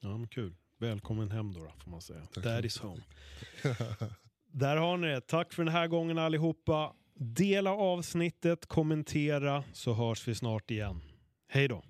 Ja 0.00 0.18
men 0.18 0.28
kul. 0.28 0.54
Välkommen 0.78 1.30
hem 1.30 1.52
då, 1.52 1.60
då 1.64 1.70
får 1.84 1.90
man 1.90 2.00
säga. 2.02 2.26
Tack 2.26 2.44
That 2.44 2.64
is 2.64 2.78
home. 2.78 3.02
Där 4.52 4.76
har 4.76 4.96
ni 4.96 5.06
det. 5.06 5.20
Tack 5.20 5.52
för 5.52 5.64
den 5.64 5.72
här 5.72 5.88
gången 5.88 6.18
allihopa. 6.18 6.94
Dela 7.14 7.70
avsnittet, 7.72 8.66
kommentera 8.66 9.64
så 9.72 9.92
hörs 9.94 10.28
vi 10.28 10.34
snart 10.34 10.70
igen. 10.70 11.00
Hej 11.48 11.68
då. 11.68 11.84